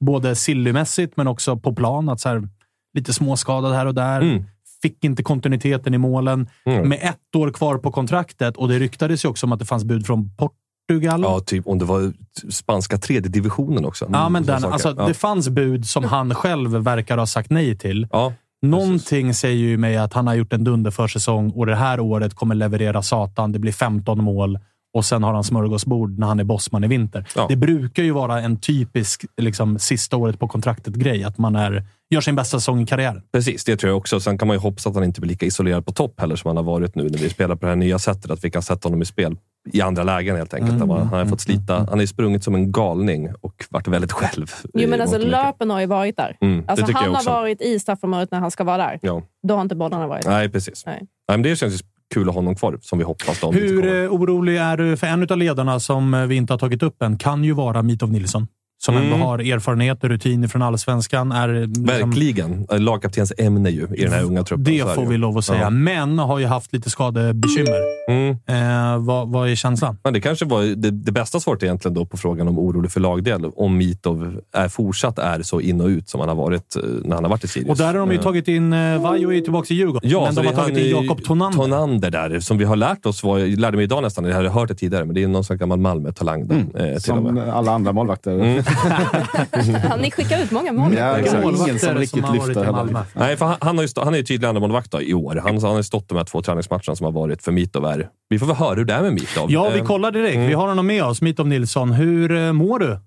[0.05, 2.09] Både sillymässigt men också på plan.
[2.09, 2.47] Att så här,
[2.93, 4.21] lite småskadad här och där.
[4.21, 4.43] Mm.
[4.81, 6.49] Fick inte kontinuiteten i målen.
[6.65, 6.89] Mm.
[6.89, 9.83] Med ett år kvar på kontraktet och det ryktades ju också om att det fanns
[9.83, 11.21] bud från Portugal.
[11.21, 12.13] Ja, typ om det var
[12.49, 14.09] spanska tredje divisionen också.
[14.11, 15.07] Ja, men den, alltså, ja.
[15.07, 18.07] Det fanns bud som han själv verkar ha sagt nej till.
[18.11, 18.33] Ja.
[18.63, 22.33] Någonting säger ju mig att han har gjort en dunder försäsong och det här året
[22.33, 23.51] kommer leverera satan.
[23.51, 24.59] Det blir 15 mål
[24.93, 27.27] och sen har han smörgåsbord när han är bossman i vinter.
[27.35, 27.45] Ja.
[27.49, 31.23] Det brukar ju vara en typisk liksom, sista året på kontraktet-grej.
[31.23, 33.21] Att man är, gör sin bästa säsong i karriären.
[33.31, 34.19] Precis, det tror jag också.
[34.19, 36.49] Sen kan man ju hoppas att han inte blir lika isolerad på topp heller som
[36.49, 38.31] han har varit nu när vi spelar på det här nya sättet.
[38.31, 39.37] Att vi kan sätta honom i spel
[39.71, 40.71] i andra lägen helt enkelt.
[40.71, 41.77] Mm, Han, har mm, fått slita.
[41.77, 44.51] Han har ju sprungit som en galning och varit väldigt själv.
[44.73, 46.37] Jo, men alltså, löpen har ju varit där.
[46.41, 48.99] Mm, alltså, han har varit i straffområdet när han ska vara där.
[49.01, 49.21] Ja.
[49.47, 50.31] Då har inte bollarna varit där.
[50.31, 50.85] Nej, precis.
[50.85, 50.97] Nej.
[51.27, 51.77] Nej, men det känns ju
[52.13, 53.39] kul att ha honom kvar, som vi hoppas.
[53.39, 54.97] Då, Hur eh, orolig är du?
[54.97, 57.81] För en av ledarna som eh, vi inte har tagit upp än kan ju vara
[57.81, 58.47] Mitov Nilsson.
[58.85, 59.13] Som Mm.
[59.13, 61.31] ändå har erfarenhet och rutin från allsvenskan.
[61.31, 62.67] Är, liksom, Verkligen.
[62.71, 64.63] Lagkaptenens ämne ju i den här unga truppen.
[64.63, 65.61] Det får vi lov att säga.
[65.61, 65.69] Ja.
[65.69, 67.79] Men har ju haft lite skadebekymmer.
[68.09, 68.29] Mm.
[68.47, 69.97] Eh, vad, vad är känslan?
[70.03, 72.99] Men det kanske var det, det bästa svaret egentligen då på frågan om orolig för
[72.99, 73.45] lagdel.
[73.55, 77.15] Om Mitov är fortsatt är så in och ut som han har varit eh, när
[77.15, 77.69] han har varit i Sirius.
[77.69, 78.73] Och där har de ju Eh, tagit in...
[78.73, 80.09] Eh, Vaiho tillbaka i Djurgården.
[80.09, 81.57] Ja, men de har tagit in Jakob Tonander.
[81.59, 83.23] Tonander där, som vi har lärt oss.
[83.23, 85.43] Var, jag lärde mig idag nästan, jag hade hört det tidigare, men det är någon
[85.43, 86.41] sån gammal Malmö-talang.
[86.41, 86.75] Mm.
[86.75, 88.31] eh, Som alla andra målvakter.
[88.31, 88.63] Mm.
[89.89, 90.93] Han, ni skickar ut många mål.
[90.93, 91.17] Ja.
[91.17, 93.05] Målvakter Ingen som riktigt lyfter heller.
[93.13, 94.49] Nej, för han, han, har ju stå, han är ju tydlig
[94.89, 95.35] då, i år.
[95.35, 97.85] Han, han har ju stått de här två träningsmatcherna som har varit för Mitov.
[97.85, 98.09] Är.
[98.29, 99.51] Vi får väl höra hur det är med Mitov.
[99.51, 100.37] Ja, vi Eh, kollar direkt.
[100.37, 101.91] Vi har honom med oss, Mitov Nilsson.
[101.91, 102.99] Hur eh, mår du?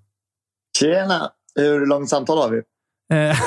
[0.79, 1.31] Tjena!
[1.55, 2.61] Hur långt samtal har vi?
[3.13, 3.37] Eh,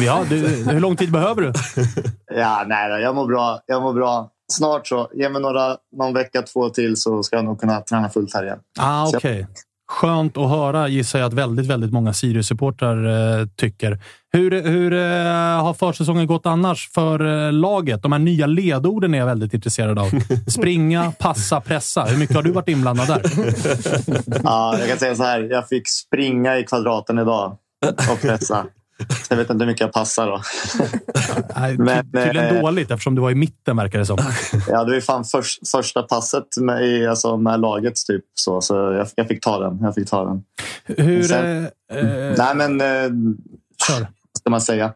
[0.06, 1.52] ja, du, hur lång tid behöver du?
[2.34, 3.60] Ja, nej då, jag mår bra.
[3.66, 4.30] Jag mår bra.
[4.52, 5.10] Snart så.
[5.14, 8.44] Ge mig några, någon vecka, två till så ska jag nog kunna träna fullt här
[8.44, 8.58] igen.
[8.78, 9.46] Ah, Så Okej.
[9.90, 13.98] Skönt att höra, gissar jag att väldigt, väldigt många Sirius-supportrar eh, tycker.
[14.32, 18.02] Hur, hur eh, har försäsongen gått annars för eh, laget?
[18.02, 20.10] De här nya ledorden är jag väldigt intresserad av.
[20.46, 22.04] Springa, passa, pressa.
[22.04, 23.22] Hur mycket har du varit inblandad där?
[24.44, 25.40] Ja, jag kan säga så här.
[25.40, 27.56] Jag fick springa i kvadraten idag
[28.12, 28.66] och pressa.
[29.30, 30.42] Jag vet inte hur mycket jag passar då.
[31.56, 34.18] Nej, Men, ty- tydligen eh, dåligt eftersom du var i mitten, verkar det som.
[34.68, 37.94] Ja, det var fan först, första passet med, i, alltså med laget.
[38.06, 39.78] Typ, så så jag, jag fick ta den.
[39.82, 40.42] Jag fick ta den.
[41.06, 41.22] Hur...
[41.22, 42.80] Sen- eh, eh, Nej, men...
[42.80, 43.10] Eh,
[43.88, 44.08] vad
[44.40, 44.92] ska man säga?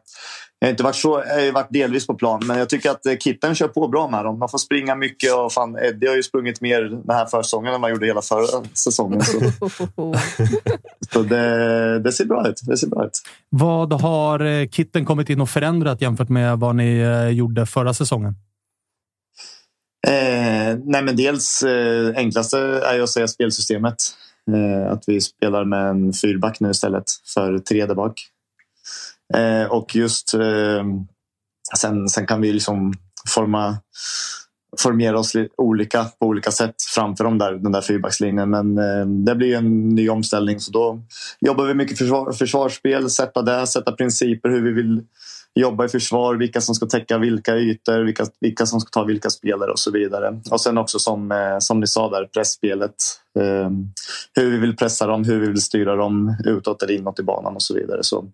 [0.59, 3.07] Jag har inte varit så, jag har varit delvis på plan, men jag tycker att
[3.07, 4.39] eh, Kitten kör på bra med dem.
[4.39, 7.81] Man får springa mycket och fan, Eddie har ju sprungit mer den här försäsongen än
[7.81, 9.21] man gjorde hela förra säsongen.
[9.23, 9.41] Så,
[11.13, 12.61] så det, det ser bra ut.
[12.63, 13.23] Det ser bra ut.
[13.49, 17.95] Vad har eh, Kitten kommit in och förändrat jämfört med vad ni eh, gjorde förra
[17.95, 18.35] säsongen?
[20.07, 23.97] Eh, nej, men dels eh, enklaste är ju att säga spelsystemet.
[24.53, 27.05] Eh, att vi spelar med en fyrback nu istället
[27.35, 28.21] för tre där bak.
[29.35, 30.85] Eh, och just eh,
[31.79, 32.93] sen, sen kan vi liksom
[33.35, 33.77] forma,
[34.79, 38.51] formera oss olika på olika sätt framför dem där, den där fyrbackslinjen.
[38.51, 41.03] Men eh, det blir en ny omställning så då
[41.41, 45.03] jobbar vi mycket försvar, försvarsspel, sätta det, sätta principer hur vi vill
[45.55, 49.31] jobba i försvar, vilka som ska täcka vilka ytor, vilka, vilka som ska ta vilka
[49.31, 50.41] spelare och så vidare.
[50.51, 52.95] Och sen också som, eh, som ni sa där, pressspelet.
[53.39, 53.71] Eh,
[54.35, 57.55] hur vi vill pressa dem, hur vi vill styra dem utåt eller inåt i banan
[57.55, 57.99] och så vidare.
[58.03, 58.25] Så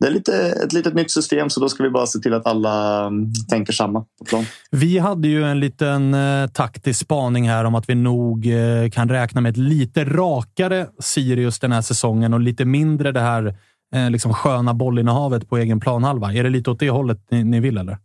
[0.00, 2.46] det är lite, ett litet nytt system så då ska vi bara se till att
[2.46, 4.44] alla mm, tänker samma på plan.
[4.70, 9.08] Vi hade ju en liten eh, taktisk spaning här om att vi nog eh, kan
[9.08, 13.54] räkna med ett lite rakare Sirius den här säsongen och lite mindre det här
[13.94, 16.32] eh, liksom sköna bollinnehavet på egen planhalva.
[16.32, 17.98] Är det lite åt det hållet ni, ni vill, eller?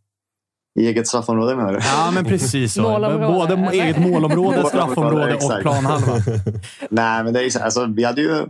[0.80, 1.80] I eget straffområde menar du?
[1.80, 2.82] Ja, men precis så.
[3.28, 6.14] Både eget målområde, straffområde och planhalva.
[6.90, 8.46] Nej, men det är ju så, alltså, vi hade ju...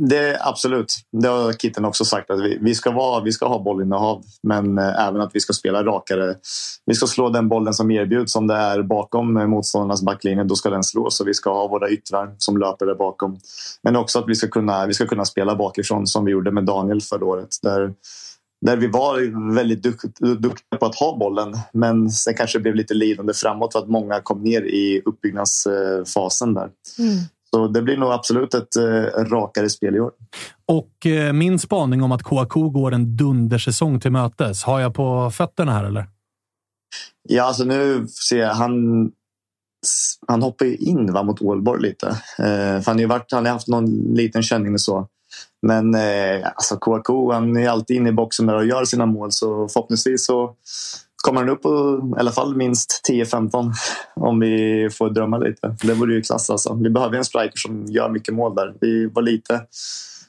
[0.00, 2.30] Det, absolut, det har Kitten också sagt.
[2.30, 5.52] att vi, vi, ska vara, vi ska ha bollinnehav, men eh, även att vi ska
[5.52, 6.34] spela rakare.
[6.86, 8.36] Vi ska slå den bollen som erbjuds.
[8.36, 11.20] Om det är bakom motståndarnas backlinje, då ska den slås.
[11.20, 13.38] Och vi ska ha våra yttrar som löper där bakom.
[13.82, 16.64] Men också att vi ska kunna, vi ska kunna spela bakifrån som vi gjorde med
[16.64, 17.56] Daniel förra året.
[17.62, 17.92] Där,
[18.66, 22.74] där vi var väldigt dukt, duktiga på att ha bollen men sen kanske det blev
[22.74, 26.70] lite lidande framåt för att många kom ner i uppbyggnadsfasen där.
[26.98, 27.18] Mm.
[27.50, 30.12] Så det blir nog absolut ett eh, rakare spel i år.
[30.66, 34.64] Och eh, min spaning om att KK går en dundersäsong till mötes.
[34.64, 36.06] Har jag på fötterna här, eller?
[37.28, 39.10] Ja, alltså nu ser jag han
[40.26, 42.08] han hoppar ju in va, mot Ålborg lite.
[42.38, 45.08] Eh, för han har varit, han har haft någon liten känning och så.
[45.62, 49.32] Men eh, alltså KK, han är alltid inne i boxen där och gör sina mål
[49.32, 50.54] så förhoppningsvis så
[51.28, 53.72] kommer han upp på i alla fall minst 10-15
[54.14, 55.76] om vi får drömma lite.
[55.82, 56.74] Det vore ju klass alltså.
[56.82, 58.74] Vi behöver en striker som gör mycket mål där.
[58.80, 59.60] Vi var lite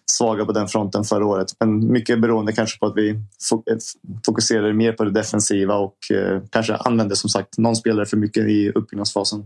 [0.05, 1.47] svaga på den fronten förra året.
[1.59, 3.17] Men mycket beroende kanske på att vi eh,
[4.25, 8.43] fokuserar mer på det defensiva och eh, kanske använder som sagt någon spelare för mycket
[8.43, 9.43] i uppbyggnadsfasen.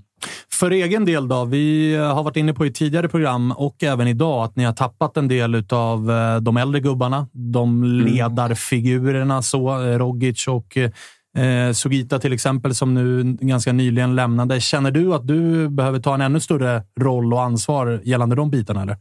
[0.52, 1.46] För egen del då?
[1.46, 5.18] Vi har varit inne på i tidigare program och även idag att ni har tappat
[5.18, 6.12] en del av
[6.42, 7.28] de äldre gubbarna.
[7.32, 10.78] De ledarfigurerna, så eh, Rogic och
[11.38, 14.61] eh, Sugita till exempel, som nu ganska nyligen lämnade.
[14.61, 18.81] Känner du att du behöver ta en ännu större roll och ansvar gällande de bitarna?
[18.81, 18.97] Eller?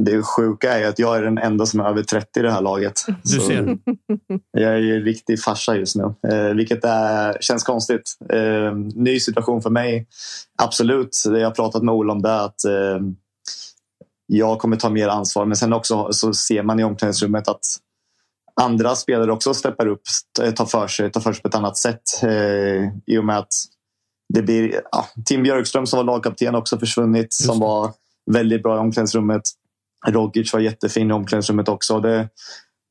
[0.00, 2.60] Det sjuka är att jag är den enda som är över 30 i det här
[2.60, 3.00] laget.
[3.22, 3.78] Du ser.
[4.52, 8.12] Jag är ju riktig farsa just nu, eh, vilket är, känns konstigt.
[8.32, 10.06] Eh, ny situation för mig.
[10.62, 12.40] Absolut, jag har pratat med Ola om det.
[12.40, 13.00] Att, eh,
[14.26, 17.60] jag kommer ta mer ansvar, men sen också så ser man i omklädningsrummet att
[18.60, 20.02] andra spelare också steppar upp,
[20.38, 22.02] t- tar för sig, tar för sig på ett annat sätt.
[22.22, 23.52] Eh, I och med att
[24.34, 27.92] det blir ja, Tim Björkström som var lagkapten också försvunnit, som var
[28.30, 29.42] väldigt bra i omklädningsrummet.
[30.06, 32.00] Rogic var jättefin i omklädningsrummet också.
[32.00, 32.28] Det,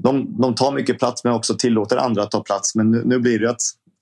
[0.03, 2.75] de, de tar mycket plats men också tillåter andra att ta plats.
[2.75, 3.61] Men nu, nu blir det att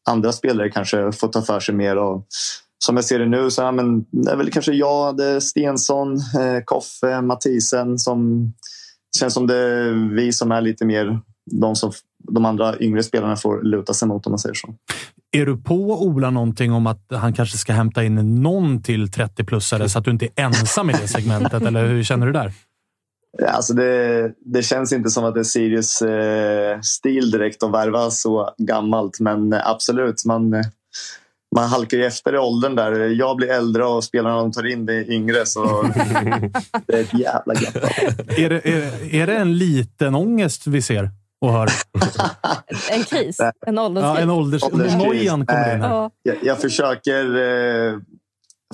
[0.10, 1.98] andra spelare kanske får ta för sig mer.
[1.98, 2.26] Och,
[2.86, 5.40] som jag ser det nu så ja, men, det är väl kanske jag, det är
[5.40, 8.52] Stensson, eh, Koffe, Mathisen som
[9.20, 11.20] känns som det är vi som är lite mer
[11.52, 11.92] de som
[12.32, 14.76] de andra yngre spelarna får luta sig mot om man säger så.
[15.32, 19.88] Är du på Ola någonting om att han kanske ska hämta in någon till 30-plussare
[19.88, 21.64] så att du inte är ensam i det segmentet?
[21.64, 22.54] Eller hur känner du där?
[23.38, 27.74] Ja, Alltså det, det känns inte som att det är Sirius eh, stil direkt att
[27.74, 29.20] värva så gammalt.
[29.20, 30.66] Men eh, absolut, man, eh,
[31.56, 32.92] man halkar ju efter i åldern där.
[33.10, 35.46] Jag blir äldre och spelarna de tar in blir yngre.
[35.46, 35.64] Så
[36.88, 37.76] det är ett jävla glapp.
[38.38, 41.10] Är det, är, är det en liten ångest vi ser
[41.44, 41.70] och hör?
[42.92, 43.40] En kris.
[43.68, 44.16] En ålderskris.
[44.16, 44.64] Ja, en ålders...
[44.72, 45.90] Nojan kommer in här.
[45.90, 46.12] Ja.
[46.24, 48.00] Jag, jag försöker, eh,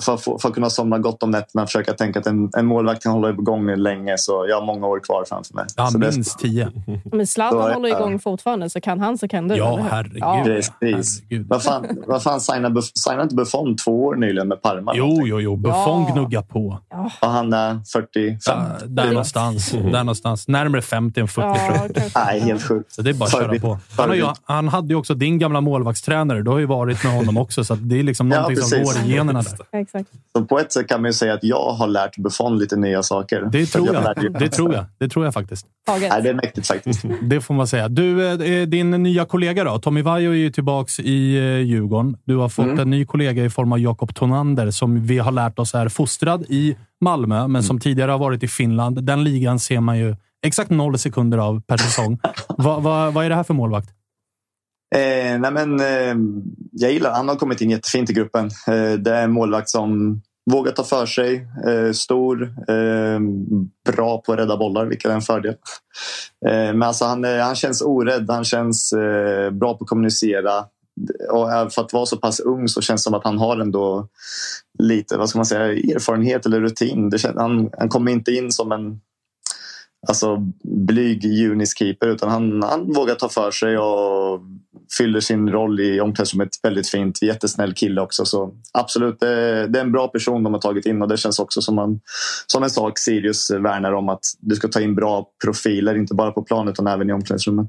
[0.00, 2.66] för, att få- för att kunna somna gott om nätterna, försöka tänka att en, en
[2.66, 4.18] målvakt kan hålla igång länge.
[4.18, 5.64] Så jag har många år kvar framför mig.
[5.76, 6.68] Ja, så det- minst tio.
[7.12, 9.54] Men Zlatan Så håller igång fortfarande, så kan han så kan du.
[9.56, 10.18] Ja, herregud.
[10.20, 10.42] Ja.
[10.80, 11.22] Precis.
[11.48, 14.92] Vad fan, vad fan signade, Buff- signade inte Buffon två år nyligen med Parma?
[14.94, 15.56] Jo, jo, jo.
[15.56, 16.10] Buffon Ja.
[16.14, 16.78] gnuggar på.
[17.20, 18.38] Och han är 45.
[18.46, 20.48] Ja, där, någonstans, där någonstans.
[20.48, 22.02] Närmare 50 än 40 Ja.
[22.14, 22.92] Nej, helt sjukt.
[22.92, 23.78] Så det är bara att köra på.
[23.96, 26.42] Han, har ju, han hade ju också din gamla målvaktstränare.
[26.42, 28.94] Du har ju varit med honom också, så det är liksom Ja, någonting som går
[29.06, 29.58] i generna där.
[29.94, 30.10] Exakt.
[30.36, 33.02] Så på ett sätt kan man ju säga att jag har lärt Buffon lite nya
[33.02, 33.48] saker.
[33.52, 34.22] Det tror jag.
[34.22, 34.84] ju- Det tror jag.
[34.98, 35.66] Det tror jag faktiskt.
[35.86, 36.10] Taget.
[36.12, 37.04] Nej, det är mäktigt faktiskt.
[37.22, 37.88] Det får man säga.
[37.88, 39.78] Du, eh, din nya kollega då?
[39.78, 42.16] Tommy Vaiho är ju tillbaks i eh, Djurgården.
[42.24, 42.78] Du har fått Mm.
[42.78, 46.44] en ny kollega i form av Jakob Tonander som vi har lärt oss är fostrad
[46.48, 49.02] i Malmö, men som tidigare har varit i Finland.
[49.04, 52.18] Den ligan ser man ju exakt noll sekunder av per säsong.
[52.48, 53.88] vad, vad, vad är det här för målvakt?
[54.94, 56.16] Eh, nej men, eh,
[56.72, 58.46] jag gillar Han har kommit in jättefint i gruppen.
[58.46, 61.46] Eh, det är en målvakt som vågar ta för sig.
[61.66, 63.20] Eh, stor, eh,
[63.92, 65.54] bra på att rädda bollar, vilket är en fördel.
[66.46, 68.30] Eh, men alltså han, eh, han känns orädd.
[68.30, 70.64] Han känns eh, bra på att kommunicera.
[71.30, 74.08] Och för att vara så pass ung så känns det som att han har ändå
[74.78, 77.10] lite vad ska man säga, erfarenhet eller rutin.
[77.10, 79.00] Det känns, han, han kommer inte in som en
[80.08, 80.36] alltså,
[80.86, 84.40] blyg Unis-keeper utan han, han vågar ta för sig och
[84.98, 87.22] fyller sin roll i omklädningsrummet väldigt fint.
[87.22, 88.24] Jättesnäll kille också.
[88.24, 91.38] Så absolut, det, det är en bra person de har tagit in och det känns
[91.38, 92.00] också som, man,
[92.46, 96.32] som en sak Sirius värnar om att du ska ta in bra profiler, inte bara
[96.32, 97.68] på planen utan även i omklädningsrummet.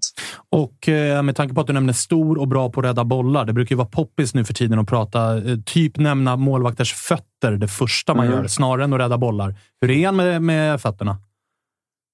[0.50, 3.46] Och eh, med tanke på att du nämner stor och bra på att rädda bollar.
[3.46, 7.52] Det brukar ju vara poppis nu för tiden att prata, eh, typ nämna målvakters fötter
[7.52, 8.38] det första man Mm.
[8.38, 9.56] gör, snarare än att rädda bollar.
[9.82, 11.18] Hur är han med, med fötterna?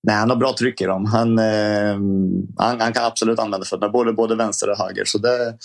[0.08, 1.06] Nej, han har bra tryck i dem.
[1.06, 1.94] Han, eh,
[2.58, 5.06] han, han kan absolut använda fötterna, både, både vänster och höger.
[5.06, 5.58] Så det,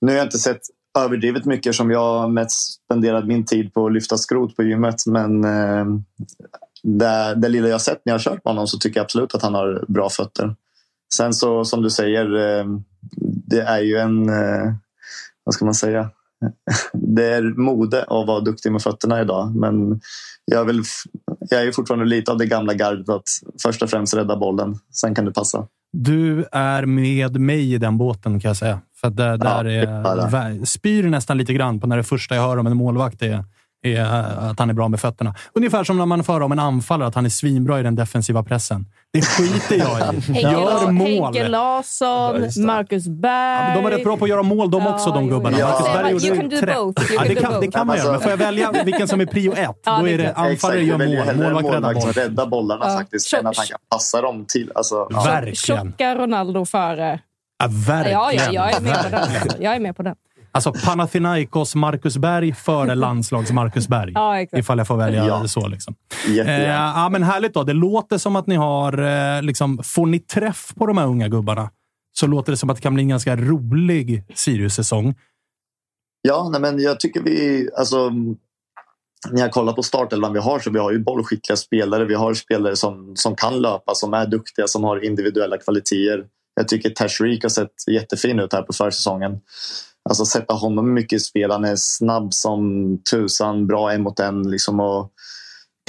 [0.00, 0.60] nu har jag inte sett
[0.98, 5.06] överdrivet mycket som jag mest spenderat min tid på att lyfta skrot på gymmet.
[5.06, 5.86] Men eh,
[6.82, 9.42] det, det lilla jag sett när jag kört med honom så tycker jag absolut att
[9.42, 10.54] han har bra fötter.
[11.14, 12.66] Sen så som du säger, eh,
[13.46, 14.72] det är ju en, eh,
[15.44, 16.10] vad ska man säga,
[16.92, 19.56] det är mode att vara duktig med fötterna idag.
[19.56, 20.00] Men
[20.44, 20.82] jag, vill,
[21.40, 23.22] jag är fortfarande lite av det gamla gardet att
[23.62, 24.78] först och främst rädda bollen.
[24.92, 25.66] Sen kan det passa.
[25.92, 28.80] Du är med mig i den båten kan jag säga.
[29.00, 32.56] För det, där det är spyr nästan lite grann på när det första jag hör
[32.56, 33.44] om en målvakt är,
[33.82, 34.04] är
[34.50, 35.34] att han är bra med fötterna.
[35.52, 38.42] Ungefär som när man får om en anfallare, att han är svinbra i den defensiva
[38.42, 38.86] pressen.
[39.12, 40.40] Det skiter jag i.
[40.42, 41.08] Gör mål!
[41.24, 43.74] Henke Larsson, Marcus Berg.
[43.76, 45.56] De är rätt bra på att göra mål de också, de gubbarna.
[45.60, 45.66] jo.
[45.66, 46.02] Marcus Ja.
[46.02, 47.12] Berg gjorde both.
[47.12, 48.12] You Ja, can det, kan, det kan man göra.
[48.12, 50.98] Men får jag välja vilken som är prio ett, Ja, då är det anfallare gör
[50.98, 52.12] mål, målvakt räddar boll.
[52.12, 52.98] räddar bollarna Ja.
[52.98, 54.72] faktiskt än att han kan passa dem till.
[54.74, 55.22] Alltså, ja.
[55.26, 55.86] Verkligen.
[55.92, 57.20] Tjocka Ronaldo före.
[57.58, 58.20] Ja, verkligen.
[58.20, 59.28] Ja, ja, jag är med på den.
[59.64, 60.14] Jag är med på den.
[60.52, 64.12] Alltså Panathinaikos Marcus Berg före landslags Marcus Berg.
[64.14, 64.58] Ja, exakt.
[64.60, 65.48] Ifall jag får välja Ja.
[65.48, 65.68] så.
[65.68, 65.94] Liksom.
[66.28, 67.62] Eh, ja, men härligt då.
[67.64, 68.98] Det låter som att ni har...
[68.98, 71.70] Eh, liksom, får ni träff på de här unga gubbarna
[72.12, 75.14] så låter det som att det kan bli en ganska rolig Sirius-säsong.
[76.22, 77.68] Ja, nej, men jag tycker vi...
[77.76, 78.10] Alltså,
[79.30, 82.04] när jag kollar på startelvan vi har så vi har ju bollskickliga spelare.
[82.04, 86.24] Vi har spelare som, som kan löpa, som är duktiga, som har individuella kvaliteter.
[86.54, 89.40] Jag tycker Tashreeq har sett jättefin ut här på försäsongen.
[90.08, 91.50] Alltså sätta honom mycket i spel.
[91.50, 94.50] Han är snabb som tusan, bra en mot en.
[94.50, 95.12] Liksom, och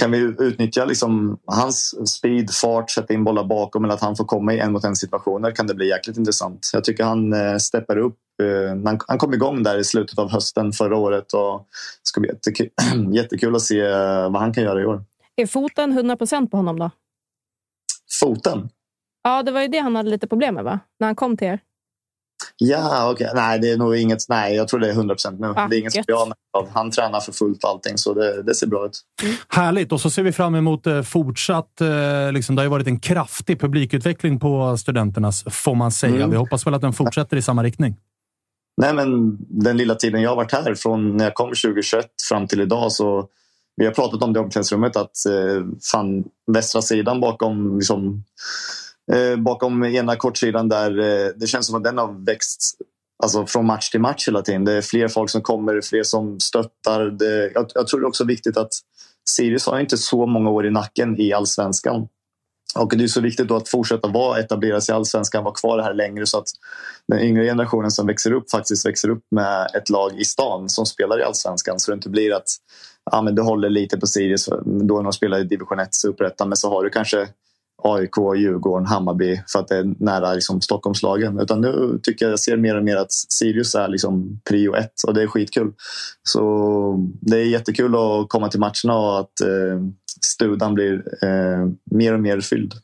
[0.00, 4.24] kan vi utnyttja liksom hans speed, fart, sätta in bollar bakom eller att han får
[4.24, 6.70] komma i en mot en situationer kan det bli jäkligt intressant.
[6.72, 8.18] Jag tycker han eh, steppar upp.
[8.42, 11.58] Eh, han, kom igång där i slutet av hösten förra året och
[12.02, 12.70] det ska bli jättekul,
[13.14, 15.04] jättekul att se eh, vad han kan göra i år.
[15.36, 16.90] Är foten 100% på honom då?
[18.20, 18.68] Foten?
[19.22, 20.80] Ja, det var ju det han hade lite problem med, va?
[21.00, 21.60] När han kom till er.
[22.56, 23.30] Ja, okej.
[23.34, 24.18] Nej, det är nog inget.
[24.28, 25.52] Nej, jag tror det är 100 procent nu.
[25.56, 26.68] Ah, det är inget som jag av.
[26.72, 29.00] Han tränar för fullt och allting, så det, det ser bra ut.
[29.48, 29.92] Härligt!
[29.92, 31.80] Och så ser vi fram emot eh, fortsatt...
[31.80, 36.14] Eh, liksom, det har ju varit en kraftig publikutveckling på studenternas, får man säga.
[36.14, 36.30] Mm.
[36.30, 37.96] Vi hoppas väl att den fortsätter i samma riktning.
[38.76, 42.46] Nej, men den lilla tiden jag har varit här, från när jag kom 2021 fram
[42.46, 43.28] till idag, så
[43.76, 48.24] vi har pratat om det i omklädningsrummet att eh, fan, västra sidan bakom liksom,
[49.12, 52.74] Eh, bakom ena kortsidan där eh, det känns som att den har växt
[53.22, 54.64] alltså, från match till match hela tiden.
[54.64, 57.10] Det är fler folk som kommer, fler som stöttar.
[57.10, 58.72] Det, jag, jag tror det är också viktigt att
[59.30, 62.08] Sirius har inte så många år i nacken i allsvenskan.
[62.78, 65.94] Och det är så viktigt då att fortsätta vara sig i allsvenskan, vara kvar här
[65.94, 66.48] längre så att
[67.08, 70.86] den yngre generationen som växer upp faktiskt växer upp med ett lag i stan som
[70.86, 72.48] spelar i allsvenskan så det inte blir att
[73.10, 76.48] ja, men du håller lite på Sirius då när de spelar i division 1 superettan
[76.48, 77.28] men så har du kanske
[77.84, 81.40] AIK, Djurgården, Hammarby för att det är nära liksom, Stockholmslagen.
[81.40, 85.02] Utan nu tycker jag, jag ser mer och mer att Sirius är liksom prio ett
[85.06, 85.72] och det är skitkul.
[86.22, 89.80] Så det är jättekul att komma till matcherna och att eh,
[90.24, 92.74] studan blir eh, mer och mer fylld.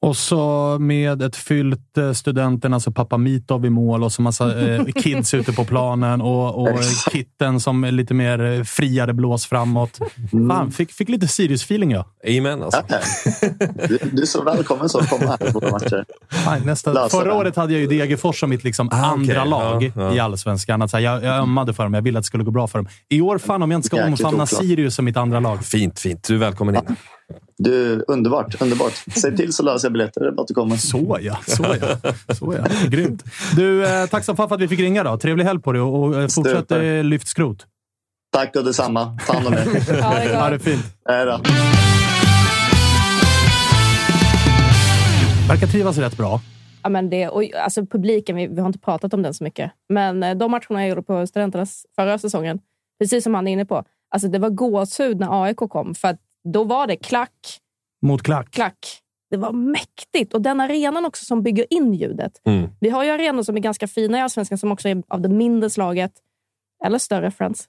[0.00, 4.68] Och så med ett fyllt eh, studenten, alltså pappa Mitov i mål och så massa
[4.68, 6.78] eh, kids ute på planen och, och
[7.12, 9.98] kitten som är lite mer eh, friare blås framåt.
[10.48, 12.04] Fan, fick, fick lite Sirius-feeling jag.
[12.38, 12.82] Amen alltså.
[13.88, 16.04] Du, du är så välkommen så att komma här på matcher.
[16.64, 19.50] Nästa, förra året hade jag ju Degerfors som mitt liksom andra okej.
[19.50, 20.14] lag Ja, ja.
[20.14, 20.82] i allsvenskan.
[20.82, 21.94] Att, så här, jag, jag ömmade för dem.
[21.94, 22.88] Jag ville att det skulle gå bra för dem.
[23.08, 24.46] I år, fan om jag inte ska Jäkligt omfamna.
[24.46, 25.64] Sirius som mitt andra lag.
[25.64, 26.24] Fint, fint.
[26.28, 26.96] Du är välkommen in.
[27.58, 28.92] Du, underbart, underbart.
[29.20, 30.20] Säg till så löser jag biljetter.
[30.20, 30.76] Det är bara att du kommer.
[30.76, 32.12] Så ja, så ja.
[32.34, 32.88] Så ja.
[32.88, 33.24] Grymt.
[33.56, 35.02] Du, eh, tack som fan för att vi fick ringa.
[35.04, 35.18] då.
[35.18, 37.66] Trevlig helg på dig och, och eh, fortsätt eh, lyft skrot.
[38.32, 39.18] Tack och detsamma.
[39.26, 39.58] Ta hand om er.
[39.88, 40.84] Ja, det är Ha det fint.
[41.08, 41.40] Hej då.
[45.48, 46.40] Verkar trivas rätt bra.
[46.82, 49.70] Ja, men det, och, alltså, publiken, vi, vi har inte pratat om den så mycket.
[49.88, 52.58] Men eh, de matcherna jag gjorde på Studenternas förra säsongen,
[53.00, 55.94] precis som han är inne på, alltså, det var gåshud när AIK kom.
[55.94, 56.20] För att
[56.52, 57.58] då var det klack,
[58.02, 58.50] Mot klack.
[58.50, 58.78] klack.
[59.30, 60.34] Det var mäktigt.
[60.34, 62.32] Och den arenan också som bygger in ljudet.
[62.44, 62.70] Mm.
[62.80, 65.28] Vi har ju arenor som är ganska fina i Allsvenskan som också är av det
[65.28, 66.12] mindre slaget,
[66.84, 67.64] eller större Friends,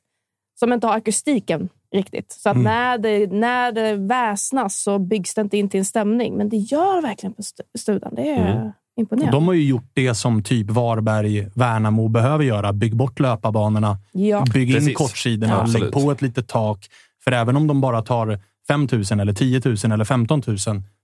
[0.59, 2.31] som inte har akustiken riktigt.
[2.31, 2.63] Så att Mm.
[2.63, 6.37] när, det, när det väsnas så byggs det inte in till en stämning.
[6.37, 8.15] Men det gör verkligen på stu- studan.
[8.15, 8.71] Det är Mm.
[8.99, 9.31] imponerande.
[9.37, 12.73] De har ju gjort det som typ Varberg, Värnamo behöver göra.
[12.73, 13.97] Bygg bort löparbanorna.
[14.11, 14.45] Ja.
[14.53, 14.97] Bygg in Precis.
[14.97, 15.53] kortsidorna.
[15.73, 16.87] Ja, lägg på ett litet tak.
[17.23, 18.39] För även om de bara tar
[18.69, 20.57] 5 000 eller 10 000 eller 15 000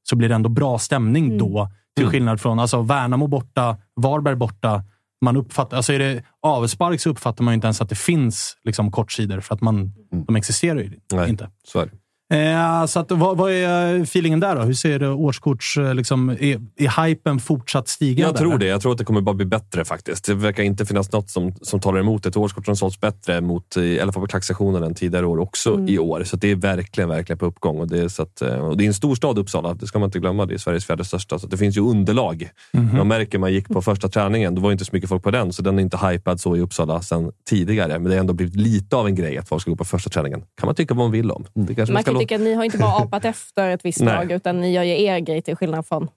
[0.03, 1.37] så blir det ändå bra stämning Mm.
[1.37, 1.69] då.
[1.95, 4.83] Till skillnad från alltså, Värnamo borta, Varberg borta.
[5.21, 8.57] Man uppfattar, alltså är det avspark så uppfattar man ju inte ens att det finns
[8.63, 9.91] liksom, kortsidor för att man,
[10.27, 11.49] de existerar ju Nej, inte.
[11.63, 11.91] så är det.
[12.34, 14.61] Eh, så att, vad, vad är feelingen där då?
[14.61, 15.77] Hur ser det årskorts...
[15.77, 18.22] eh, Liksom, är, är hypen fortsatt stigande?
[18.30, 18.65] Jag tror det.
[18.65, 20.26] Jag tror att det kommer bara bli bättre faktiskt.
[20.26, 23.77] Det verkar inte finnas något som, som talar emot ett årskort som sålts bättre mot,
[23.77, 25.88] i alla fall på klacksektionen än tidigare år också Mm.
[25.89, 26.23] i år.
[26.23, 27.80] Så det är verkligen, verkligen på uppgång.
[27.80, 29.99] Och det, är så att, eh, och det är en stor stad Uppsala, det ska
[29.99, 30.45] man inte glömma.
[30.45, 31.39] Det är Sveriges fjärde största.
[31.39, 32.49] Så att det finns ju underlag.
[32.73, 32.97] Mhm.
[32.97, 35.31] Man märker man gick på första träningen, då var det inte så mycket folk på
[35.31, 35.53] den.
[35.53, 37.99] Så den är inte hypad så i Uppsala sedan tidigare.
[37.99, 40.10] Men det har ändå blivit lite av en grej att folk ska gå på första
[40.10, 40.39] träningen.
[40.60, 41.45] kan man tycka vad man vill om.
[41.53, 44.01] Det kanske Man ska lå- tycka att ni har inte bara apat efter ett visst
[44.01, 46.07] lag, utan ni gör ju er grej till skillnad från...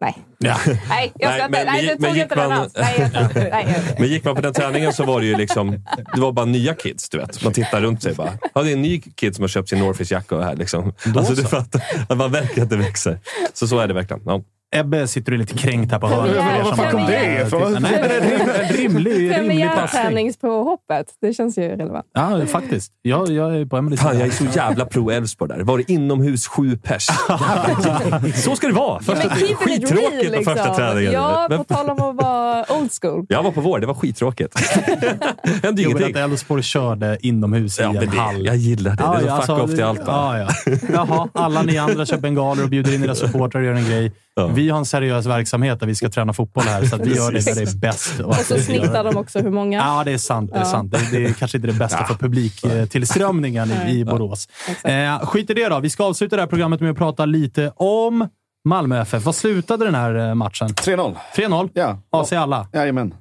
[0.00, 0.14] Nej.
[0.38, 0.56] Ja.
[0.88, 1.48] Nej, jag ska Nej, inte.
[1.64, 2.72] men Nej, du men tog inte den alls.
[2.76, 3.34] Nej, jag.
[3.50, 5.70] Nej, jag- Men gick man på den träningen så var det ju liksom,
[6.14, 7.08] det var bara nya kids.
[7.08, 7.44] Du vet.
[7.44, 8.32] Man tittar runt sig bara.
[8.54, 10.56] Ja, det är en ny kid som har köpt sin Northface-jacka här.
[10.56, 10.92] Liksom.
[11.16, 11.48] Alltså, du så.
[11.48, 13.18] fattar, att man märker att det växer.
[13.52, 14.22] Så så är det verkligen.
[14.26, 14.42] Ja.
[14.80, 16.66] Ebbe sitter du lite kränkt här på hörnet.
[16.66, 17.76] Som Vad kom har- det ifrån?
[17.80, 20.02] Nej, en rim- en rimlig, rimlig passning.
[20.02, 21.06] Premiärträningspåhoppet.
[21.20, 22.06] Det känns ju relevant.
[22.14, 22.92] Ja, faktiskt.
[23.02, 25.60] Jag, jag är på Emelies Fan, jag är så jävla pro Elfsborg där.
[25.64, 27.06] Var det inomhus sju pers?
[27.28, 28.32] Jävlar.
[28.32, 29.00] så ska det vara!
[29.02, 30.74] Första, it skittråkigt real, på första liksom.
[30.76, 31.12] träningen.
[31.12, 33.26] Ja, på tal om att vara old school.
[33.28, 34.60] Jag var på vår, det var skittråkigt.
[34.82, 36.10] Hände Jo, men ingenting.
[36.22, 38.46] att Elfsborg körde inomhus Ja, i en det, hall.
[38.46, 38.96] jag gillar det.
[38.96, 40.06] Det är ja, fuck off till allt.
[40.06, 40.38] bara.
[40.38, 40.72] Ja, ja.
[40.94, 44.12] Jaha, alla ni andra kör bengaler och bjuder in era supportrar och gör en grej.
[44.38, 44.46] Ja.
[44.46, 47.32] Vi har en seriös verksamhet där vi ska träna fotboll här, så att vi gör
[47.32, 48.20] det där det är bäst.
[48.20, 49.78] Och så snittar de också hur många.
[49.78, 50.50] Ja, det är sant.
[50.52, 50.64] Det är, Ja.
[50.70, 50.92] sant.
[50.92, 54.48] Det, det är kanske inte det bästa för publiktillströmningen i, i Borås.
[54.84, 55.80] Eh, skit i det då.
[55.80, 58.28] Vi ska avsluta det här programmet med att prata lite om
[58.64, 59.24] Malmö FF.
[59.24, 60.68] Vad slutade den här eh, matchen?
[60.68, 61.16] 3-0.
[61.36, 61.70] 3-0.
[61.74, 61.98] Ja.
[62.10, 62.68] AC alla.
[62.72, 63.14] Jajamän.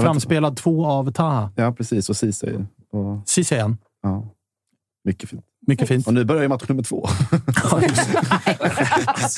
[0.00, 1.50] Framspelad två av Taha.
[1.56, 2.08] Ja, precis.
[2.08, 2.54] Och Ceesay.
[2.92, 3.76] Och, Ceesay igen.
[4.02, 4.24] ja.
[5.04, 5.44] Mycket fint.
[5.66, 6.06] Mycket fint.
[6.06, 7.08] Och nu börjar ju match nummer två.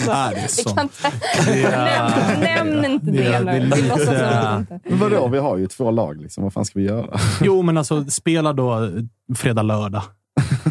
[0.07, 0.77] Ja, det är sånt.
[0.77, 1.51] kan inte...
[1.53, 3.71] Är- Nämn, nämn inte det det är- det är nu.
[3.77, 4.67] Vi låtsas som.
[4.85, 6.21] Men vadå, vi har ju två lag.
[6.23, 6.45] Liksom.
[6.45, 7.19] Vad fan ska vi göra?
[7.43, 8.89] Jo, men alltså spela då
[9.37, 10.03] fredag, lördag.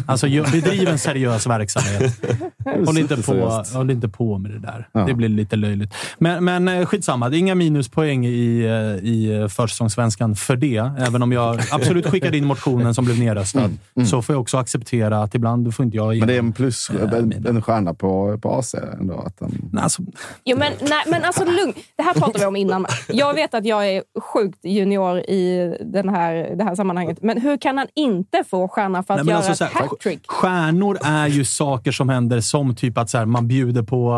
[0.06, 2.20] Alltså bedriv en seriös verksamhet.
[2.86, 4.88] Håll inte, på, håll inte på med det där.
[4.92, 5.00] Ja.
[5.00, 5.94] Det blir lite löjligt.
[6.18, 7.28] Men, men eh, skitsamma.
[7.28, 10.90] Det är inga minuspoäng i, eh, i försäsongssvenskan för det.
[10.98, 13.70] Även om jag absolut skickade in motionen som blev nedröstad.
[14.10, 16.46] Så får jag också acceptera att ibland får inte jag Mm, Men det är igenom.
[16.46, 19.14] en plus, en, en stjärna på, på AC ändå.
[19.26, 20.02] Att den, Nej, Alltså,
[20.44, 21.72] Jo, men, nej, men alltså lugn.
[21.96, 22.86] Det här pratade vi om innan.
[23.08, 27.18] Jag vet att jag är sjukt junior i den här, det här sammanhanget.
[27.22, 30.20] Men hur kan han inte få stjärna för att Nej, göra alltså så ett hattrick?
[30.26, 34.10] Stjärnor är ju saker som händer som typ att så här, man bjuder på...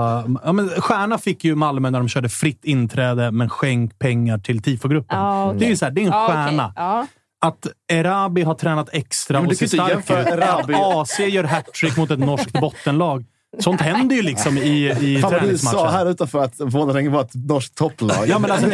[0.44, 4.62] Ja, men stjärna fick ju Malmö när de körde fritt inträde, men skänk pengar till
[4.62, 5.18] tifogruppen.
[5.18, 5.58] Ja, okej.
[5.58, 6.26] Det är ju så här, det är en okej.
[6.26, 6.72] stjärna.
[6.76, 7.06] Ja.
[7.44, 10.42] Att Erabi har tränat extra Ja, men och ser stark ut.
[10.42, 13.24] Att AC gör hattrick mot ett norskt bottenlag.
[13.58, 17.20] Sånt händer ju liksom i, i Fan vad du sa här utanför att Vålerenga var
[17.20, 18.16] ett norskt topplag.
[18.28, 18.70] Ja, men alltså,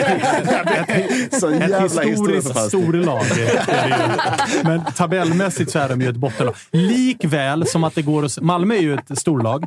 [1.40, 4.64] så ett historiskt storlag är det ju.
[4.64, 6.54] Men tabellmässigt så är de ju ett bottenlag.
[6.72, 8.40] Likväl som att det går att...
[8.40, 9.64] Malmö är ju ett storlag,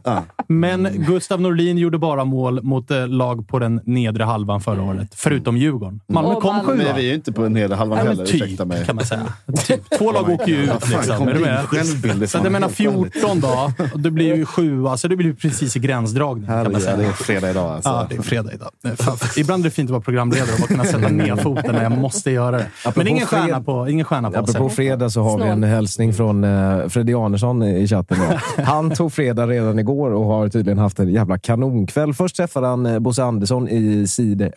[0.47, 5.07] men Gustav Norlin gjorde bara mål mot eh, lag på den nedre halvan förra året.
[5.15, 6.01] Förutom Djurgården.
[6.07, 6.71] Malmö Och kom Malmö.
[6.73, 6.83] sjua.
[6.85, 8.85] Men vi är ju inte på nedre halvan Ja, heller, typ, ursäkta mig.
[8.85, 9.33] kan man säga.
[9.67, 9.81] Typ.
[9.97, 10.69] Två lag åker ju ut.
[10.69, 11.17] Vad fan, Liksom.
[11.17, 11.65] kom Är du din med?
[11.65, 12.77] självbild Så jag menar Helt
[13.13, 13.71] 14 då.
[13.95, 14.85] Det blir ju sju.
[15.01, 16.45] Alltså det blir precis i gränsdragning.
[16.47, 16.97] Kan man säga.
[16.97, 17.89] det är fredag idag alltså.
[17.89, 18.69] Ja, det är fredag idag.
[19.37, 21.91] Ibland är det fint att vara programledare och bara kunna sätta ner foten när jag
[21.97, 22.65] måste göra det.
[22.85, 24.75] Apropå Men ingen stjärna på, ingen stjärna på Apropå oss.
[24.75, 28.17] fredag så har vi en hälsning från uh, Freddy Arnesson i chatten.
[28.29, 28.63] Då.
[28.63, 32.13] Han tog fredag redan igår och har tydligen haft en jävla kanonkväll.
[32.13, 34.41] Först träffade han uh, Bosse Andersson i Side...
[34.41, 34.49] eh,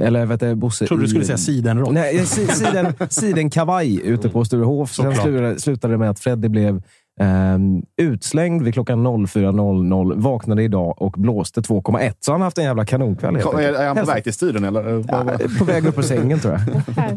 [0.00, 1.92] eller vet du, Bosse trodde du i- skulle säga sidenrock.
[1.92, 4.92] Nej, eh, si- siden, sidenkavaj ute på Sturehof.
[4.92, 6.82] Sen slutade det med att Freddy blev
[7.20, 10.20] ehm, utslängd vid klockan 04.00.
[10.20, 12.12] Vaknade idag och blåste 2,1.
[12.20, 13.40] Så han har haft en jävla kanonkväll.
[13.40, 15.04] Kom, är, är han på väg till studion eller?
[15.08, 15.24] Ja,
[15.58, 16.60] på väg upp ur sängen tror jag.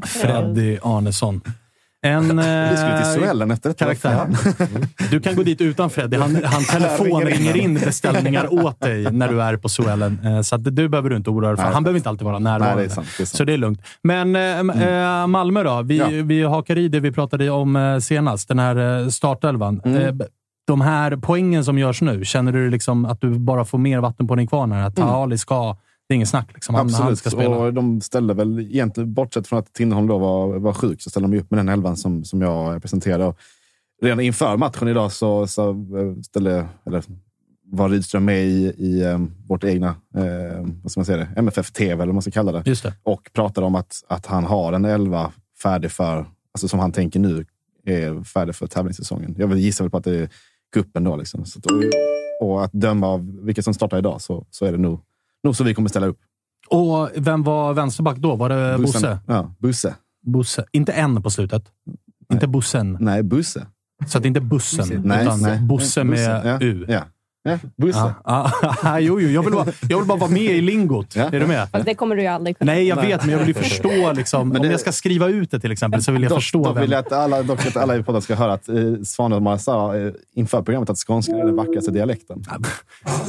[0.07, 1.41] Freddy Arnesson.
[2.03, 2.21] En
[2.69, 3.85] Vi skulle till eh, Suellen efter detta.
[3.85, 4.27] karaktär.
[5.11, 6.17] Du kan gå dit utan Freddy.
[6.17, 10.19] Han, han telefonringer in beställningar åt dig när du är på Suellen.
[10.25, 11.63] Eh, Så att det behöver du inte oroa dig för.
[11.73, 12.75] Han behöver inte alltid vara närvarande.
[12.75, 13.07] Nej, det sant.
[13.17, 13.25] Det.
[13.25, 13.81] Så det är lugnt.
[14.03, 15.81] Men eh, eh, Malmö då?
[15.81, 16.07] Vi, Ja.
[16.23, 18.47] vi hakar i det vi pratade om senast.
[18.47, 19.81] Den här startelvan.
[20.13, 20.25] B-
[20.67, 24.27] de här poängen som görs nu, känner du liksom att du bara får mer vatten
[24.27, 24.71] på din kvarn?
[24.73, 25.77] Att Ali ska...
[26.07, 26.49] Det är ingen snack.
[26.53, 26.75] Liksom.
[26.75, 27.19] Han, han Absolut.
[27.19, 27.57] ska spela.
[27.57, 31.29] Och de ställde väl egentligen, bortsett från att Tinnerholm då var, var sjuk, så ställde
[31.29, 33.25] de upp med den elvan som, som jag presenterade.
[33.25, 33.37] Och
[34.01, 37.03] redan inför matchen idag så, så eh, ställde, eller
[37.65, 41.27] var Rydström med i, i eh, vårt egna eh, vad ska man säga det?
[41.35, 42.63] MFF-TV, eller vad man ska kalla det.
[42.65, 42.93] Just det.
[43.03, 45.31] Och pratade om att, att han har en elva
[45.63, 47.45] färdig för, alltså som han tänker nu,
[47.85, 49.35] är färdig för tävlingssäsongen.
[49.37, 50.29] Jag vill gissa väl på att det är
[50.73, 51.15] kuppen då.
[51.15, 51.45] Liksom.
[51.45, 51.59] Så,
[52.39, 54.99] och, och att döma av vilka som startar idag så, så är det nog,
[55.43, 56.19] nog så vi kommer ställa upp.
[56.69, 58.35] Och vem var vänsterback då?
[58.35, 59.01] Var det Bussen.
[59.01, 59.19] Bosse?
[59.27, 59.95] Ja, Busse.
[60.25, 60.65] Bosse.
[60.71, 61.63] Inte en på slutet.
[62.33, 62.97] Inte Bussen.
[62.99, 63.67] Nej, Busse.
[64.07, 65.59] Så att det inte är bussen, Nej, utan nej.
[65.61, 66.85] Bosse med ja, U.
[66.87, 67.03] Ja,
[67.43, 68.13] ja Busse.
[68.25, 68.51] Ja,
[68.83, 69.29] ja, jo, jo.
[69.29, 71.15] Jag, vill bara, jag vill bara vara med i lingot.
[71.15, 71.23] Ja.
[71.23, 71.67] Är du med?
[71.71, 72.71] Fast det kommer du ju aldrig kunna.
[72.73, 74.11] Nej, jag vet, men jag vill ju förstå.
[74.11, 76.39] Liksom, Men om det- jag ska skriva ut det till exempel, så vill jag dock,
[76.39, 76.81] förstå dock vem.
[76.81, 78.75] vill jag att alla, dock att alla i podden ska höra att eh,
[79.05, 82.43] Svanemar sa eh, inför programmet att skånska är den vackraste dialekten.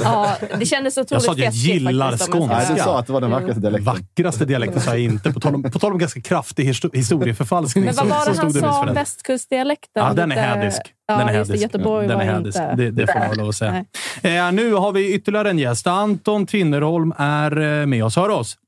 [0.03, 2.83] Ja, det kändes otroligt Jag sa att jag gillar faktiskt, om jag ska Nej, du
[2.83, 3.95] sa att det var den vackraste dialekten.
[3.95, 5.33] Vackraste dialekten sa jag inte.
[5.33, 8.53] På tal om, på tal om ganska kraftig histo- historieförfalskning Men vad var det han
[8.53, 10.05] det sa om västkustdialekten?
[10.07, 10.81] Ja, den är hädisk.
[11.07, 11.53] Ja, Den är just det.
[11.57, 11.63] hädisk.
[11.75, 12.59] Göteborg Den var är hädisk.
[12.61, 12.75] inte...
[12.75, 13.85] Det, det får man lov att säga.
[14.23, 15.87] Eh, nu har vi ytterligare en gäst.
[15.87, 18.17] Anton Tinnerholm är eh, med oss.
[18.17, 18.59] Hör oss?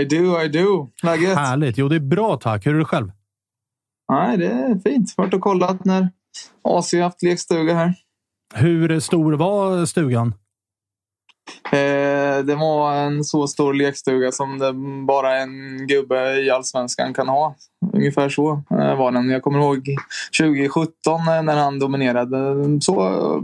[0.00, 0.88] I do, I do.
[1.02, 1.36] Läget?
[1.36, 1.78] Härligt.
[1.78, 2.66] Jo, det är bra tack.
[2.66, 3.12] Hur är det själv?
[4.12, 5.14] Nej, det är fint.
[5.16, 6.08] Varit och kollat när
[6.62, 7.94] AC har haft lekstuga här.
[8.54, 10.34] Hur stor var stugan?
[11.72, 14.72] Eh, det var en så stor lekstuga som det
[15.06, 17.54] bara en gubbe i allsvenskan kan ha.
[17.92, 19.30] Ungefär så eh, var den.
[19.30, 19.88] Jag kommer ihåg
[20.40, 22.38] 2017 eh, när han dominerade.
[22.80, 22.94] Så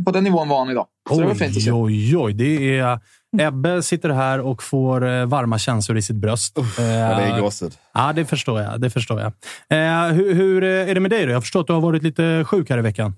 [0.04, 0.86] på den nivån var han idag.
[1.08, 1.72] Så det var fint att se.
[1.72, 2.98] Oj, oj, det är...
[3.38, 6.58] Ebbe sitter här och får varma känslor i sitt bröst.
[6.58, 6.84] Ja,
[7.16, 7.72] det är gåshud.
[7.94, 8.80] Ja, det förstår jag.
[8.80, 9.32] Det förstår jag.
[9.68, 11.32] Eh, hur, hur är det med dig då?
[11.32, 13.14] Jag förstår att du har varit lite sjuk här i veckan.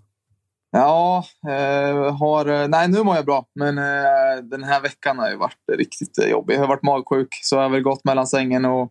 [0.73, 3.45] Ja, eh, har, eh, nej nu mår jag bra.
[3.55, 6.55] Men eh, den här veckan har ju varit riktigt eh, jobbig.
[6.55, 8.91] Jag har varit magsjuk så jag har väl gått mellan sängen och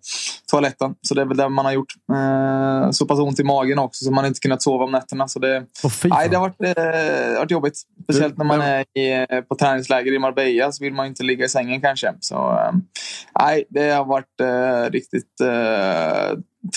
[0.52, 0.96] toaletten.
[1.02, 1.94] Så det är väl det man har gjort.
[2.14, 5.28] Eh, så pass ont i magen också så man inte kunnat sova om nätterna.
[5.28, 5.66] Så det,
[6.02, 7.78] fy nej, det har varit, eh, varit jobbigt.
[8.04, 11.46] Speciellt när man är i, eh, på träningsläger i Marbella så vill man inte ligga
[11.46, 12.14] i sängen kanske.
[12.20, 12.60] Så
[13.40, 14.26] nej, det har varit
[14.92, 15.36] riktigt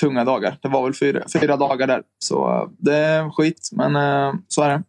[0.00, 0.58] tunga dagar.
[0.62, 2.02] Det var väl fyra, fyra dagar där.
[2.18, 3.92] Så det är skit, men
[4.48, 4.82] så är det.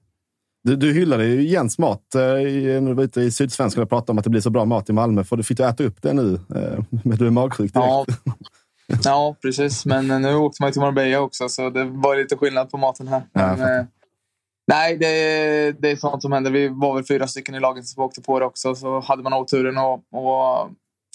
[0.64, 3.90] Du, du hyllade ju Jens mat eh, i- när du var ute i Sydsvenskan och
[3.90, 5.24] pratade om att det blir så bra mat i Malmö.
[5.24, 6.34] För du fick du äta upp det nu?
[6.56, 7.88] eh, Men du är magsjuk direkt.
[7.88, 8.06] Ja.
[9.04, 9.86] ja, precis.
[9.86, 13.08] Men eh, nu åkte man till Marbella också, så det var lite skillnad på maten
[13.08, 13.24] här.
[13.34, 13.88] Men,
[14.68, 16.52] nej, det, det är sånt som händer.
[16.52, 19.34] Vi var väl fyra stycken i laget som åkte på det också, så hade man
[19.34, 20.02] oturen att,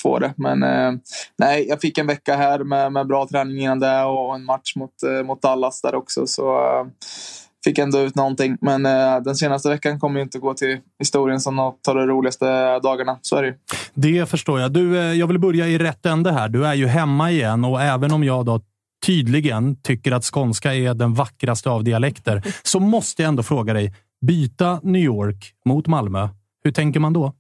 [0.02, 0.34] få det.
[0.36, 0.92] Men eh,
[1.38, 4.76] nej, jag fick en vecka här med, med bra träning innan det och en match
[4.76, 6.26] mot, eh, mot Dallas där också.
[6.26, 6.86] Så eh,
[7.64, 8.58] fick ändå ut någonting.
[8.60, 12.06] Men eh, den senaste veckan kommer ju inte gå till historien som något av de
[12.06, 13.18] roligaste dagarna.
[13.22, 13.54] Så är det.
[13.94, 14.72] Det förstår jag.
[14.72, 16.48] Du, eh, jag vill börja i rätt ände här.
[16.48, 18.60] Du är ju hemma igen och även om jag då
[19.06, 23.94] tydligen tycker att skånska är den vackraste av dialekter så måste jag ändå fråga dig.
[24.26, 26.28] Byta New York mot Malmö.
[26.64, 27.34] Hur tänker man då?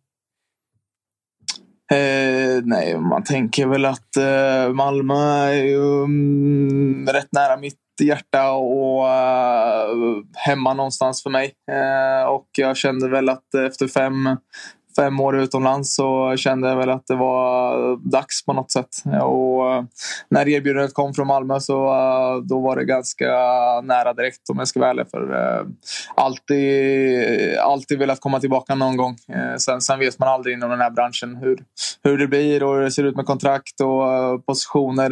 [1.90, 5.14] Eh, nej, man tänker väl att eh, Malmö
[5.44, 9.88] är ju mm, rätt nära mitt hjärta och eh,
[10.34, 11.52] hemma någonstans för mig.
[11.70, 14.28] Eh, och jag kände väl att efter fem,
[14.96, 18.88] fem år utomlands så kände jag väl att det var dags på något sätt.
[19.22, 19.84] Och eh,
[20.30, 21.74] när erbjudandet kom från Malmö så
[22.48, 23.26] då var det ganska
[23.82, 25.10] nära direkt om jag ska vara ärlig.
[25.10, 25.66] För, eh,
[26.14, 29.16] alltid, alltid velat komma tillbaka någon gång.
[29.58, 31.58] Sen, sen vet man aldrig inom den här branschen hur,
[32.02, 35.10] hur det blir och hur det ser ut med kontrakt och positioner.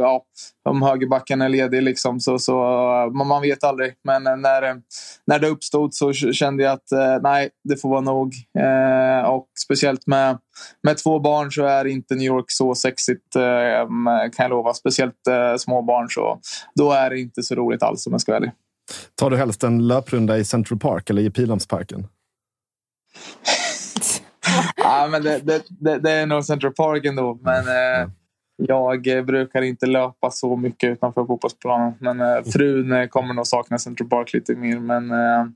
[0.00, 0.22] ja,
[0.66, 2.20] om högerbacken är ledig liksom.
[2.20, 3.94] Så, så, eh, man, vet aldrig.
[4.04, 4.74] Men eh, när, eh,
[5.24, 8.34] när det uppstod så kände jag att nej, det får vara nog.
[8.58, 10.38] Eh, och speciellt med,
[10.82, 13.88] med två barn så är inte New York så sexigt eh,
[14.36, 14.74] kan jag lova.
[14.74, 16.40] Speciellt eh, små barn så
[16.74, 18.52] då är det inte så roligt alls om jag ska vara ärlig.
[19.14, 22.06] Tar du helst en löprunda i Central Park eller i Pildammsparken?
[24.76, 27.38] ja, men det, det, det, det är nog Central Park ändå.
[27.42, 28.08] Men eh,
[28.56, 31.94] jag eh, brukar inte löpa så mycket utanför fotbollsplanen.
[32.00, 34.78] Men eh, frun eh, kommer nog sakna Central Park lite mer.
[34.78, 35.46] Men eh,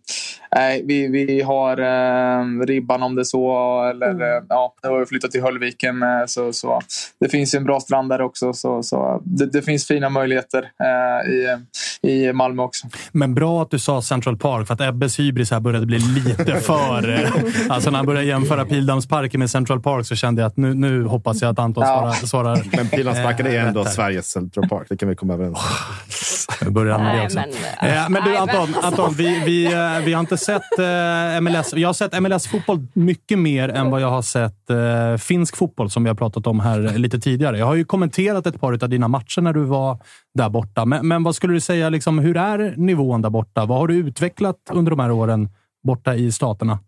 [0.54, 3.82] nej, vi, vi har eh, ribban om det så.
[3.90, 6.02] Eller, eh, ja, nu har vi flyttat till Höllviken.
[6.02, 6.80] Eh, så, så,
[7.20, 8.52] det finns ju en bra strand där också.
[8.52, 11.58] Så, så, det, det finns fina möjligheter eh, i,
[12.02, 12.88] i Malmö också.
[13.12, 16.56] Men bra att du sa Central Park, för att Ebbes hybris här började bli lite
[16.60, 17.30] för...
[17.68, 21.04] Alltså när han började jämföra Pildammsparken med Central Park så kände jag att nu, nu
[21.04, 22.12] hoppas jag att Anton svarar.
[22.12, 23.90] svarar Men Pildammsparken är ändå här.
[23.90, 24.86] Sveriges Central Park.
[24.88, 26.66] Det kan vi komma överens om.
[26.66, 27.38] Nu börjar med det Nej, också.
[27.38, 27.50] men,
[27.90, 31.72] Eh, men du Anton, Anton vi, vi, eh, vi har inte sett eh, MLS.
[31.76, 36.02] Jag har sett MLS-fotboll mycket mer än vad jag har sett eh, finsk fotboll som
[36.04, 37.58] vi har pratat om här lite tidigare.
[37.58, 39.98] Jag har ju kommenterat ett par av dina matcher när du var
[40.34, 40.84] där borta.
[40.84, 43.66] Men, men vad skulle du säga, liksom, hur är nivån där borta?
[43.66, 45.48] Vad har du utvecklat under de här åren
[45.82, 46.78] borta i staterna?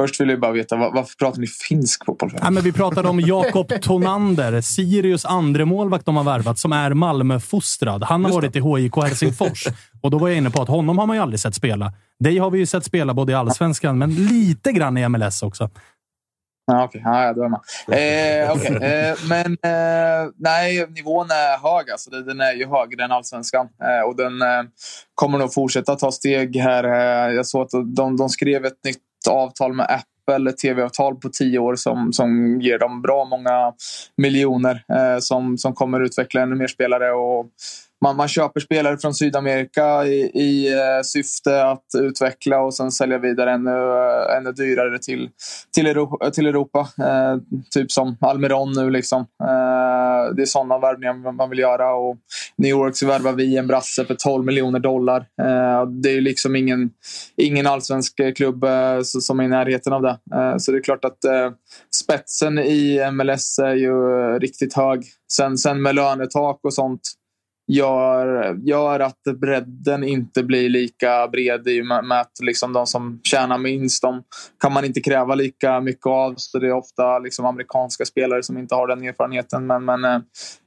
[0.00, 2.30] Först vill jag bara veta, var, varför pratar ni finsk fotboll?
[2.40, 6.94] Ja, men vi pratade om Jakob Tonander, Sirius andre målvakt de har värvat, som är
[6.94, 8.04] Malmö-fostrad.
[8.04, 9.66] Han har varit i HIK Helsingfors.
[10.02, 11.92] Och då var jag inne på att honom har man ju aldrig sett spela.
[12.18, 15.70] Dig har vi ju sett spela både i allsvenskan, men lite grann i MLS också.
[16.66, 17.02] Ja, okej.
[17.04, 17.60] Ja, ja, då är man.
[17.88, 18.90] Eh, okej.
[18.90, 21.90] eh, men eh, nej, nivån är hög.
[21.90, 22.10] Alltså.
[22.10, 23.68] Den är ju högre än allsvenskan.
[23.82, 24.62] Eh, och den eh,
[25.14, 26.84] kommer nog fortsätta ta steg här.
[26.84, 31.28] Eh, jag såg att de, de skrev ett nytt avtal med Apple, ett tv-avtal på
[31.28, 33.72] tio år som, som ger dem bra många
[34.16, 37.12] miljoner eh, som, som kommer utveckla ännu mer spelare.
[37.12, 37.46] Och
[38.00, 43.18] man, man köper spelare från Sydamerika i, i eh, syfte att utveckla och sen sälja
[43.18, 45.28] vidare ännu, eh, ännu dyrare till,
[45.74, 46.30] till, Europa.
[46.30, 46.88] Till Europa.
[46.98, 47.36] Eh,
[47.70, 48.90] typ som Almiron nu.
[48.90, 49.20] Liksom.
[49.20, 51.94] Eh, det är sådana värvningar man vill göra.
[51.94, 52.16] Och
[52.56, 55.20] New York så värvar vi en brasse för 12 miljoner dollar.
[55.20, 56.90] Eh, det är liksom ingen,
[57.36, 60.18] ingen allsvensk klubb eh, som är i närheten av det.
[60.58, 61.18] Så det är klart att
[61.94, 63.92] spetsen i MLS är ju
[64.38, 65.04] riktigt hög.
[65.32, 67.00] Sen, sen med lönetak och sånt
[67.70, 72.86] gör, gör att bredden inte blir lika bred i och med med att liksom de
[72.86, 74.22] som tjänar minst de
[74.62, 76.34] kan man inte kräva lika mycket av.
[76.36, 79.66] Så det är ofta liksom amerikanska spelare som inte har den erfarenheten.
[79.66, 80.20] Men, men eh,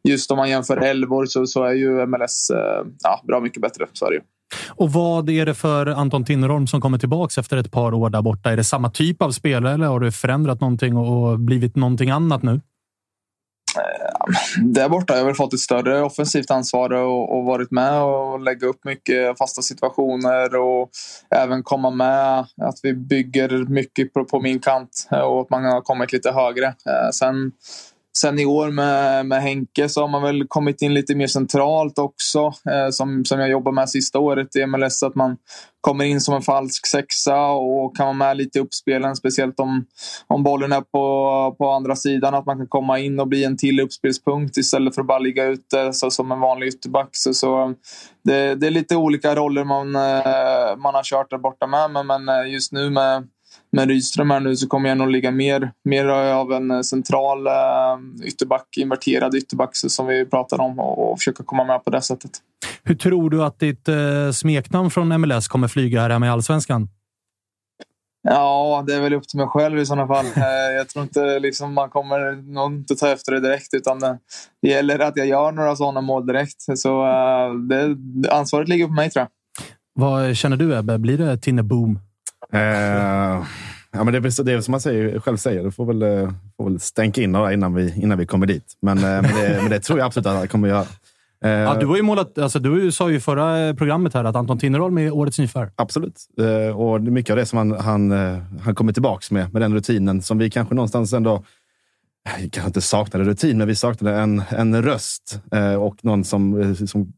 [0.08, 3.86] just om man jämför elvor så, så är ju MLS eh, ja, bra mycket bättre.
[3.94, 4.22] Så är det.
[4.70, 8.22] Och vad är det för Anton Tinnerholm som kommer tillbaka efter ett par år där
[8.22, 8.52] borta?
[8.52, 12.44] Är det samma typ av spelare eller har du förändrat någonting och blivit någonting annat
[12.44, 12.62] nu?
[13.76, 14.34] Eh,
[14.64, 18.40] där borta har jag väl fått ett större offensivt ansvar och, och varit med och
[18.40, 20.90] lägga upp mycket fasta situationer och
[21.36, 25.82] även komma med att vi bygger mycket på, på min kant och att man har
[25.82, 26.66] kommit lite högre.
[26.66, 27.52] Eh, sen
[28.18, 32.00] sen i år med, med Henke så har man väl kommit in lite mer centralt
[32.00, 32.40] också.
[32.70, 35.04] Eh, som, som jag jobbar med sista året i MLS.
[35.04, 35.38] Att man
[35.84, 39.16] kommer in som en falsk sexa och kan vara med lite i uppspelen.
[39.16, 39.86] Speciellt om,
[40.28, 42.34] om bollen är på, på andra sidan.
[42.34, 45.44] Att man kan komma in och bli en till uppspelspunkt istället för att bara ligga
[45.44, 47.10] ute så, som en vanlig ytterback.
[47.12, 47.74] Så, så
[48.24, 51.92] det, det är lite olika roller man, eh, man har kört där borta med.
[51.92, 53.28] Men, men eh, just nu med
[53.74, 58.24] med Rydström här nu så kommer jag nog ligga mer, mer av en central eh,
[58.24, 62.32] ytterback, inverterad ytterback som vi pratade om och, och försöka komma med på det sättet.
[62.84, 66.90] Hur tror du att ditt eh, smeknamn från MLS kommer flyga här hemma i Allsvenskan?
[68.24, 70.26] Ja, det är väl upp till mig själv i sådana fall.
[70.26, 73.74] Eh, jag tror inte liksom, man kommer inte ta efter det direkt.
[73.74, 76.62] Utan det, gäller att jag gör några sådana mål direkt.
[76.76, 77.06] Så
[77.70, 77.98] det,
[78.32, 79.30] ansvaret ligger på mig tror jag.
[79.96, 80.98] Vad känner du Ebbe?
[80.98, 82.00] Blir det Tinne Boom?
[82.54, 83.44] Eh,
[83.92, 85.64] ja, men det, är, det är som man säger, själv säger.
[85.64, 88.78] Du får väl, eh, får väl stänka in några innan vi, innan vi kommer dit.
[88.82, 90.86] Men, eh, men, det, men det tror jag absolut att jag kommer göra.
[91.44, 94.36] Eh, ja, du, har ju målat, alltså, du sa ju i förra programmet här att
[94.36, 95.70] Anton Tinnerholm är årets nyförvärv.
[95.76, 96.20] Absolut.
[96.40, 99.74] Eh, och mycket av det som han, han, eh, han kommer tillbaka med, med den
[99.74, 101.44] rutinen som vi kanske någonstans ändå
[102.52, 105.40] kanske inte saknade rutin, men vi saknade en, en röst
[105.80, 107.14] och någon som, som,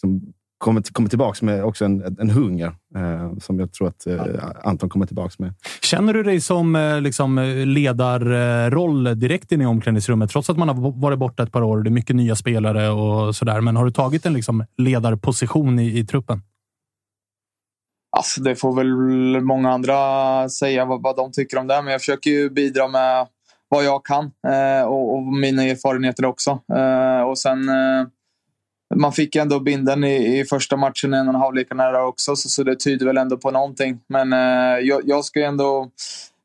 [0.00, 2.66] som kommer, kommer tillbaka med också en, en hunger
[2.96, 4.20] eh, som jag tror att eh,
[4.64, 5.54] Anton kommer tillbaka med.
[5.82, 10.30] Känner du dig som eh, liksom, ledarroll direkt in i omklädningsrummet?
[10.30, 12.90] Trots att man har varit borta ett par år och det är mycket nya spelare
[12.90, 13.60] och sådär.
[13.60, 16.42] Men har du tagit en liksom, ledarposition i, i truppen?
[18.16, 21.82] Alltså, det får väl många andra säga vad, vad de tycker om det.
[21.82, 23.26] Men jag försöker ju bidra med
[23.68, 26.50] vad jag kan eh, och, och, mina erfarenheter också.
[26.50, 28.06] Eh, och sen eh,
[28.94, 32.36] man fick ändå binden i, i första matchen, en och en halv lika nära också,
[32.36, 34.00] så, så det tyder väl ändå på någonting.
[34.06, 35.90] Men eh, jag, jag ska ändå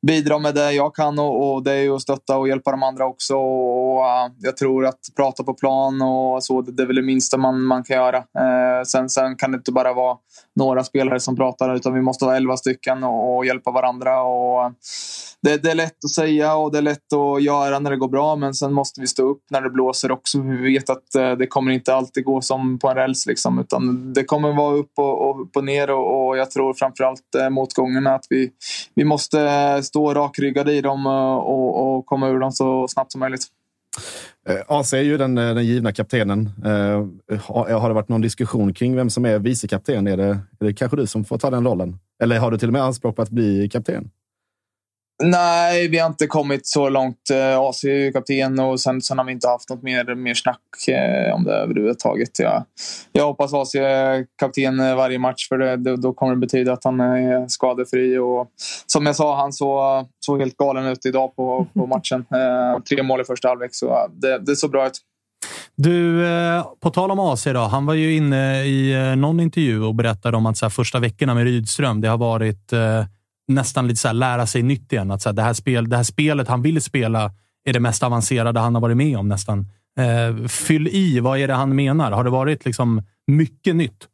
[0.07, 2.84] bidra med det jag kan och, och det är ju att stötta och hjälpa de
[2.84, 3.35] andra också.
[3.35, 7.01] Och, uh, jag tror att prata på plan och så, det, det är väl det
[7.01, 8.17] minsta man, man kan göra.
[8.17, 10.17] Uh, sen, sen kan det inte bara vara
[10.55, 14.21] några spelare som pratar utan vi måste vara elva stycken och, och hjälpa varandra.
[14.21, 14.71] Och, uh,
[15.41, 18.07] det, det, är lätt att säga och det är lätt att göra när det går
[18.07, 20.41] bra men sen måste vi stå upp när det blåser också.
[20.41, 24.13] Vi vet att uh, det kommer inte alltid gå som på en räls liksom, utan
[24.13, 27.49] det kommer vara upp och, och upp och ner och, och jag tror framförallt uh,
[27.49, 28.51] motgångarna att vi,
[28.95, 29.39] vi måste
[29.93, 33.45] stå rakryggade i dem eh, och, och komma ur dem så snabbt som möjligt.
[34.49, 36.49] Eh, AC är ju den, eh, den givna kaptenen.
[37.43, 40.07] Har det varit någon diskussion kring vem som är vicekapten?
[40.07, 41.97] Är det, är det kanske du som får ta den rollen?
[42.23, 44.09] Eller har du till och med anspråk på att bli kapten?
[45.23, 47.30] Nej, vi har inte kommit så långt.
[47.31, 50.34] Eh, AC är ju kapten och sen, sen har vi inte haft något mer, mer
[50.34, 52.40] snack eh, om det överhuvudtaget.
[52.40, 52.64] Jag,
[53.11, 56.84] jag hoppas AC är kapten eh, varje match för det, då kommer det betyda att
[56.84, 58.18] han är skadefri.
[58.18, 58.48] Och,
[58.85, 62.26] som jag sa, han såg, såg helt galen ut idag på, på matchen.
[62.90, 64.98] tre mål i första halvlek, så det, det såg bra ut.
[65.76, 66.26] Du,
[66.80, 67.60] på tal om AC då.
[67.60, 71.44] Han var ju inne i någon intervju och berättade om att så första veckorna med
[71.44, 72.73] Rydström, det har varit
[73.47, 75.11] nästan lite så här, lära sig nytt igen.
[75.11, 77.31] Att så här, det, här spel, det här spelet han vill spela
[77.65, 79.67] är det mest avancerade han har varit med om nästan.
[79.99, 82.11] Eh, fyll i, vad är det han menar?
[82.11, 84.07] Har det varit liksom mycket nytt?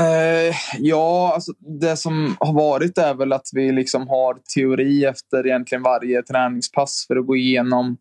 [0.00, 5.46] Eh, ja, alltså det som har varit är väl att vi liksom har teori efter
[5.46, 7.96] egentligen varje träningspass för att gå igenom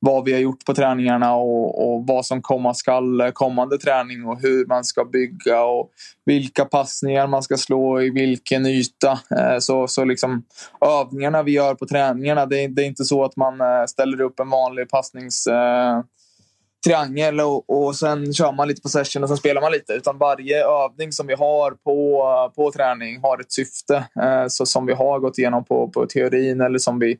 [0.00, 4.40] vad vi har gjort på träningarna och, och, vad som komma skall kommande träning och
[4.40, 5.90] hur man ska bygga och
[6.24, 9.10] vilka passningar man ska slå i vilken yta.
[9.10, 10.44] Eh, så, så liksom
[10.80, 14.20] övningarna vi gör på träningarna, det är, det är inte så att man eh, ställer
[14.20, 19.38] upp en vanlig passningstriangel eh, och, och sen kör man lite på session och sen
[19.38, 19.92] spelar man lite.
[19.92, 22.22] Utan varje övning som vi har på,
[22.56, 24.04] på träning har ett syfte
[24.48, 27.18] så som vi har gått igenom på, på teorin eller som vi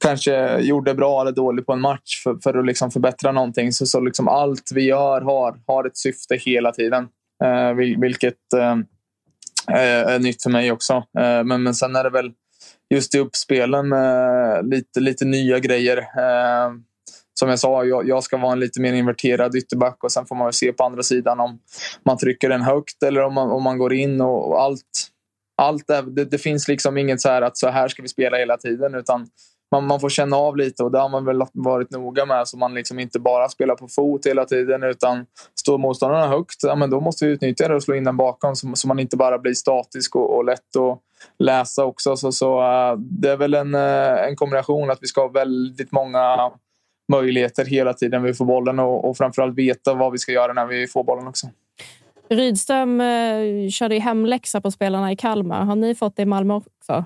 [0.00, 3.72] kanske gjorde bra eller dåligt på en match för, för att liksom förbättra någonting.
[3.72, 7.08] Så, så liksom allt vi gör har, har ett syfte hela tiden.
[7.44, 8.76] Eh, vilket eh,
[9.76, 10.94] är nytt för mig också.
[10.94, 12.32] Eh, men, men sen är det väl
[12.94, 15.96] just i uppspelen eh, lite, lite nya grejer.
[15.98, 16.72] Eh,
[17.34, 20.36] som jag sa, jag, jag, ska vara en lite mer inverterad ytterback och sen får
[20.36, 21.58] man väl se på andra sidan om
[22.04, 25.08] man trycker den högt eller om man, om man går in och, och allt.
[25.56, 28.36] Allt är, det, det, finns liksom inget så här att så här ska vi spela
[28.36, 29.26] hela tiden utan
[29.70, 32.56] man, man får känna av lite och det har man väl varit noga med så
[32.56, 35.26] man liksom inte bara spelar på fot hela tiden utan
[35.60, 38.56] står motståndarna högt, ja, men då måste vi utnyttja det och slå in den bakom
[38.56, 40.98] så, så man inte bara blir statisk och, och lätt att
[41.38, 42.16] läsa också.
[42.16, 45.92] Så, så uh, det är väl en, uh, en kombination att vi ska ha väldigt
[45.92, 46.50] många
[47.12, 50.66] möjligheter hela tiden vi får bollen och, och framförallt veta vad vi ska göra när
[50.66, 51.46] vi får bollen också.
[52.28, 55.64] Rydström eh, körde hemläxa på spelarna i Kalmar.
[55.64, 57.04] Har ni fått det i Malmö också?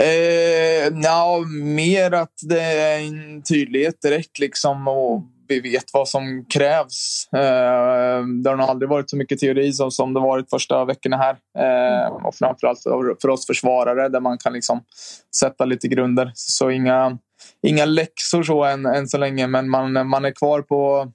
[0.00, 6.44] Eh, ja, mer att det är en tydlighet direkt liksom och vi vet vad som
[6.44, 7.28] krävs.
[7.32, 11.16] Eh, det har nog aldrig varit så mycket teori som, som det varit första veckorna
[11.16, 11.36] här.
[11.58, 14.84] Eh, och framförallt för, för oss försvarare där man kan liksom
[15.36, 16.32] sätta lite grunder.
[16.34, 17.18] Så inga,
[17.62, 21.12] inga läxor så än, än så länge, men man, man är kvar på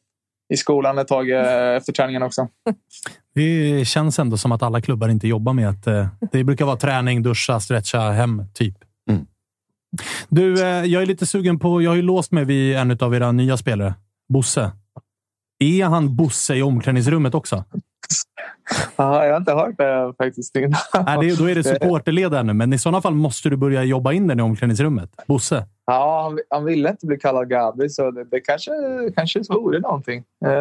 [0.53, 2.47] i skolan ett tag eh, efter träningen också.
[3.35, 5.87] Det känns ändå som att alla klubbar inte jobbar med att...
[5.87, 8.77] eh, Det brukar vara träning, duscha, stretcha, hem, typ.
[10.29, 11.81] Du, eh, jag är lite sugen på...
[11.81, 13.93] Jag har ju låst mig vid en av era nya spelare,
[14.29, 14.71] Bosse.
[15.59, 17.63] Är han Bosse i omklädningsrummet också?
[18.95, 20.55] Ja, jag har inte hört det faktiskt.
[20.55, 24.13] Nej, det, då är det supporterledare nu, men i sådana fall måste du börja jobba
[24.13, 25.09] in den i omklädningsrummet.
[25.27, 25.67] Bosse.
[25.85, 28.71] Ja, han, han ville inte bli kallad Gabi, så det, det kanske,
[29.15, 30.17] kanske vore någonting.
[30.45, 30.51] Eh,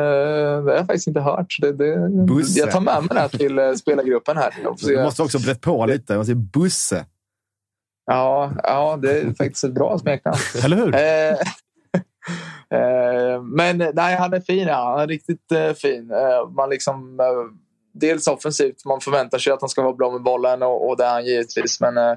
[0.65, 1.57] det har jag faktiskt inte hört.
[1.61, 2.59] Det, det, Busse.
[2.59, 4.55] jag tar med mig det här till eh, spelargruppen här.
[4.86, 6.16] Du måste också brett på lite.
[6.16, 7.07] Man säger Busse.
[8.07, 10.36] Ja, ja, det är faktiskt ett bra smeknamn.
[10.65, 10.94] Eller hur?
[10.94, 11.31] Eh,
[12.81, 14.69] eh, men nej, han är fin.
[14.69, 14.90] Ja.
[14.90, 16.11] Han är riktigt eh, fin.
[16.11, 17.20] Eh, man liksom,
[17.93, 21.05] dels offensivt, man förväntar sig att han ska vara bra med bollen och, och det
[21.05, 21.81] är han givetvis.
[21.81, 22.14] Men eh,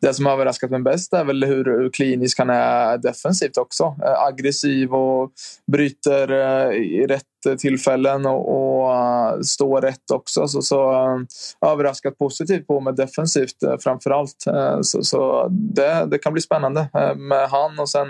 [0.00, 3.96] det som har överraskat mig bäst är väl hur, hur klinisk han är defensivt också.
[4.04, 5.32] Eh, aggressiv och
[5.72, 7.22] bryter eh, i rätt
[7.58, 10.48] tillfällen och, och eh, stå rätt också.
[10.48, 14.44] Så, så eh, överraskat positivt på med defensivt eh, framför allt.
[14.82, 18.08] Så, så det, det kan bli spännande med han och sen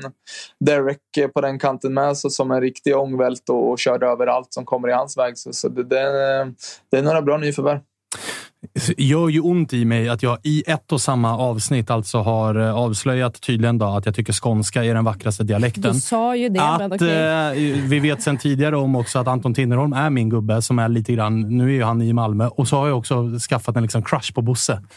[0.61, 4.53] Derek på den kanten med så, som en riktig ångvält och, och kör över allt
[4.53, 5.39] som kommer i hans väg.
[5.39, 6.05] Så, så det, det,
[6.91, 7.81] det är några bra nyförvärv
[8.97, 12.75] gör ju ont i mig att jag i ett och samma avsnitt alltså har eh,
[12.77, 15.93] avslöjat tydligen då att jag tycker skånska är den vackraste dialekten.
[15.93, 17.77] Du sa ju det, men Att, okej.
[17.77, 20.89] eh, vi vet sedan tidigare om också att Anton Tinnerholm är min gubbe som är
[20.89, 23.83] lite grann, nu är ju han i Malmö och så har jag också skaffat en
[23.83, 24.83] liksom crush på Bosse.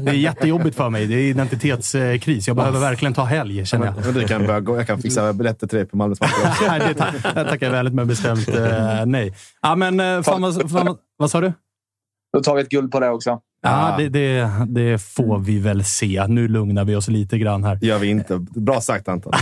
[0.00, 1.06] det är jättejobbigt för mig.
[1.06, 2.46] Det är identitetskris.
[2.48, 3.94] Jag behöver verkligen ta helg känner jag.
[4.04, 4.76] Men du kan börja gå.
[4.76, 6.30] Jag kan fixa biljetter till dig på Malmös match.
[6.68, 9.34] nej, det ta- det tackar jag väldigt med bestämt eh, nej.
[9.62, 11.52] Ja, men, eh, fan, vad, fan, vad sa du?
[12.36, 13.40] Då tar vi ett guld på det också.
[13.62, 16.26] Ja, det, det, det får vi väl se.
[16.28, 17.78] Nu lugnar vi oss lite grann här.
[17.82, 18.38] gör vi inte.
[18.38, 19.32] Bra sagt Anton.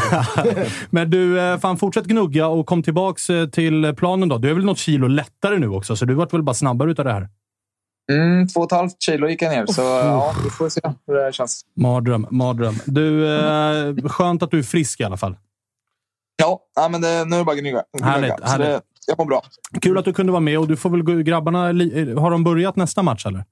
[0.90, 4.38] Men du, eh, fan fortsätt gnugga och kom tillbaks eh, till planen då.
[4.38, 7.04] Du är väl något kilo lättare nu också, så du vart väl bara snabbare utav
[7.04, 7.28] det här?
[8.12, 11.14] Mm, två och ett halvt kilo gick jag ner, så ja, vi får se hur
[11.14, 11.62] det känns.
[11.76, 12.74] Mardröm, mardröm.
[12.84, 15.36] Du, eh, skönt att du är frisk i alla fall.
[16.36, 17.82] Ja, men det, nu är det bara att gnugga.
[18.02, 18.68] Härligt, härligt.
[18.68, 19.42] Det, jag mår bra.
[19.80, 21.58] Kul att du kunde vara med och du får väl gå, grabbarna,
[22.20, 23.44] har de börjat nästa match eller?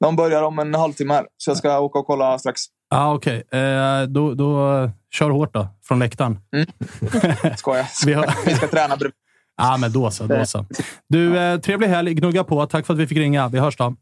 [0.00, 2.60] De börjar om en halvtimme här, så jag ska åka och kolla strax.
[2.90, 3.42] Ah, okej.
[3.52, 6.38] Eh, då, då kör hårt då, från läktaren.
[7.56, 8.06] Skojar.
[8.06, 8.46] Vi, har...
[8.46, 9.14] Vi ska träna bredvid.
[9.60, 10.24] Ja, men då så.
[10.24, 10.66] Då så.
[11.08, 12.14] Du, eh, trevlig helg.
[12.14, 12.66] Gnugga på.
[12.66, 13.48] Tack för att vi fick ringa.
[13.48, 13.94] Vi hörs då.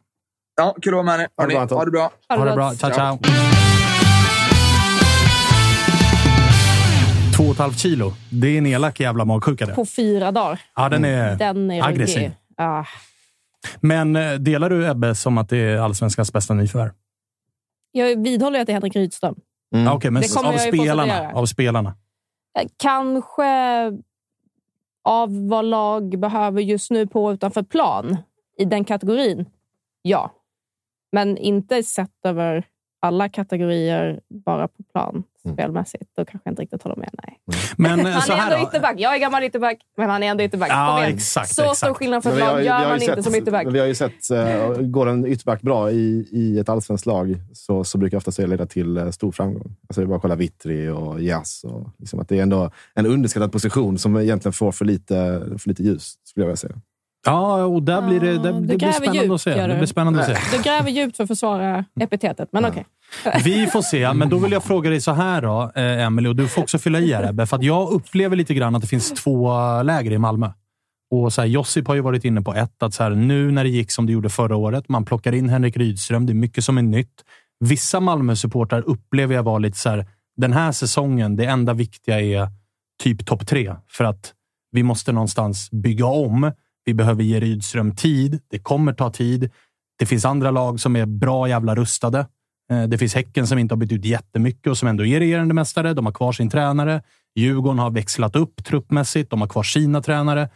[0.57, 1.29] Ja, kul att vara med er.
[1.37, 1.79] Ha det bra, Hörni, Anton.
[1.79, 2.11] Ha det bra.
[2.29, 2.75] Ha det bra.
[2.75, 3.19] Ciao, ciao.
[7.37, 8.13] Två och ett halvt kilo.
[8.31, 9.75] Det är en elak jävla magsjuka det.
[9.75, 10.61] På fyra dagar.
[10.77, 12.33] Ja, den är Den är aggressiv.
[12.57, 12.87] Ja.
[13.81, 16.91] Men eh, delar du Ebbe som att det är allsvenskans bästa nyförvärv?
[17.93, 19.35] Jag vidhåller att det är Henrik Rydström.
[19.71, 21.95] Ja, Okej, men Det kommer av spelarna, av spelarna.
[22.59, 23.47] Eh, Kanske
[25.05, 28.17] av vad lag behöver just nu på utanför plan
[28.59, 29.47] i den kategorin.
[30.03, 30.31] Ja.
[31.13, 32.65] Men inte sett över
[33.01, 36.05] alla kategorier bara på plan spelmässigt.
[36.17, 37.11] Då kanske jag inte riktigt håller med.
[37.23, 37.39] Nej.
[37.77, 38.69] Men eh, Han så är här ändå då.
[38.71, 38.95] ytterback.
[38.99, 40.71] Jag är gammal ytterback, men han är ändå ytterback.
[40.71, 41.77] Ja, exakt, Så exakt.
[41.79, 43.67] stor skillnad för Men ett lag gör man inte sett- som ytterback.
[43.71, 47.85] Vi har ju sett, eh, går en ytterback bra i, i ett allsvenskt lag så,
[47.85, 49.77] så brukar ofta det leda till eh, stor framgång.
[49.89, 51.65] Alltså det är bara att kolla Vittri och Jas.
[51.65, 55.69] Och liksom att det är ändå en underskattad position som egentligen får för lite, för
[55.69, 56.75] lite ljus, skulle jag vilja säga.
[57.27, 59.67] Ja, och där blir det, det, det blir spännande djupt, att se.
[59.67, 60.57] Det blir spännande att se.
[60.57, 62.87] Du gräver djupt för att försvara epitetet, men okej.
[63.45, 66.37] Vi får se, men då vill jag fråga dig så här då, eh, Emily, och
[66.37, 68.89] du får också fylla i här Ebbe, för att jag upplever lite grann att det
[68.89, 70.51] finns två läger i Malmö.
[71.11, 73.65] Och så här, Josip har ju varit inne på ett, att så här, nu när
[73.65, 76.65] det gick som det gjorde förra året, man plockar in Henrik Rydström, det är mycket
[76.65, 77.25] som är nytt.
[77.61, 82.49] Vissa Malmö-supportrar upplever jag var lite så här, den här säsongen, det enda viktiga är
[83.03, 84.33] typ topp tre, för att
[84.73, 86.53] vi måste någonstans bygga om.
[86.87, 88.41] Vi behöver ge Rydström tid.
[88.51, 89.51] Det kommer ta tid.
[89.99, 92.27] Det finns andra lag som är bra jävla rustade.
[92.71, 95.55] Eh, det finns Häcken som inte har bytt ut jättemycket och som ändå är regerande
[95.55, 95.95] mästare.
[95.95, 97.03] De har kvar sin tränare.
[97.35, 99.31] Djurgården har växlat upp truppmässigt.
[99.31, 100.49] De har kvar sina tränare.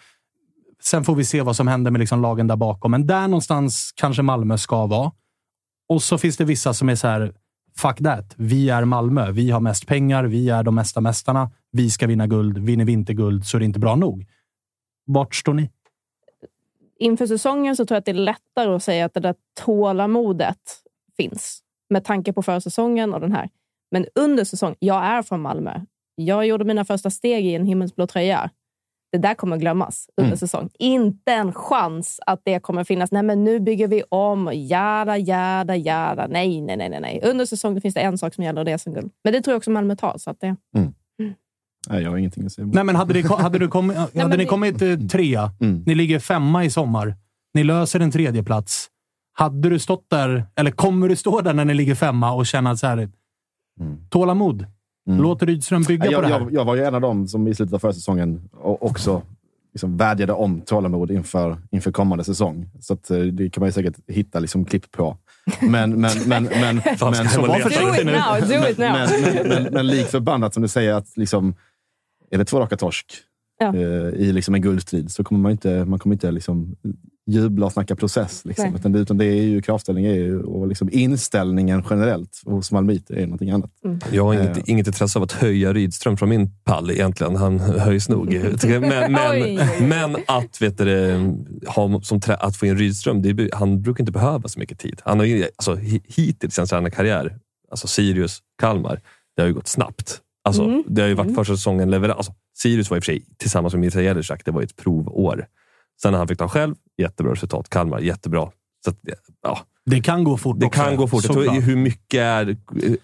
[0.82, 2.90] Sen får vi se vad som händer med liksom lagen där bakom.
[2.90, 5.12] Men där någonstans kanske Malmö ska vara.
[5.88, 7.32] Och så finns det vissa som är så här,
[7.76, 8.34] fuck that.
[8.36, 9.30] Vi är Malmö.
[9.30, 10.24] Vi har mest pengar.
[10.24, 11.50] Vi är de mesta mästarna.
[11.72, 12.58] Vi ska vinna guld.
[12.58, 14.26] Vinner vi inte guld så är det inte bra nog.
[15.06, 15.70] Vart står ni?
[17.00, 20.58] Inför säsongen så tror jag att det är lättare att säga att det där tålamodet
[21.16, 21.62] finns.
[21.92, 23.48] med tanke på försäsongen och den här.
[23.90, 25.80] Men under säsong, jag är från Malmö.
[26.14, 28.50] Jag gjorde mina första steg i en himmelsblå tröja.
[29.12, 30.36] Det där kommer glömmas under Mm.
[30.38, 30.70] säsong.
[30.78, 33.12] Inte en chans att det kommer finnas.
[33.12, 36.26] Nej, men nu bygger vi om och jada, jada, jada.
[36.26, 37.20] Nej, nej, nej, nej.
[37.24, 39.10] Under säsong finns det en sak som gäller och det är SM-guld.
[39.24, 40.18] Men det tror jag också Malmö tar.
[40.18, 40.56] Så att det...
[41.88, 42.74] Nej, jag har ingenting att säga emot.
[42.74, 45.82] Nej, men hade, det, hade, du kommit, hade ni kommit eh, trea, Mm.
[45.86, 47.14] ni ligger femma i sommar,
[47.54, 48.88] ni löser en tredje plats.
[49.32, 52.70] Hade du stått där, eller kommer du stå där när ni ligger femma och känna
[52.70, 53.08] att så här,
[54.08, 54.66] tålamod?
[55.10, 56.12] Låt Rydström bygga Mm.
[56.12, 56.44] Ja, på det jag, här.
[56.44, 59.22] jag, jag var ju en av dem som i slutet av förra säsongen och också
[59.72, 62.70] liksom vädjade om tålamod inför, inför kommande säsong.
[62.80, 65.16] Så att, eh, det kan man ju säkert hitta liksom klipp på.
[65.60, 68.92] Men, men, men, men, men, jag vara försiktig Do it now, do it now.
[68.92, 71.54] men, men, men, men lik förbannat som du säger, att liksom,
[72.30, 73.06] är det två raka torsk
[73.62, 73.74] Ja.
[73.76, 73.82] eh,
[74.20, 76.76] i liksom en guldstrid så kommer man inte, man kommer inte liksom
[77.26, 78.44] jubla och snacka process.
[78.44, 78.74] Liksom.
[78.74, 83.14] Utan, det, utan det är ju kravställning är ju, och liksom inställningen generellt hos malmöiter
[83.14, 83.70] är någonting annat.
[84.12, 84.62] Jag har inget, Eh.
[84.66, 87.36] inget intresse av att höja Rydström från min pall egentligen.
[87.36, 88.32] Han höjs nog.
[88.80, 91.12] Men, men, men att, vet du,
[91.66, 95.00] ha, som, trä- att få in Rydström, det, han brukar inte behöva så mycket tid.
[95.04, 97.36] Han har ju, alltså, hi- hittills i hans tränarkarriär,
[97.70, 99.00] alltså Sirius, Kalmar,
[99.36, 100.20] det har ju gått snabbt.
[100.44, 100.82] Alltså, Mm.
[100.86, 101.34] Det har ju varit Mm.
[101.36, 102.16] första säsongen leverans.
[102.16, 105.46] Alltså, Sirius var i och för sig tillsammans med Mirza Jelisak, det var ett provår.
[106.02, 107.68] Sen när han fick ta själv, jättebra resultat.
[107.68, 108.48] Kalmar, jättebra.
[108.84, 108.96] Så att,
[109.42, 111.24] ja, Det kan gå fort det också, kan gå fort.
[111.24, 112.56] Jag tror, hur mycket är,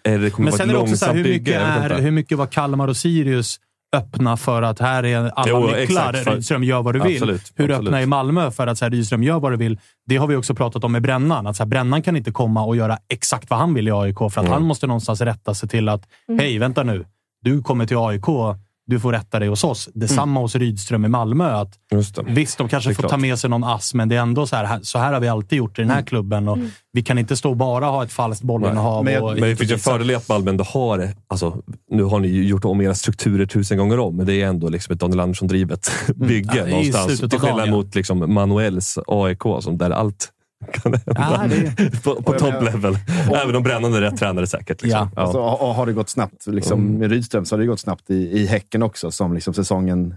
[0.03, 2.39] är det kommer Men sen är det också så här, hur mycket, är, hur mycket
[2.39, 3.61] var Kalmar och Sirius
[3.97, 6.13] öppna för att här är alla Jo, nycklar.
[6.15, 7.13] exakt, Rydström gör vad du vill.
[7.17, 7.89] Absolut, hur absolut.
[7.89, 9.81] öppna är Malmö för att så här, Rydström gör vad du vill?
[10.07, 11.47] Det har vi också pratat om med Brännan.
[11.47, 14.17] Att så här, Brännan kan inte komma och göra exakt vad han vill i AIK
[14.19, 14.53] för att Mm.
[14.53, 16.39] han måste någonstans rätta sig till att Mm.
[16.39, 17.05] hej, vänta nu.
[17.47, 18.57] Du kommer till AIK.
[18.89, 19.89] Du får rätta dig hos oss.
[19.95, 21.53] Detsamma hos Rydström i Malmö.
[21.61, 22.23] Att, Just det.
[22.27, 23.11] visst, de kanske får klart.
[23.11, 24.79] ta med sig någon ass, men det är ändå så här.
[24.83, 26.07] Så här har vi alltid gjort i den här Mm.
[26.07, 26.49] klubben.
[26.49, 26.59] Och
[26.93, 29.05] Vi kan inte stå och bara ha ett falskt bollinnehav.
[29.05, 31.09] Men, och men det finns ju en fördel i att Malmö ändå har.
[31.29, 31.57] Alltså,
[31.91, 34.69] nu har ni ju gjort om era strukturer tusen gånger om, men det är ändå
[34.69, 37.21] liksom ett Daniel Andersson-drivet bygge Ja, någonstans.
[37.21, 40.29] Till skillnad mot liksom Manuels AIK, som där allt
[40.73, 41.01] kan hända.
[41.07, 42.99] Ja, det- på på Och menar- top-level.
[43.45, 44.83] Även om Brännande är rätt tränare säkert.
[44.83, 45.09] Liksom.
[45.15, 45.23] Ja.
[45.23, 46.99] Alltså, har, har det gått snabbt liksom, Mm.
[46.99, 50.15] med Rydström så har det gått snabbt i, i Häcken också, som liksom säsongen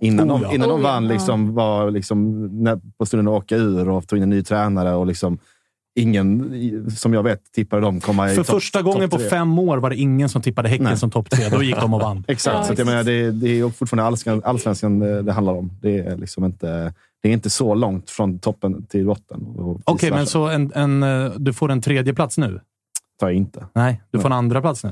[0.00, 0.54] innan, Oh, de, ja.
[0.54, 0.88] innan de Oh, ja.
[0.92, 1.08] vann.
[1.08, 4.94] Liksom, var liksom, när, på stunden att åka ur och tog in en ny tränare.
[4.94, 5.38] och liksom
[5.94, 9.90] Ingen, som jag vet, tippade dem komma i För första gången på fem år var
[9.90, 10.96] det ingen som tippade Häcken Nej.
[10.96, 11.48] som topp tre.
[11.48, 12.24] Då gick de och vann.
[12.28, 15.52] Exakt, Ja, så att jag menar, det, det är fortfarande allsvenskan, allsvenskan det, det handlar
[15.52, 15.72] om.
[15.82, 16.92] Det är, liksom inte,
[17.22, 19.46] det är inte så långt från toppen till botten.
[19.84, 20.30] Okej, men versa.
[20.30, 22.60] så en, en, eh, du får en tredje plats nu?
[23.20, 23.66] tar jag inte.
[23.74, 24.90] Nej, du får en andra plats nu?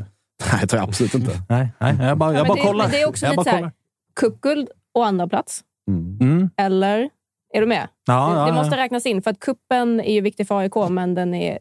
[0.53, 1.31] Nej, det tar jag absolut inte.
[1.49, 2.85] Nej, nej jag bara, Ja, jag men bara det, kollar.
[2.85, 3.73] men det är också jag lite bara så här, kollar.
[4.17, 5.65] cupguld och andra plats.
[5.89, 6.19] Mm.
[6.21, 6.51] Mm.
[6.57, 7.11] Eller?
[7.55, 7.89] Är du med?
[8.07, 8.55] Ja, det, ja, det ja.
[8.55, 11.59] måste räknas in, för att kuppen är ju viktig för AIK, men den är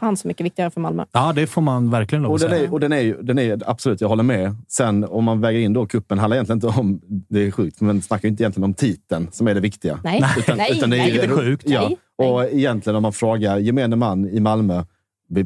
[0.00, 1.04] fan så mycket viktigare för Malmö.
[1.12, 2.62] ja, det får man verkligen lov Och att den, säga.
[2.64, 4.56] är, och den är ju, den är absolut, jag håller med.
[4.68, 8.02] Sen om man väger in då kuppen handlar egentligen inte om, det är sjukt, men
[8.02, 9.98] snackar ju inte egentligen om titeln som är det viktiga.
[10.04, 11.10] Nej, Utan, nej, utan det är, nej.
[11.14, 11.64] ju- Det är sjukt.
[11.68, 14.84] Ja, Nej, och egentligen om man frågar gemene man i Malmö,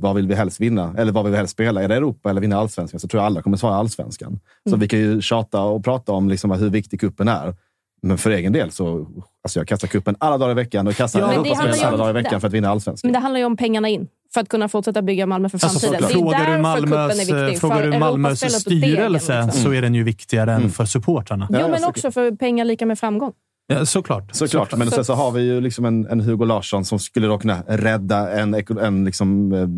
[0.00, 0.94] vad vill vi helst vinna?
[0.98, 1.82] Eller vad vill vi helst spela?
[1.82, 3.00] Är det Europa eller vinna allsvenskan?
[3.00, 4.40] Så tror jag alla kommer svara allsvenskan.
[4.64, 4.80] Så Mm.
[4.80, 7.54] vi kan ju tjata och prata om liksom hur viktig kuppen är.
[8.02, 9.06] Men för egen del så
[9.44, 12.12] alltså jag kastar kuppen alla dagar i veckan och kastar Ja, Europaspel alla dagar i
[12.12, 12.22] det.
[12.22, 13.08] veckan för att vinna allsvändskan.
[13.08, 15.88] Men det handlar ju om pengarna in, för att kunna fortsätta bygga Malmö för Alltså,
[15.88, 16.10] framtiden.
[16.10, 19.62] frågar det är du Malmös, frågar du Malmös styrelse liksom.
[19.62, 20.70] så är den ju viktigare än Mm.
[20.70, 21.46] för supportrarna.
[21.50, 21.88] Jo, men såklart.
[21.90, 23.32] också för pengar lika med framgång.
[23.66, 24.36] Ja, såklart.
[24.36, 27.38] Såklart, men sen så har vi ju liksom en, en Hugo Larsson som skulle då
[27.38, 29.68] kunna rädda en, en liksom, eh,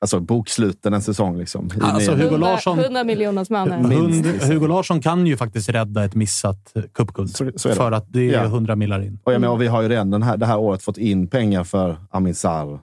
[0.00, 1.38] alltså boksluten en säsong.
[1.38, 4.50] Liksom, Alltså, Hugo Larsson- 100 miljoners man Hund, liksom.
[4.50, 7.36] Hugo Larsson kan ju faktiskt rädda ett missat eh, cupguld.
[7.76, 8.44] För att det är Ja.
[8.44, 9.18] 100 millar in.
[9.24, 11.26] Och, jag menar, och vi har ju redan den här, det här året fått in
[11.28, 12.78] pengar för Amin Sarr, eh,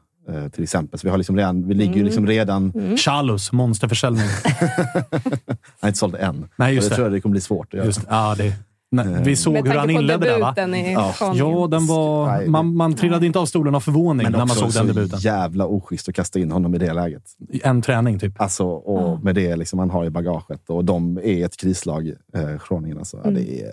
[0.51, 0.99] till exempel.
[0.99, 2.71] Så vi, har liksom redan, vi ligger ju liksom redan...
[2.75, 2.97] Mm.
[2.97, 4.25] Chalus, monsterförsäljning.
[4.43, 6.49] Han är inte såld än.
[6.55, 6.95] Nej, just det det.
[6.95, 7.85] tror jag det kommer bli svårt att göra.
[7.85, 8.53] Just, ja, det,
[8.91, 10.53] nej, vi såg Med hur han inledde där, va?
[10.57, 11.33] Ja.
[11.35, 14.63] Ja, den var, man, man trillade inte av stolen av förvåning Men när man såg
[14.63, 15.19] den så debuten.
[15.19, 17.23] jävla oschysst att kasta in honom i det läget.
[17.63, 18.41] En träning, typ.
[18.41, 20.69] Alltså, och med det liksom han har i bagaget.
[20.69, 22.97] Och de är ett krislag, eh, Groningen.
[22.97, 23.17] Alltså.
[23.17, 23.43] Ja, Mm.
[23.43, 23.71] det är,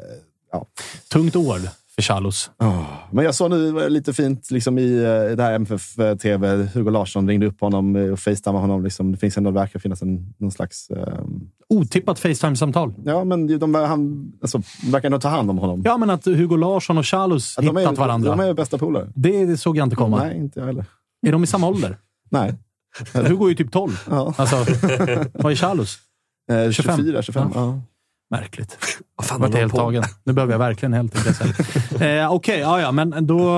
[0.53, 0.67] ja.
[1.13, 1.59] Tungt år
[1.99, 2.51] för Chalus.
[2.59, 2.85] Oh.
[3.11, 6.69] Men jag såg nu lite fint liksom i eh, det här MFF-TV.
[6.75, 8.85] Hugo Larsson ringde upp honom eh, och facetimade honom.
[8.85, 9.13] Liksom.
[9.13, 10.91] Det finns ändå, det verkar finnas en, någon slags...
[10.91, 12.95] ehm, Otippat Facetime-samtal.
[13.05, 15.83] ja, men de, han, alltså, verkar ändå ta hand om honom.
[15.85, 18.37] Ja, men att Hugo Larsson och Chalus Att de, hittat är, varandra.
[18.37, 19.13] de är bästa polare.
[19.15, 20.19] Det, det såg jag inte komma.
[20.25, 20.85] Nej, inte jag heller.
[21.27, 21.97] Är de i samma ålder?
[22.31, 22.55] Nej.
[23.15, 24.05] Hugo är ju typ 12.
[24.11, 24.35] Ja.
[24.37, 24.57] Alltså,
[25.35, 25.99] vad är Chalus?
[26.51, 26.97] Eh, 25.
[26.97, 27.51] 24, 25.
[27.55, 27.61] Ja.
[27.61, 27.81] Ja.
[28.31, 28.79] Märkligt.
[29.17, 30.03] Vad fan Jag vart de helt tagen.
[30.25, 31.45] Nu behöver jag verkligen helt intresse.
[32.21, 33.49] eh, Okej, ja, ja, men då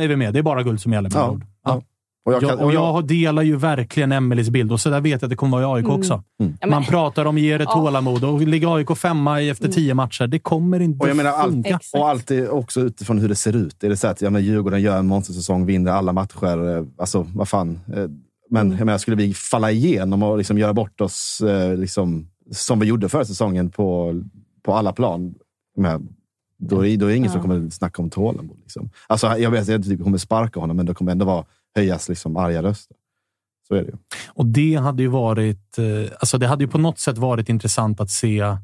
[0.00, 0.32] är vi med.
[0.32, 1.44] Det är bara guld som gäller med Ja, ord.
[1.64, 1.82] Ja.
[2.24, 4.90] Och jag jag, kan- och och jag- jag delar ju verkligen Emelies bild och så
[4.90, 5.96] där vet jag att det kommer vara i AIK Mm.
[6.00, 6.22] också.
[6.40, 6.54] Mm.
[6.70, 10.26] Man pratar om ge det tålamod och ligger AIK femma i- efter tio matcher.
[10.26, 11.78] Det kommer inte Och jag menar allt, funka.
[11.94, 13.84] och alltid också utifrån hur det ser ut.
[13.84, 16.76] Är det så att ja, men Djurgården gör en monstersäsong, vinner alla matcher.
[16.78, 17.80] eh, Alltså, vad fan.
[17.96, 18.04] eh,
[18.52, 22.78] Men jag menar, skulle vi falla igenom och liksom göra bort oss eh, liksom, som
[22.78, 24.20] vi gjorde förra säsongen på,
[24.62, 25.34] på alla plan.
[25.76, 26.08] Men,
[26.58, 27.42] då, är, då är det ingen som Ja.
[27.42, 28.58] kommer snacka om tålamod.
[28.62, 28.90] Liksom.
[29.06, 31.44] Alltså, jag vet att jag inte kommer sparka honom, men det kommer ändå vara,
[31.74, 32.96] höjas liksom, arga röster.
[33.68, 33.96] Så är det ju.
[34.28, 35.78] Och det hade ju varit...
[35.78, 38.56] eh, Alltså det hade ju på något sätt varit intressant att se.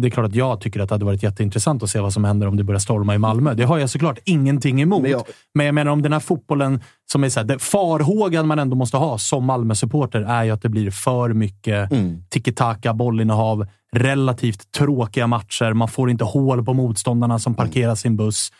[0.00, 2.24] Det är klart att jag tycker att det hade varit jätteintressant att se vad som
[2.24, 3.54] händer om det börjar storma i Malmö.
[3.54, 5.02] Det har jag såklart ingenting emot.
[5.02, 6.80] Men Men jag- jag, menar om den här fotbollen,
[7.12, 10.68] som är så här, farhågan man ändå måste ha som Malmö-supporter är ju att det
[10.68, 12.22] blir för mycket Mm.
[12.30, 13.66] tiki-taka, bollinnehav,
[13.96, 15.72] relativt tråkiga matcher.
[15.72, 18.52] Man får inte hål på motståndarna som parkerar sin buss.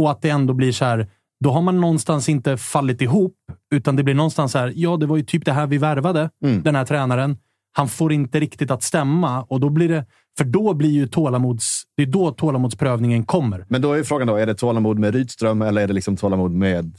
[0.00, 1.06] Och att det ändå blir så här,
[1.44, 3.34] då har man någonstans inte fallit ihop,
[3.74, 6.30] utan det blir någonstans så här, ja, det var ju typ det här vi värvade,
[6.44, 6.62] Mm.
[6.62, 7.36] den här tränaren.
[7.72, 10.04] Han får inte riktigt att stämma och då blir det,
[10.38, 13.64] för då blir ju tålamods, det är då tålamodsprövningen kommer.
[13.68, 16.50] Men då är frågan då, är det tålamod med Rydström eller är det liksom tålamod
[16.52, 16.92] med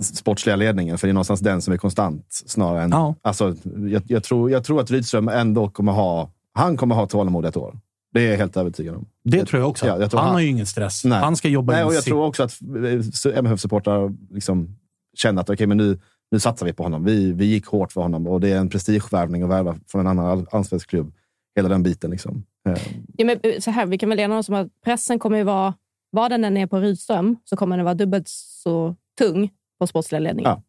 [0.00, 0.98] sportsliga ledningen?
[0.98, 2.90] För det är någonstans den som är konstant snarare än...
[2.90, 3.14] Ja.
[3.22, 3.54] Alltså,
[3.88, 6.30] jag, jag, tror, jag tror att Rydström ändå kommer ha...
[6.52, 7.78] Han kommer ha tålamod ett år.
[8.14, 9.06] Det är jag helt övertygad om.
[9.24, 9.86] Det tror jag också.
[9.86, 11.04] Ja, jag tror han, han- har ju ingen stress.
[11.04, 11.18] Nej.
[11.20, 14.76] Han ska jobba Nej, och jag tror också att eh, MFF-supportrar liksom
[15.16, 15.98] känner att okej, men nu,
[16.30, 17.04] nu satsar vi på honom.
[17.04, 20.06] Vi, vi gick hårt för honom och det är en prestigevärvning att värva från en
[20.06, 21.12] annan all- allsvensk klubb.
[21.56, 22.10] Hela den biten.
[22.10, 22.44] Liksom.
[22.68, 22.78] Eh,
[23.16, 25.44] Ja, men, eh, så här, vi kan väl ena oss om att pressen kommer ju
[25.44, 25.74] vara,
[26.10, 30.20] vad den än är på Rydström, så kommer den vara dubbelt så tung på sportsliga
[30.20, 30.50] ledningen.
[30.50, 30.62] Ja.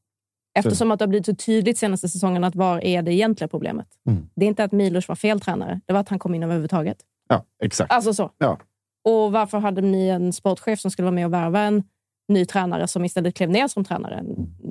[0.60, 3.88] Eftersom att det har blivit så tydligt senaste säsongen att var är det egentliga problemet?
[4.10, 4.30] Mm.
[4.36, 6.98] Det är inte att Milos var fel tränare, det var att han kom in överhuvudtaget.
[7.30, 7.92] ja, exakt.
[7.92, 8.32] Alltså så.
[8.38, 8.58] Ja.
[9.04, 11.84] Och varför hade ni en sportchef som skulle vara med och värva en
[12.28, 14.24] ny tränare som istället klev ner som tränare?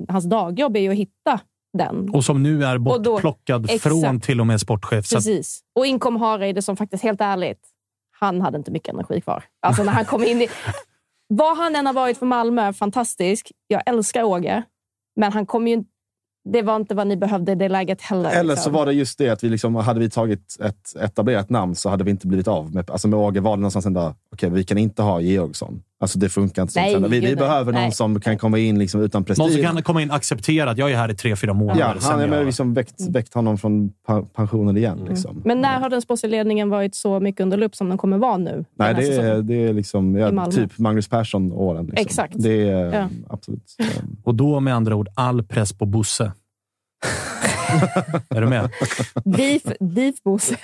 [0.09, 1.39] Hans dagjobb är ju att hitta
[1.77, 2.09] den.
[2.09, 3.83] Och som nu är Och då- bortplockad Exakt.
[3.83, 5.05] från till och med sportchef.
[5.05, 5.59] Så att, Precis.
[5.75, 7.59] Och in kom Hareide som faktiskt, helt ärligt,
[8.19, 9.43] han hade inte mycket energi kvar.
[9.61, 10.47] Alltså när han kom in i...
[11.27, 13.51] Vad han än har varit för Malmö, fantastisk.
[13.67, 14.63] Jag älskar Åge.
[15.15, 15.89] Men han kom ju inte...
[16.49, 18.29] Det var inte vad ni behövde i det läget heller.
[18.29, 18.73] Eller så liksom.
[18.73, 22.03] var det just det att vi liksom, hade vi tagit ett etablerat namn så hade
[22.03, 22.89] vi inte blivit av med...
[22.89, 25.83] Alltså med Åge var det någonstans ändå, okej, vi kan inte ha Georgsson.
[25.99, 27.11] Alltså det funkar inte som Nej, tränare.
[27.11, 27.91] Vi, vi behöver någon Nej.
[27.91, 29.51] som kan komma in liksom utan någon prestige.
[29.51, 31.79] som kan komma in och acceptera att jag är här i tre, fyra månader.
[31.81, 33.91] Ja, han har jag- liksom väckt, väckt honom från
[34.35, 35.05] pensionen igen.
[35.09, 35.31] Liksom.
[35.31, 35.41] Mm.
[35.45, 38.37] Men när har den sportsliga ledningen varit så mycket under lupp som den kommer vara
[38.37, 38.65] nu?
[38.77, 39.47] Nej, det är, säsongen?
[39.47, 41.85] det är liksom, ja, typ Magnus Persson-åren.
[41.85, 42.05] Liksom.
[42.05, 42.33] Exakt.
[42.37, 43.09] Det är Ja.
[43.29, 43.75] absolut.
[44.23, 46.31] Och då med andra ord all press på Bosse.
[48.29, 48.69] är du med?
[49.25, 50.57] Beef, beef Bosse.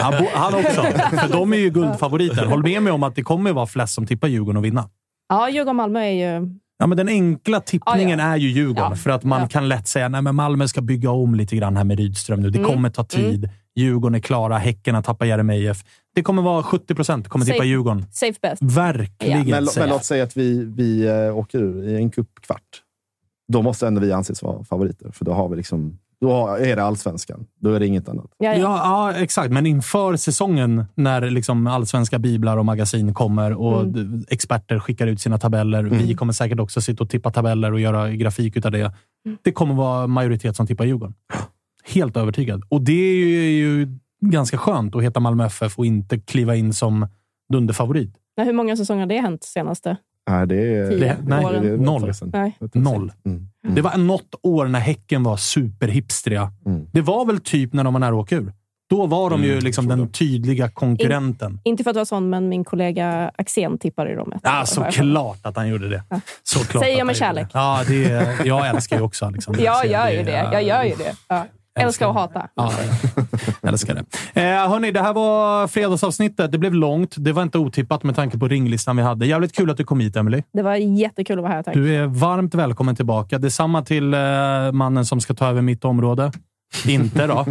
[0.00, 0.82] Han, bo- han också.
[0.82, 2.44] För de är ju guldfavoriter.
[2.46, 4.88] Håll med mig om att det kommer vara flest som tippar Djurgården och vinna.
[5.28, 6.10] Ja, Djurgården-Malmö är
[6.40, 6.48] ju...
[6.78, 8.32] Ja, men den enkla tippningen Ja, ja.
[8.32, 8.90] är ju Djurgården.
[8.90, 9.48] Ja, För att man ja.
[9.48, 12.50] kan lätt säga att Malmö ska bygga om lite grann här med Rydström nu.
[12.50, 13.48] Det Mm, kommer ta tid.
[13.76, 14.58] Djurgården är klara.
[14.58, 15.84] Häcken har tappat Jeremejeff.
[16.14, 17.66] Det kommer vara 70 procent kommer tippa Safe.
[17.68, 18.06] Djurgården.
[18.12, 18.62] Safe best.
[18.62, 19.48] Verkligen.
[19.48, 22.60] Men, men låt säga att vi, vi eh, åker ur i en cupkvart.
[23.52, 25.10] Då måste ändå vi anses vara favoriter.
[25.12, 27.46] För då, har vi liksom, då är det allsvenskan.
[27.60, 28.26] Då är det inget annat.
[28.38, 29.12] Ja, Ja, ja.
[29.22, 29.52] exakt.
[29.52, 34.24] Men inför säsongen när liksom allsvenska biblar och magasin kommer och Mm.
[34.28, 35.82] experter skickar ut sina tabeller.
[35.82, 38.80] Vi kommer säkert också sitta och tippa tabeller och göra grafik utav det.
[39.26, 39.38] Mm.
[39.42, 41.14] Det kommer vara majoritet som tippar Djurgården.
[41.84, 42.62] Helt övertygad.
[42.68, 46.56] Och det är ju, är ju ganska skönt att heta Malmö FF och inte kliva
[46.56, 47.08] in som
[47.52, 48.14] dunderfavorit.
[48.36, 49.96] Hur många säsonger har det hänt senaste?
[50.30, 50.90] Nej, det är...
[50.98, 51.62] Det- nej, åren.
[51.62, 52.12] det är- Noll.
[52.32, 52.58] Nej.
[52.74, 53.12] Noll.
[53.26, 53.48] Mm.
[53.74, 56.52] Det var något år när Häcken var superhipstriga.
[56.66, 56.86] Mm.
[56.92, 58.52] Det var väl typ när de var nära att åka ur.
[58.90, 61.60] Då var de ju Mm, liksom den tydliga konkurrenten.
[61.64, 64.32] Inte för att vara sån, men min kollega Axén tippade dem.
[64.42, 66.02] Ja, såklart att han gjorde det.
[66.42, 67.52] Såklart Säger jag med kärlek.
[67.52, 67.58] det.
[67.58, 69.64] Ja, det, jag älskar ju också Alexander.
[69.64, 70.48] Jag gör ju det.
[70.52, 71.14] Jag gör ju det.
[71.28, 71.46] Ja.
[71.80, 72.48] Älskar och hata.
[72.54, 72.72] Ja,
[73.68, 74.40] älskar det.
[74.40, 76.52] Eh, hörni, det här var fredagsavsnittet.
[76.52, 77.14] Det blev långt.
[77.18, 79.26] Det var inte otippat med tanke på ringlistan vi hade.
[79.26, 80.42] Jävligt kul att du kom hit, Emily.
[80.52, 81.62] Det var jättekul att vara här.
[81.62, 81.74] Tack.
[81.74, 83.38] Du är varmt välkommen tillbaka.
[83.38, 84.20] Detsamma till eh,
[84.72, 86.32] mannen som ska ta över mitt område.
[86.86, 87.46] Inte då,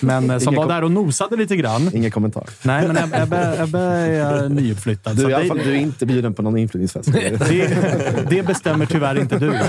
[0.00, 1.90] men eh, som Ingen var kom- där och nosade lite grann.
[1.94, 2.44] Ingen kommentar.
[2.62, 5.16] Nej, men Ebbe, Ebbe, Ebbe är nyuppflyttad.
[5.16, 7.12] Du, så är i alla det- fall, du är inte bjuden på någon inflyttningsfest.
[7.12, 9.50] det, det bestämmer tyvärr inte du.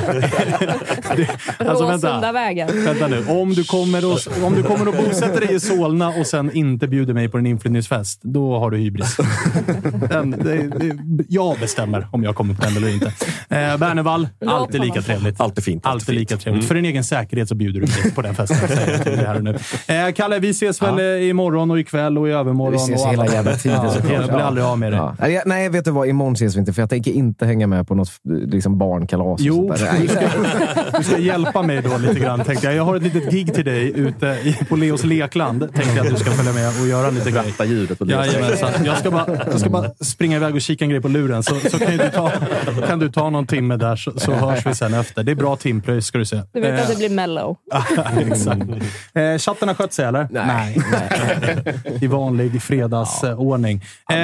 [1.15, 1.27] Det,
[1.69, 2.85] alltså, vänta, vägen.
[2.85, 3.25] vänta nu.
[3.27, 6.87] Om du, kommer och, om du kommer och bosätter dig i Solna och sen inte
[6.87, 9.17] bjuder mig på en inflyttningsfest, då har du hybris.
[10.09, 10.97] Den, det, det,
[11.29, 13.05] jag bestämmer om jag kommer på den eller inte.
[13.49, 15.41] Eh, Bernevall, alltid lika trevligt.
[15.41, 15.85] Alltid fint.
[15.85, 16.65] Alltid lika trevligt.
[16.67, 18.57] För din egen säkerhet så bjuder du mig på den festen.
[19.25, 19.57] här och nu.
[19.87, 22.71] Eh, Kalle, vi ses väl eh, imorgon och ikväll och i övermorgon.
[22.87, 24.11] Vi ses och hela alla- jävla tiden Ja, såklart.
[24.11, 24.99] Jag blir aldrig av med dig.
[25.33, 25.41] Ja.
[25.45, 26.07] Nej, vet du vad?
[26.07, 29.25] Imorgon ses vi inte, för jag tänker inte hänga med på något liksom, barnkalas.
[29.25, 29.91] och Jo, sånt där.
[30.01, 32.75] du ska, du ska hjälpa mig då lite grann, tänkte jag.
[32.75, 34.37] Jag har ett litet gig till dig ute
[34.69, 35.59] på Leos lekland.
[35.73, 37.43] Tänkte jag att du ska följa med och göra lite grejer.
[37.47, 38.71] Ratta ljudet på Leos Jajamensan.
[38.85, 41.55] Jag ska, bara, jag ska bara springa iväg och kika en grej på luren, så,
[41.55, 42.31] så kan, du ta,
[42.87, 45.23] kan du ta någon timme där, så, så hörs vi sen efter.
[45.23, 46.41] Det är bra timpröjs, ska du se.
[46.53, 47.55] Du vet Eh, att det blir mellow.
[48.19, 48.61] Exakt.
[49.13, 50.27] Eh, chatten har skött sig, eller?
[50.31, 50.77] Nej.
[52.01, 53.83] I vanlig fredagsordning.
[54.11, 54.17] Eh,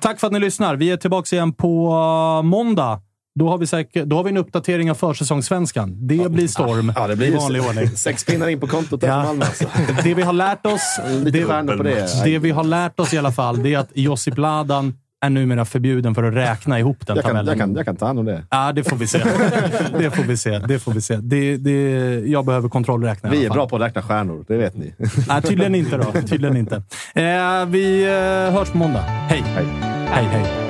[0.00, 0.76] tack för att ni lyssnar.
[0.76, 1.92] Vi är tillbaka igen på
[2.40, 3.00] eh, måndag.
[3.34, 6.06] Då har vi, säkert, då har vi en uppdatering av försäsongssvenskan.
[6.06, 7.88] Det blir storm Ja, det blir i vanlig ordning.
[7.96, 9.44] sex pinnar in på kontot efter Malmö.
[9.44, 9.64] Alltså.
[10.04, 12.24] Det vi har lärt oss, Lite det, stjärnor på det.
[12.24, 15.64] det vi har lärt oss i alla fall, det är att Josip Ladan är numera
[15.64, 17.58] förbjuden för att räkna ihop den Jag kan, tabellen.
[17.58, 18.44] jag, kan, jag kan ta hand om det.
[18.50, 19.18] Ja, det får vi se.
[19.98, 20.58] Det får vi se.
[20.58, 21.16] Det får vi se.
[21.16, 24.94] Det, det, jag behöver kontrollräkna Vi är bra på att räkna stjärnor, det vet ni.
[25.28, 26.12] Nej, tydligen inte då.
[26.12, 26.76] Tydligen inte.
[27.14, 29.00] Eh, vi eh, hörs på måndag.
[29.00, 29.42] Hej!
[29.46, 29.66] Hej,
[30.08, 30.24] hej.
[30.24, 30.69] hej.